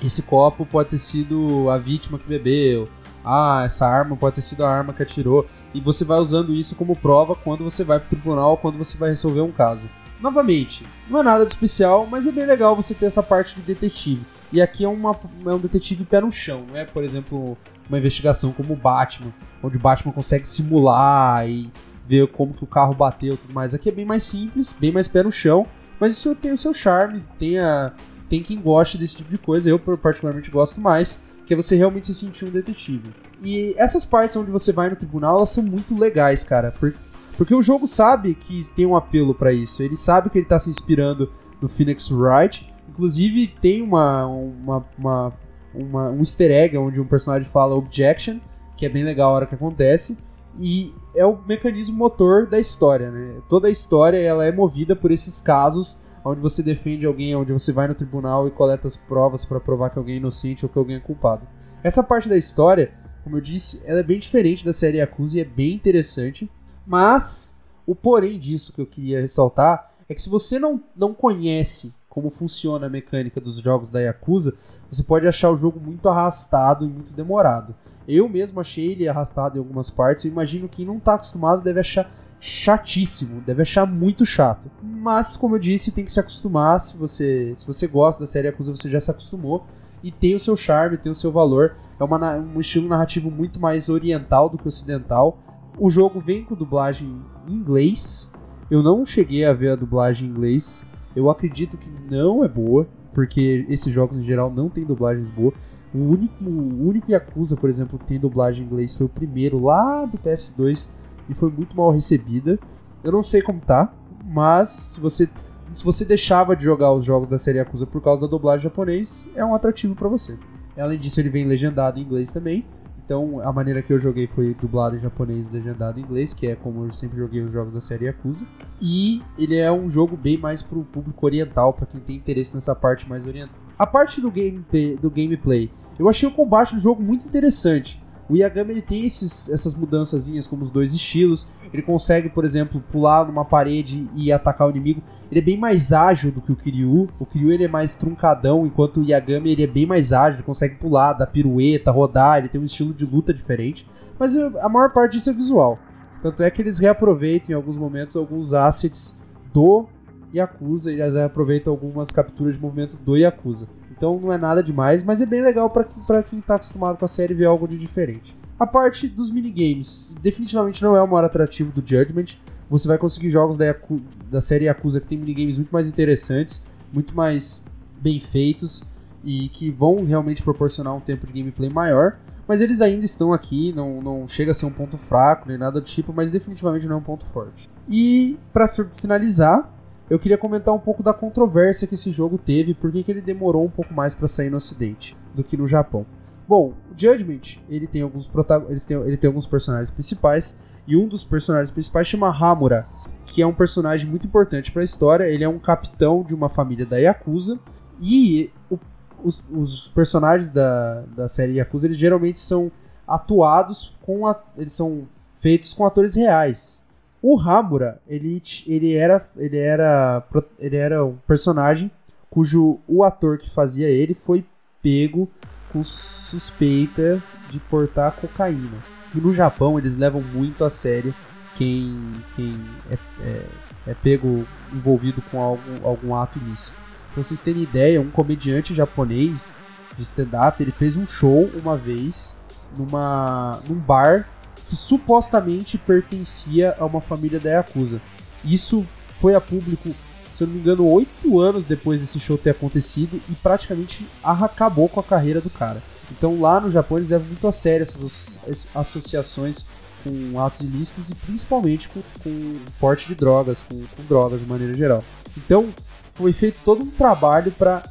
esse 0.07 0.23
copo 0.23 0.65
pode 0.67 0.91
ter 0.91 0.99
sido 0.99 1.69
a 1.71 1.79
vítima 1.79 2.19
que 2.19 2.29
bebeu, 2.29 2.89
ah, 3.25 3.63
essa 3.65 3.87
arma 3.87 4.17
pode 4.17 4.37
ter 4.37 4.43
sido 4.43 4.65
a 4.65 4.71
arma 4.71 4.93
que 4.93 5.03
atirou, 5.03 5.47
e 5.75 5.81
você 5.81 6.05
vai 6.05 6.19
usando 6.19 6.53
isso 6.53 6.75
como 6.75 6.97
prova 6.97 7.35
quando 7.35 7.63
você 7.63 7.85
vai 7.85 7.99
pro 7.99 8.09
tribunal 8.09 8.57
quando 8.57 8.79
você 8.79 8.97
vai 8.99 9.11
resolver 9.11 9.41
um 9.41 9.53
caso. 9.53 9.89
Novamente, 10.21 10.85
não 11.09 11.21
é 11.21 11.23
nada 11.23 11.45
de 11.45 11.51
especial, 11.51 12.07
mas 12.07 12.27
é 12.27 12.33
bem 12.33 12.45
legal 12.45 12.77
você 12.77 12.95
ter 12.95 13.07
essa 13.07 13.23
parte 13.23 13.55
de 13.55 13.63
detetive. 13.63 14.23
E 14.53 14.61
aqui 14.61 14.85
é, 14.85 14.89
uma, 14.89 15.19
é 15.47 15.51
um 15.51 15.59
detetive 15.59 16.05
pé 16.05 16.21
no 16.21 16.31
chão, 16.31 16.65
não 16.69 16.77
é, 16.77 16.85
por 16.85 17.05
exemplo, 17.05 17.57
uma 17.89 17.99
investigação 17.99 18.53
como 18.53 18.73
o 18.73 18.77
Batman, 18.77 19.33
onde 19.63 19.77
o 19.77 19.81
Batman 19.81 20.13
consegue 20.13 20.47
simular 20.47 21.49
e 21.49 21.73
ver 22.07 22.27
como 22.29 22.53
que 22.53 22.65
o 22.65 22.67
carro 22.67 22.93
bateu 22.93 23.35
e 23.35 23.37
tudo 23.37 23.55
mais. 23.55 23.73
Aqui 23.73 23.89
é 23.89 23.93
bem 23.93 24.05
mais 24.05 24.25
simples, 24.25 24.73
bem 24.73 24.91
mais 24.91 25.07
pé 25.07 25.23
no 25.23 25.31
chão, 25.31 25.67
mas 26.01 26.15
isso 26.15 26.35
tem 26.35 26.51
o 26.51 26.57
seu 26.57 26.75
charme, 26.75 27.23
tem, 27.39 27.59
a, 27.61 27.93
tem 28.31 28.43
quem 28.43 28.59
goste 28.59 28.97
desse 28.97 29.17
tipo 29.17 29.29
de 29.29 29.37
coisa. 29.37 29.69
Eu, 29.69 29.79
particularmente, 29.79 30.51
gosto 30.51 30.81
mais, 30.81 31.23
que 31.45 31.53
é 31.53 31.57
você 31.57 31.77
realmente 31.77 32.07
se 32.07 32.15
sentir 32.15 32.45
um 32.45 32.51
detetive. 32.51 33.11
E 33.43 33.75
essas 33.77 34.05
partes 34.05 34.37
onde 34.37 34.51
você 34.51 34.73
vai 34.73 34.89
no 34.89 34.97
tribunal, 34.97 35.37
elas 35.37 35.51
são 35.51 35.65
muito 35.65 35.99
legais, 35.99 36.45
cara, 36.45 36.71
porque, 36.71 36.97
porque 37.37 37.55
o 37.55 37.61
jogo 37.61 37.87
sabe 37.87 38.35
que 38.35 38.61
tem 38.71 38.87
um 38.87 38.95
apelo 38.95 39.35
para 39.35 39.53
isso. 39.53 39.83
Ele 39.83 39.97
sabe 39.97 40.31
que 40.31 40.39
ele 40.39 40.47
tá 40.47 40.59
se 40.59 40.71
inspirando 40.71 41.31
no 41.61 41.69
Phoenix 41.69 42.09
Wright. 42.11 42.67
Inclusive, 42.89 43.53
tem 43.61 43.83
uma, 43.83 44.27
uma, 44.27 44.87
uma, 44.97 45.33
uma 45.75 46.11
um 46.11 46.21
easter 46.21 46.53
egg 46.53 46.79
onde 46.79 47.01
um 47.01 47.07
personagem 47.07 47.49
fala 47.49 47.75
objection, 47.75 48.39
que 48.77 48.87
é 48.87 48.89
bem 48.89 49.03
legal 49.03 49.33
a 49.33 49.35
hora 49.35 49.47
que 49.47 49.55
acontece 49.57 50.17
e 50.59 50.93
é 51.15 51.25
o 51.25 51.39
mecanismo 51.47 51.97
motor 51.97 52.47
da 52.47 52.59
história, 52.59 53.11
né? 53.11 53.35
Toda 53.49 53.69
a 53.69 53.71
história 53.71 54.19
ela 54.19 54.45
é 54.45 54.53
movida 54.53 54.97
por 54.97 55.11
esses 55.11 55.41
casos 55.41 56.01
onde 56.25 56.41
você 56.41 56.63
defende 56.63 57.07
alguém, 57.07 57.35
onde 57.35 57.53
você 57.53 57.73
vai 57.73 57.89
no 57.89 57.95
tribunal 57.95 58.47
e 58.47 58.51
coleta 58.51 58.87
as 58.87 58.97
provas 58.97 59.45
para 59.45 59.61
provar 59.61 59.91
que 59.91 59.99
alguém 59.99 60.15
é 60.15 60.19
inocente 60.19 60.65
ou 60.65 60.69
que 60.69 60.79
alguém 60.79 60.97
é 60.97 61.01
culpado. 61.01 61.47
Essa 61.83 62.03
parte 62.03 62.29
da 62.29 62.37
história, 62.37 62.93
como 63.25 63.37
eu 63.37 63.41
disse, 63.41 63.83
ela 63.85 64.01
é 64.01 64.03
bem 64.03 64.19
diferente 64.19 64.65
da 64.65 64.73
série 64.73 64.99
Yakuza 64.99 65.39
e 65.39 65.41
é 65.41 65.45
bem 65.45 65.75
interessante, 65.75 66.51
mas 66.87 67.61
o 67.87 67.95
porém 67.95 68.39
disso 68.39 68.73
que 68.73 68.81
eu 68.81 68.87
queria 68.87 69.21
ressaltar 69.21 69.91
é 70.09 70.15
que 70.15 70.23
se 70.23 70.29
você 70.29 70.59
não, 70.59 70.83
não 70.95 71.15
conhece 71.15 71.95
como 72.09 72.29
funciona 72.29 72.87
a 72.87 72.91
mecânica 72.91 73.41
dos 73.41 73.59
jogos 73.59 73.89
da 73.89 74.01
Yakuza, 74.01 74.55
você 74.91 75.03
pode 75.03 75.27
achar 75.27 75.51
o 75.51 75.57
jogo 75.57 75.79
muito 75.79 76.09
arrastado 76.09 76.85
e 76.85 76.89
muito 76.89 77.13
demorado. 77.13 77.75
Eu 78.09 78.29
mesmo 78.29 78.61
achei 78.61 78.91
ele 78.91 79.09
arrastado 79.09 79.57
em 79.57 79.61
algumas 79.61 79.89
partes. 79.89 80.25
Eu 80.25 80.33
imagino 80.33 80.69
que 80.69 80.79
quem 80.79 80.87
não 80.87 80.97
está 80.97 81.15
acostumado 81.15 81.63
deve 81.63 81.79
achar 81.79 82.11
chatíssimo, 82.41 83.43
deve 83.43 83.63
achar 83.63 83.87
muito 83.87 84.25
chato. 84.25 84.71
Mas, 84.83 85.37
como 85.37 85.57
eu 85.57 85.59
disse, 85.59 85.93
tem 85.93 86.05
que 86.05 86.11
se 86.11 86.19
acostumar. 86.19 86.81
Se 86.81 86.97
você, 86.97 87.53
se 87.55 87.67
você 87.67 87.87
gosta 87.87 88.25
da 88.25 88.27
série 88.27 88.49
Acusa, 88.49 88.75
você 88.75 88.89
já 88.89 88.99
se 88.99 89.11
acostumou. 89.11 89.67
E 90.03 90.11
tem 90.11 90.35
o 90.35 90.41
seu 90.41 90.57
charme, 90.57 90.97
tem 90.97 91.13
o 91.13 91.15
seu 91.15 91.31
valor. 91.31 91.75
É 91.99 92.05
uma, 92.05 92.37
um 92.37 92.59
estilo 92.59 92.89
narrativo 92.89 93.31
muito 93.31 93.61
mais 93.61 93.91
oriental 93.91 94.49
do 94.49 94.57
que 94.57 94.67
ocidental. 94.67 95.39
O 95.79 95.91
jogo 95.91 96.19
vem 96.21 96.43
com 96.43 96.55
dublagem 96.55 97.21
em 97.47 97.53
inglês. 97.53 98.33
Eu 98.71 98.83
não 98.83 99.05
cheguei 99.05 99.45
a 99.45 99.53
ver 99.53 99.73
a 99.73 99.77
dublagem 99.77 100.27
em 100.27 100.31
inglês. 100.31 100.89
Eu 101.15 101.29
acredito 101.29 101.77
que 101.77 101.91
não 102.11 102.43
é 102.43 102.49
boa, 102.49 102.89
porque 103.13 103.67
esses 103.69 103.93
jogos 103.93 104.17
em 104.17 104.23
geral 104.23 104.51
não 104.51 104.71
tem 104.71 104.85
dublagens 104.85 105.29
boas. 105.29 105.55
O 105.93 105.99
único, 105.99 106.43
o 106.43 106.89
único 106.89 107.11
Yakuza, 107.11 107.57
por 107.57 107.69
exemplo, 107.69 107.99
que 107.99 108.07
tem 108.07 108.19
dublagem 108.19 108.63
em 108.63 108.67
inglês 108.67 108.97
foi 108.97 109.07
o 109.07 109.09
primeiro 109.09 109.63
lá 109.63 110.07
do 110.07 110.17
PS2 110.17 110.89
e 111.31 111.35
foi 111.35 111.51
muito 111.51 111.77
mal 111.77 111.91
recebida. 111.91 112.59
Eu 113.03 113.13
não 113.13 113.23
sei 113.23 113.41
como 113.41 113.61
tá, 113.61 113.95
mas 114.25 114.69
se 114.69 115.01
você, 115.01 115.29
se 115.73 115.85
você 115.85 116.05
deixava 116.05 116.55
de 116.57 116.65
jogar 116.65 116.93
os 116.93 117.05
jogos 117.05 117.29
da 117.29 117.39
série 117.39 117.59
Yakuza 117.59 117.87
por 117.87 118.03
causa 118.03 118.23
da 118.23 118.27
dublagem 118.27 118.65
japonês, 118.65 119.27
é 119.35 119.45
um 119.45 119.55
atrativo 119.55 119.95
para 119.95 120.09
você. 120.09 120.37
Além 120.77 120.99
disso, 120.99 121.21
ele 121.21 121.31
vem 121.31 121.47
legendado 121.47 121.99
em 121.99 122.03
inglês 122.03 122.31
também. 122.31 122.65
Então, 123.05 123.41
a 123.41 123.53
maneira 123.53 123.83
que 123.83 123.93
eu 123.93 123.99
joguei 123.99 124.27
foi 124.27 124.55
dublado 124.55 124.97
em 124.97 125.01
japonês 125.01 125.49
e 125.49 125.53
legendado 125.53 125.99
em 125.99 126.03
inglês, 126.03 126.33
que 126.33 126.47
é 126.47 126.55
como 126.55 126.85
eu 126.85 126.93
sempre 126.93 127.19
joguei 127.19 127.43
os 127.43 127.53
jogos 127.53 127.73
da 127.73 127.81
série 127.81 128.05
Yakuza. 128.05 128.47
E 128.81 129.21
ele 129.37 129.57
é 129.57 129.71
um 129.71 129.91
jogo 129.91 130.17
bem 130.17 130.39
mais 130.39 130.63
pro 130.63 130.85
público 130.85 131.27
oriental, 131.27 131.73
para 131.73 131.87
quem 131.87 132.01
tem 132.01 132.17
interesse 132.17 132.55
nessa 132.55 132.75
parte 132.75 133.09
mais 133.09 133.27
oriental. 133.27 133.57
A 133.79 133.87
parte 133.87 134.21
do 134.21 134.31
gameplay, 134.31 134.97
do 134.97 135.11
gameplay, 135.11 135.71
eu 135.99 136.09
achei 136.09 136.29
o 136.29 136.33
combate 136.33 136.75
do 136.75 136.81
jogo 136.81 137.03
muito 137.03 137.27
interessante. 137.27 138.00
O 138.31 138.37
Yagami 138.37 138.71
ele 138.71 138.83
tem 138.83 139.05
esses, 139.05 139.51
essas 139.51 139.75
mudançazinhas 139.75 140.47
como 140.47 140.63
os 140.63 140.71
dois 140.71 140.95
estilos. 140.95 141.49
Ele 141.73 141.83
consegue, 141.83 142.29
por 142.29 142.45
exemplo, 142.45 142.81
pular 142.93 143.27
numa 143.27 143.45
parede 143.45 144.09
e 144.15 144.31
atacar 144.31 144.69
o 144.69 144.71
inimigo. 144.71 145.03
Ele 145.31 145.41
é 145.41 145.43
bem 145.43 145.59
mais 145.59 145.93
ágil 145.93 146.31
do 146.31 146.41
que 146.41 146.53
o 146.53 146.57
Kiryu. 146.57 147.09
O 147.19 147.27
Kiryu 147.27 147.51
ele 147.51 147.65
é 147.65 147.69
mais 147.69 147.97
truncadão, 147.97 148.65
enquanto 148.65 149.01
o 149.01 149.05
Yagami 149.05 149.51
ele 149.51 149.65
é 149.65 149.67
bem 149.67 149.85
mais 149.85 150.13
ágil. 150.13 150.37
Ele 150.37 150.47
consegue 150.47 150.77
pular, 150.77 151.13
dar 151.13 151.27
pirueta, 151.27 151.91
rodar. 151.91 152.39
Ele 152.39 152.49
tem 152.49 152.61
um 152.61 152.65
estilo 152.65 152.95
de 152.95 153.05
luta 153.05 153.35
diferente. 153.35 153.85
Mas 154.17 154.37
a 154.37 154.69
maior 154.69 154.93
parte 154.93 155.15
disso 155.15 155.31
é 155.31 155.33
visual. 155.33 155.77
Tanto 156.23 156.43
é 156.45 156.51
que 156.53 156.63
eles 156.63 156.79
reaproveitam 156.79 157.51
em 157.51 157.55
alguns 157.55 157.77
momentos 157.77 158.15
alguns 158.15 158.55
assets 158.55 159.21
do 159.53 159.89
Yakuza, 160.33 160.93
eles 160.93 161.17
aproveitam 161.17 161.73
algumas 161.73 162.11
capturas 162.13 162.55
de 162.55 162.61
movimento 162.61 162.97
do 162.97 163.17
Yakuza. 163.17 163.67
Então 164.01 164.19
não 164.19 164.33
é 164.33 164.39
nada 164.39 164.63
demais, 164.63 165.03
mas 165.03 165.21
é 165.21 165.27
bem 165.27 165.43
legal 165.43 165.69
para 165.69 166.23
quem 166.23 166.41
tá 166.41 166.55
acostumado 166.55 166.97
com 166.97 167.05
a 167.05 167.09
série 167.09 167.35
ver 167.35 167.45
algo 167.45 167.69
de 167.69 167.77
diferente. 167.77 168.35
A 168.59 168.67
parte 168.67 169.07
dos 169.07 169.31
minigames 169.31 170.17
definitivamente 170.23 170.83
não 170.83 170.97
é 170.97 171.03
o 171.03 171.07
maior 171.07 171.27
atrativo 171.27 171.71
do 171.71 171.87
Judgment. 171.87 172.39
Você 172.71 172.89
vai 172.89 172.97
conseguir 172.97 173.29
jogos 173.29 173.59
da, 173.59 173.67
Yaku, 173.67 174.01
da 174.31 174.41
série 174.41 174.65
Yakuza 174.65 175.03
que 175.03 175.07
tem 175.07 175.19
minigames 175.19 175.59
muito 175.59 175.69
mais 175.69 175.87
interessantes, 175.87 176.65
muito 176.91 177.15
mais 177.15 177.63
bem 178.01 178.19
feitos 178.19 178.83
e 179.23 179.51
que 179.51 179.71
vão 179.71 180.03
realmente 180.03 180.43
proporcionar 180.43 180.95
um 180.95 181.01
tempo 181.01 181.27
de 181.27 181.35
gameplay 181.35 181.69
maior. 181.69 182.17
Mas 182.49 182.63
eles 182.63 182.81
ainda 182.81 183.05
estão 183.05 183.35
aqui, 183.35 183.71
não, 183.77 184.01
não 184.01 184.27
chega 184.27 184.53
a 184.53 184.55
ser 184.55 184.65
um 184.65 184.73
ponto 184.73 184.97
fraco 184.97 185.47
nem 185.47 185.59
nada 185.59 185.79
do 185.79 185.85
tipo, 185.85 186.11
mas 186.11 186.31
definitivamente 186.31 186.87
não 186.87 186.95
é 186.95 186.99
um 186.99 187.03
ponto 187.03 187.27
forte. 187.27 187.69
E 187.87 188.39
para 188.51 188.67
finalizar, 188.67 189.71
eu 190.11 190.19
queria 190.19 190.37
comentar 190.37 190.75
um 190.75 190.79
pouco 190.79 191.05
da 191.05 191.15
controvérsia 191.15 191.87
que 191.87 191.95
esse 191.95 192.11
jogo 192.11 192.37
teve, 192.37 192.75
por 192.75 192.91
que 192.91 193.05
ele 193.09 193.21
demorou 193.21 193.65
um 193.65 193.71
pouco 193.71 193.95
mais 193.95 194.13
para 194.13 194.27
sair 194.27 194.51
no 194.51 194.57
Ocidente 194.57 195.17
do 195.33 195.45
que 195.45 195.57
no 195.57 195.69
Japão. 195.69 196.05
Bom, 196.49 196.75
o 196.91 197.01
Judgment, 197.01 197.61
ele 197.69 197.87
tem 197.87 198.03
alguns 198.03 198.29
eles 198.69 198.85
têm, 198.85 198.97
ele 198.97 199.17
tem 199.17 199.29
alguns 199.29 199.47
personagens 199.47 199.89
principais 199.89 200.59
e 200.85 200.97
um 200.97 201.07
dos 201.07 201.23
personagens 201.23 201.71
principais 201.71 202.09
chama 202.09 202.29
Hamura, 202.29 202.89
que 203.25 203.41
é 203.41 203.47
um 203.47 203.55
personagem 203.55 204.11
muito 204.11 204.27
importante 204.27 204.73
para 204.73 204.83
a 204.83 204.85
história. 204.85 205.29
Ele 205.29 205.45
é 205.45 205.49
um 205.49 205.61
capitão 205.61 206.25
de 206.25 206.35
uma 206.35 206.49
família 206.49 206.85
da 206.85 206.97
Yakuza 206.97 207.61
e 208.01 208.51
o, 208.69 208.77
os, 209.23 209.45
os, 209.49 209.89
personagens 209.91 210.51
da, 210.51 211.03
da 211.15 211.29
série 211.29 211.53
Yakuza 211.53 211.87
eles 211.87 211.97
geralmente 211.97 212.41
são 212.41 212.73
atuados 213.07 213.97
com 214.03 214.27
a, 214.27 214.37
eles 214.59 214.73
são 214.73 215.07
feitos 215.37 215.73
com 215.73 215.87
atores 215.87 216.17
reais. 216.17 216.85
O 217.23 217.39
Hamura, 217.39 218.01
ele, 218.09 218.43
ele, 218.67 218.95
era, 218.95 219.27
ele, 219.37 219.59
era, 219.59 220.23
ele 220.59 220.77
era 220.77 221.05
um 221.05 221.17
personagem 221.27 221.91
cujo 222.31 222.79
o 222.89 223.05
ator 223.05 223.37
que 223.37 223.51
fazia 223.51 223.89
ele 223.89 224.15
foi 224.15 224.45
pego 224.83 225.29
com 225.71 225.85
suspeita 225.85 227.23
de 227.51 227.59
portar 227.59 228.13
cocaína. 228.13 228.79
E 229.15 229.19
no 229.21 229.33
Japão 229.33 229.79
eles 229.79 229.97
levam 229.97 230.23
muito 230.23 230.65
a 230.65 230.71
sério 230.71 231.15
quem, 231.57 231.95
quem 232.37 232.59
é, 232.91 232.99
é, 233.23 233.43
é 233.89 233.95
pego 233.95 234.47
envolvido 234.73 235.23
com 235.31 235.41
algum, 235.41 235.87
algum 235.87 236.15
ato 236.15 236.39
ilícito. 236.39 236.79
Pra 237.13 237.23
vocês 237.23 237.41
terem 237.41 237.63
ideia, 237.63 238.01
um 238.01 238.11
comediante 238.11 238.73
japonês 238.73 239.59
de 239.97 240.03
stand-up, 240.03 240.63
ele 240.63 240.71
fez 240.71 240.97
um 240.97 241.07
show 241.07 241.51
uma 241.55 241.77
vez 241.77 242.39
numa, 242.77 243.61
num 243.69 243.77
bar 243.77 244.29
que 244.71 244.77
supostamente 244.77 245.77
pertencia 245.77 246.77
a 246.79 246.87
uma 246.87 247.01
família 247.01 247.41
da 247.41 247.51
Yakuza. 247.51 248.01
Isso 248.45 248.87
foi 249.21 249.35
a 249.35 249.41
público, 249.41 249.93
se 250.33 250.45
eu 250.45 250.47
não 250.47 250.55
me 250.55 250.61
engano, 250.61 250.87
oito 250.87 251.41
anos 251.41 251.67
depois 251.67 252.01
desse 252.01 252.21
show 252.21 252.39
ter 252.39 252.51
acontecido 252.51 253.21
e 253.29 253.35
praticamente 253.35 254.07
acabou 254.23 254.89
com 254.89 255.01
a 255.01 255.03
carreira 255.03 255.41
do 255.41 255.51
cara. 255.51 255.83
Então 256.13 256.41
lá 256.41 256.61
no 256.61 256.71
Japão 256.71 256.99
eles 256.99 257.11
levam 257.11 257.27
muito 257.27 257.49
a 257.49 257.51
sério 257.51 257.83
essas 257.83 258.39
associações 258.73 259.67
com 260.05 260.41
atos 260.41 260.61
ilícitos 260.61 261.11
e 261.11 261.17
principalmente 261.17 261.89
com, 261.89 262.01
com 262.23 262.57
porte 262.79 263.09
de 263.09 263.17
drogas, 263.17 263.65
com, 263.65 263.75
com 263.75 264.05
drogas 264.09 264.39
de 264.39 264.47
maneira 264.47 264.73
geral. 264.75 265.03
Então 265.37 265.69
foi 266.15 266.33
feito 266.33 266.61
todo 266.65 266.85
um 266.85 266.91
trabalho 266.91 267.51
para 267.51 267.83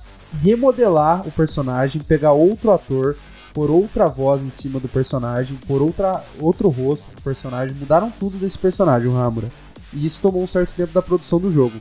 remodelar 0.41 1.27
o 1.27 1.31
personagem, 1.31 2.01
pegar 2.01 2.31
outro 2.31 2.71
ator, 2.71 3.17
por 3.59 3.69
outra 3.69 4.07
voz 4.07 4.41
em 4.41 4.49
cima 4.49 4.79
do 4.79 4.87
personagem, 4.87 5.57
por 5.67 5.81
outra, 5.81 6.23
outro 6.39 6.69
rosto 6.69 7.13
do 7.13 7.21
personagem, 7.21 7.75
mudaram 7.77 8.09
tudo 8.09 8.37
desse 8.37 8.57
personagem, 8.57 9.09
o 9.09 9.17
Hamura. 9.17 9.49
E 9.91 10.05
isso 10.05 10.21
tomou 10.21 10.41
um 10.41 10.47
certo 10.47 10.73
tempo 10.73 10.93
da 10.93 11.01
produção 11.01 11.41
do 11.41 11.51
jogo. 11.51 11.73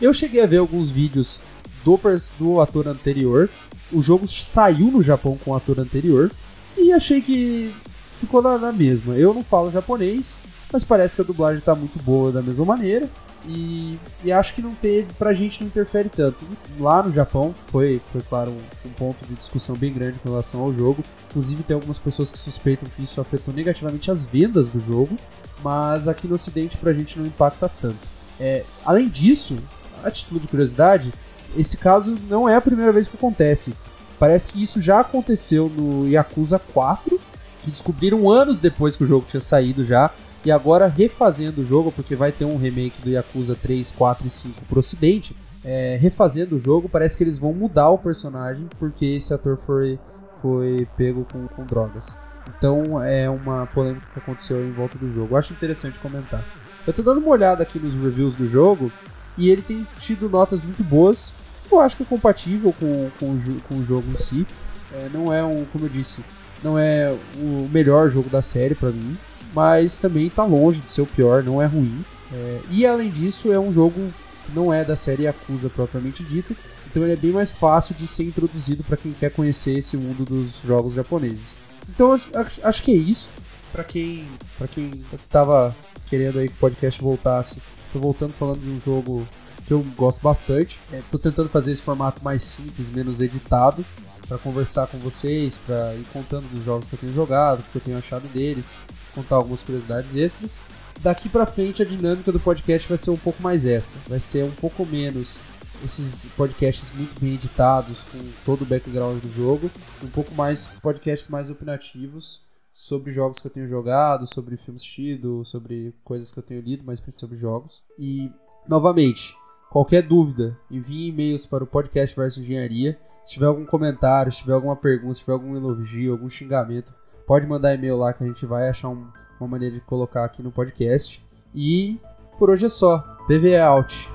Eu 0.00 0.14
cheguei 0.14 0.44
a 0.44 0.46
ver 0.46 0.58
alguns 0.58 0.92
vídeos 0.92 1.40
do, 1.84 1.98
do 2.38 2.60
ator 2.60 2.86
anterior. 2.86 3.50
O 3.92 4.00
jogo 4.00 4.28
saiu 4.28 4.92
no 4.92 5.02
Japão 5.02 5.36
com 5.44 5.50
o 5.50 5.56
ator 5.56 5.80
anterior. 5.80 6.30
E 6.78 6.92
achei 6.92 7.20
que 7.20 7.74
ficou 8.20 8.40
na, 8.40 8.56
na 8.56 8.72
mesma. 8.72 9.14
Eu 9.16 9.34
não 9.34 9.42
falo 9.42 9.72
japonês, 9.72 10.38
mas 10.72 10.84
parece 10.84 11.16
que 11.16 11.22
a 11.22 11.24
dublagem 11.24 11.58
está 11.58 11.74
muito 11.74 12.00
boa 12.00 12.30
da 12.30 12.42
mesma 12.42 12.64
maneira. 12.64 13.10
E, 13.46 13.98
e, 14.22 14.32
acho 14.32 14.54
que 14.54 14.62
não 14.62 14.74
teve, 14.74 15.12
pra 15.18 15.34
gente 15.34 15.60
não 15.60 15.68
interfere 15.68 16.08
tanto. 16.08 16.46
Lá 16.78 17.02
no 17.02 17.12
Japão 17.12 17.54
foi, 17.66 18.00
foi 18.10 18.22
claro, 18.22 18.50
um, 18.50 18.88
um, 18.88 18.92
ponto 18.92 19.24
de 19.26 19.34
discussão 19.34 19.76
bem 19.76 19.92
grande 19.92 20.18
com 20.18 20.30
relação 20.30 20.62
ao 20.62 20.72
jogo. 20.72 21.04
Inclusive 21.30 21.62
tem 21.62 21.74
algumas 21.74 21.98
pessoas 21.98 22.30
que 22.30 22.38
suspeitam 22.38 22.88
que 22.96 23.02
isso 23.02 23.20
afetou 23.20 23.52
negativamente 23.52 24.10
as 24.10 24.24
vendas 24.26 24.70
do 24.70 24.80
jogo, 24.80 25.16
mas 25.62 26.08
aqui 26.08 26.26
no 26.26 26.36
ocidente 26.36 26.78
pra 26.78 26.92
gente 26.92 27.18
não 27.18 27.26
impacta 27.26 27.68
tanto. 27.68 27.98
É, 28.40 28.64
além 28.84 29.08
disso, 29.08 29.58
a 30.02 30.10
título 30.10 30.40
de 30.40 30.48
curiosidade, 30.48 31.12
esse 31.56 31.76
caso 31.76 32.16
não 32.28 32.48
é 32.48 32.56
a 32.56 32.60
primeira 32.60 32.92
vez 32.92 33.08
que 33.08 33.16
acontece. 33.16 33.74
Parece 34.18 34.48
que 34.48 34.62
isso 34.62 34.80
já 34.80 35.00
aconteceu 35.00 35.68
no 35.68 36.08
Yakuza 36.08 36.58
4, 36.58 37.20
que 37.62 37.70
descobriram 37.70 38.30
anos 38.30 38.60
depois 38.60 38.96
que 38.96 39.04
o 39.04 39.06
jogo 39.06 39.26
tinha 39.28 39.40
saído 39.40 39.84
já, 39.84 40.10
e 40.44 40.50
agora 40.50 40.86
refazendo 40.86 41.62
o 41.62 41.66
jogo, 41.66 41.90
porque 41.90 42.14
vai 42.14 42.30
ter 42.30 42.44
um 42.44 42.58
remake 42.58 43.00
do 43.02 43.08
Yakuza 43.08 43.56
3, 43.56 43.90
4 43.92 44.26
e 44.26 44.30
5 44.30 44.62
pro 44.66 44.78
ocidente, 44.78 45.34
é, 45.64 45.96
refazendo 45.98 46.56
o 46.56 46.58
jogo, 46.58 46.88
parece 46.88 47.16
que 47.16 47.24
eles 47.24 47.38
vão 47.38 47.54
mudar 47.54 47.88
o 47.88 47.98
personagem, 47.98 48.68
porque 48.78 49.06
esse 49.06 49.32
ator 49.32 49.56
foi, 49.56 49.98
foi 50.42 50.86
pego 50.96 51.26
com, 51.32 51.48
com 51.48 51.64
drogas. 51.64 52.18
Então 52.58 53.02
é 53.02 53.28
uma 53.30 53.66
polêmica 53.66 54.06
que 54.12 54.18
aconteceu 54.18 54.62
em 54.62 54.72
volta 54.72 54.98
do 54.98 55.10
jogo. 55.14 55.34
Acho 55.34 55.54
interessante 55.54 55.98
comentar. 55.98 56.44
Eu 56.86 56.92
tô 56.92 57.02
dando 57.02 57.18
uma 57.18 57.30
olhada 57.30 57.62
aqui 57.62 57.78
nos 57.78 57.94
reviews 57.94 58.34
do 58.34 58.46
jogo, 58.46 58.92
e 59.38 59.48
ele 59.48 59.62
tem 59.62 59.86
tido 59.98 60.28
notas 60.28 60.62
muito 60.62 60.84
boas. 60.84 61.32
Eu 61.72 61.80
acho 61.80 61.96
que 61.96 62.02
é 62.02 62.06
compatível 62.06 62.74
com, 62.78 63.10
com, 63.18 63.40
com 63.66 63.74
o 63.76 63.84
jogo 63.84 64.10
em 64.12 64.16
si. 64.16 64.46
É, 64.92 65.08
não 65.12 65.32
é 65.32 65.42
um, 65.42 65.64
como 65.72 65.86
eu 65.86 65.88
disse, 65.88 66.22
não 66.62 66.78
é 66.78 67.16
o 67.36 67.66
melhor 67.72 68.10
jogo 68.10 68.28
da 68.28 68.42
série 68.42 68.74
para 68.74 68.90
mim 68.90 69.16
mas 69.54 69.98
também 69.98 70.26
está 70.26 70.44
longe 70.44 70.80
de 70.80 70.90
ser 70.90 71.02
o 71.02 71.06
pior, 71.06 71.42
não 71.42 71.62
é 71.62 71.66
ruim. 71.66 72.04
É, 72.32 72.60
e 72.70 72.86
além 72.86 73.10
disso, 73.10 73.52
é 73.52 73.58
um 73.58 73.72
jogo 73.72 74.12
que 74.44 74.52
não 74.52 74.72
é 74.72 74.84
da 74.84 74.96
série 74.96 75.26
Acusa 75.26 75.70
propriamente 75.70 76.22
dito, 76.24 76.56
então 76.86 77.02
ele 77.02 77.12
é 77.12 77.16
bem 77.16 77.32
mais 77.32 77.50
fácil 77.50 77.94
de 77.94 78.06
ser 78.06 78.24
introduzido 78.24 78.84
para 78.84 78.96
quem 78.96 79.12
quer 79.12 79.30
conhecer 79.30 79.78
esse 79.78 79.96
mundo 79.96 80.24
dos 80.24 80.60
jogos 80.64 80.94
japoneses. 80.94 81.58
Então 81.88 82.12
acho, 82.12 82.30
acho 82.62 82.82
que 82.82 82.92
é 82.92 82.96
isso. 82.96 83.30
Para 83.72 83.82
quem 83.82 84.24
para 84.56 84.68
quem 84.68 85.02
tava 85.28 85.74
querendo 86.08 86.38
aí 86.38 86.48
que 86.48 86.54
o 86.54 86.58
podcast 86.58 87.00
voltasse, 87.00 87.60
tô 87.92 87.98
voltando 87.98 88.32
falando 88.32 88.60
de 88.60 88.70
um 88.70 88.80
jogo 88.80 89.26
que 89.66 89.72
eu 89.72 89.84
gosto 89.96 90.22
bastante. 90.22 90.78
É, 90.92 91.00
tô 91.10 91.18
tentando 91.18 91.48
fazer 91.48 91.72
esse 91.72 91.82
formato 91.82 92.22
mais 92.22 92.42
simples, 92.42 92.88
menos 92.88 93.20
editado, 93.20 93.84
para 94.28 94.38
conversar 94.38 94.86
com 94.86 94.98
vocês, 94.98 95.58
para 95.58 95.94
ir 95.94 96.04
contando 96.12 96.48
dos 96.50 96.64
jogos 96.64 96.86
que 96.86 96.94
eu 96.94 96.98
tenho 96.98 97.14
jogado, 97.14 97.60
o 97.60 97.62
que 97.64 97.76
eu 97.76 97.82
tenho 97.82 97.98
achado 97.98 98.26
deles, 98.28 98.72
contar 99.14 99.36
algumas 99.36 99.62
curiosidades 99.62 100.14
extras. 100.16 100.60
Daqui 101.00 101.28
para 101.28 101.46
frente 101.46 101.82
a 101.82 101.84
dinâmica 101.84 102.32
do 102.32 102.40
podcast 102.40 102.88
vai 102.88 102.98
ser 102.98 103.10
um 103.10 103.16
pouco 103.16 103.42
mais 103.42 103.66
essa, 103.66 103.96
vai 104.08 104.20
ser 104.20 104.44
um 104.44 104.50
pouco 104.50 104.86
menos 104.86 105.40
esses 105.84 106.26
podcasts 106.26 106.90
muito 106.94 107.20
bem 107.20 107.34
editados 107.34 108.04
com 108.04 108.18
todo 108.44 108.62
o 108.62 108.66
background 108.66 109.20
do 109.20 109.30
jogo, 109.30 109.70
um 110.02 110.08
pouco 110.08 110.34
mais 110.34 110.66
podcasts 110.66 111.28
mais 111.28 111.50
opinativos 111.50 112.42
sobre 112.72 113.12
jogos 113.12 113.38
que 113.38 113.46
eu 113.46 113.50
tenho 113.50 113.68
jogado, 113.68 114.26
sobre 114.26 114.56
filmes 114.56 114.82
assistido, 114.82 115.44
sobre 115.44 115.94
coisas 116.02 116.32
que 116.32 116.38
eu 116.38 116.42
tenho 116.42 116.60
lido, 116.60 116.82
mas 116.84 117.00
sobre 117.16 117.36
jogos. 117.36 117.84
E 117.98 118.32
novamente, 118.66 119.36
qualquer 119.70 120.02
dúvida, 120.02 120.58
envie 120.70 121.08
e-mails 121.08 121.46
para 121.46 121.62
o 121.62 121.68
podcast 121.68 122.16
versus 122.16 122.42
engenharia. 122.42 122.98
Se 123.24 123.34
tiver 123.34 123.46
algum 123.46 123.64
comentário, 123.64 124.32
se 124.32 124.40
tiver 124.40 124.54
alguma 124.54 124.74
pergunta, 124.74 125.14
se 125.14 125.20
tiver 125.20 125.32
algum 125.34 125.56
elogio, 125.56 126.12
algum 126.12 126.28
xingamento, 126.28 126.92
pode 127.26 127.46
mandar 127.46 127.74
e-mail 127.74 127.96
lá 127.96 128.12
que 128.12 128.22
a 128.22 128.26
gente 128.26 128.44
vai 128.46 128.68
achar 128.68 128.88
um, 128.88 129.06
uma 129.40 129.48
maneira 129.48 129.74
de 129.74 129.80
colocar 129.80 130.24
aqui 130.24 130.42
no 130.42 130.52
podcast. 130.52 131.24
E 131.54 131.98
por 132.38 132.50
hoje 132.50 132.66
é 132.66 132.68
só. 132.68 132.98
PV 133.26 133.56
out. 133.58 134.10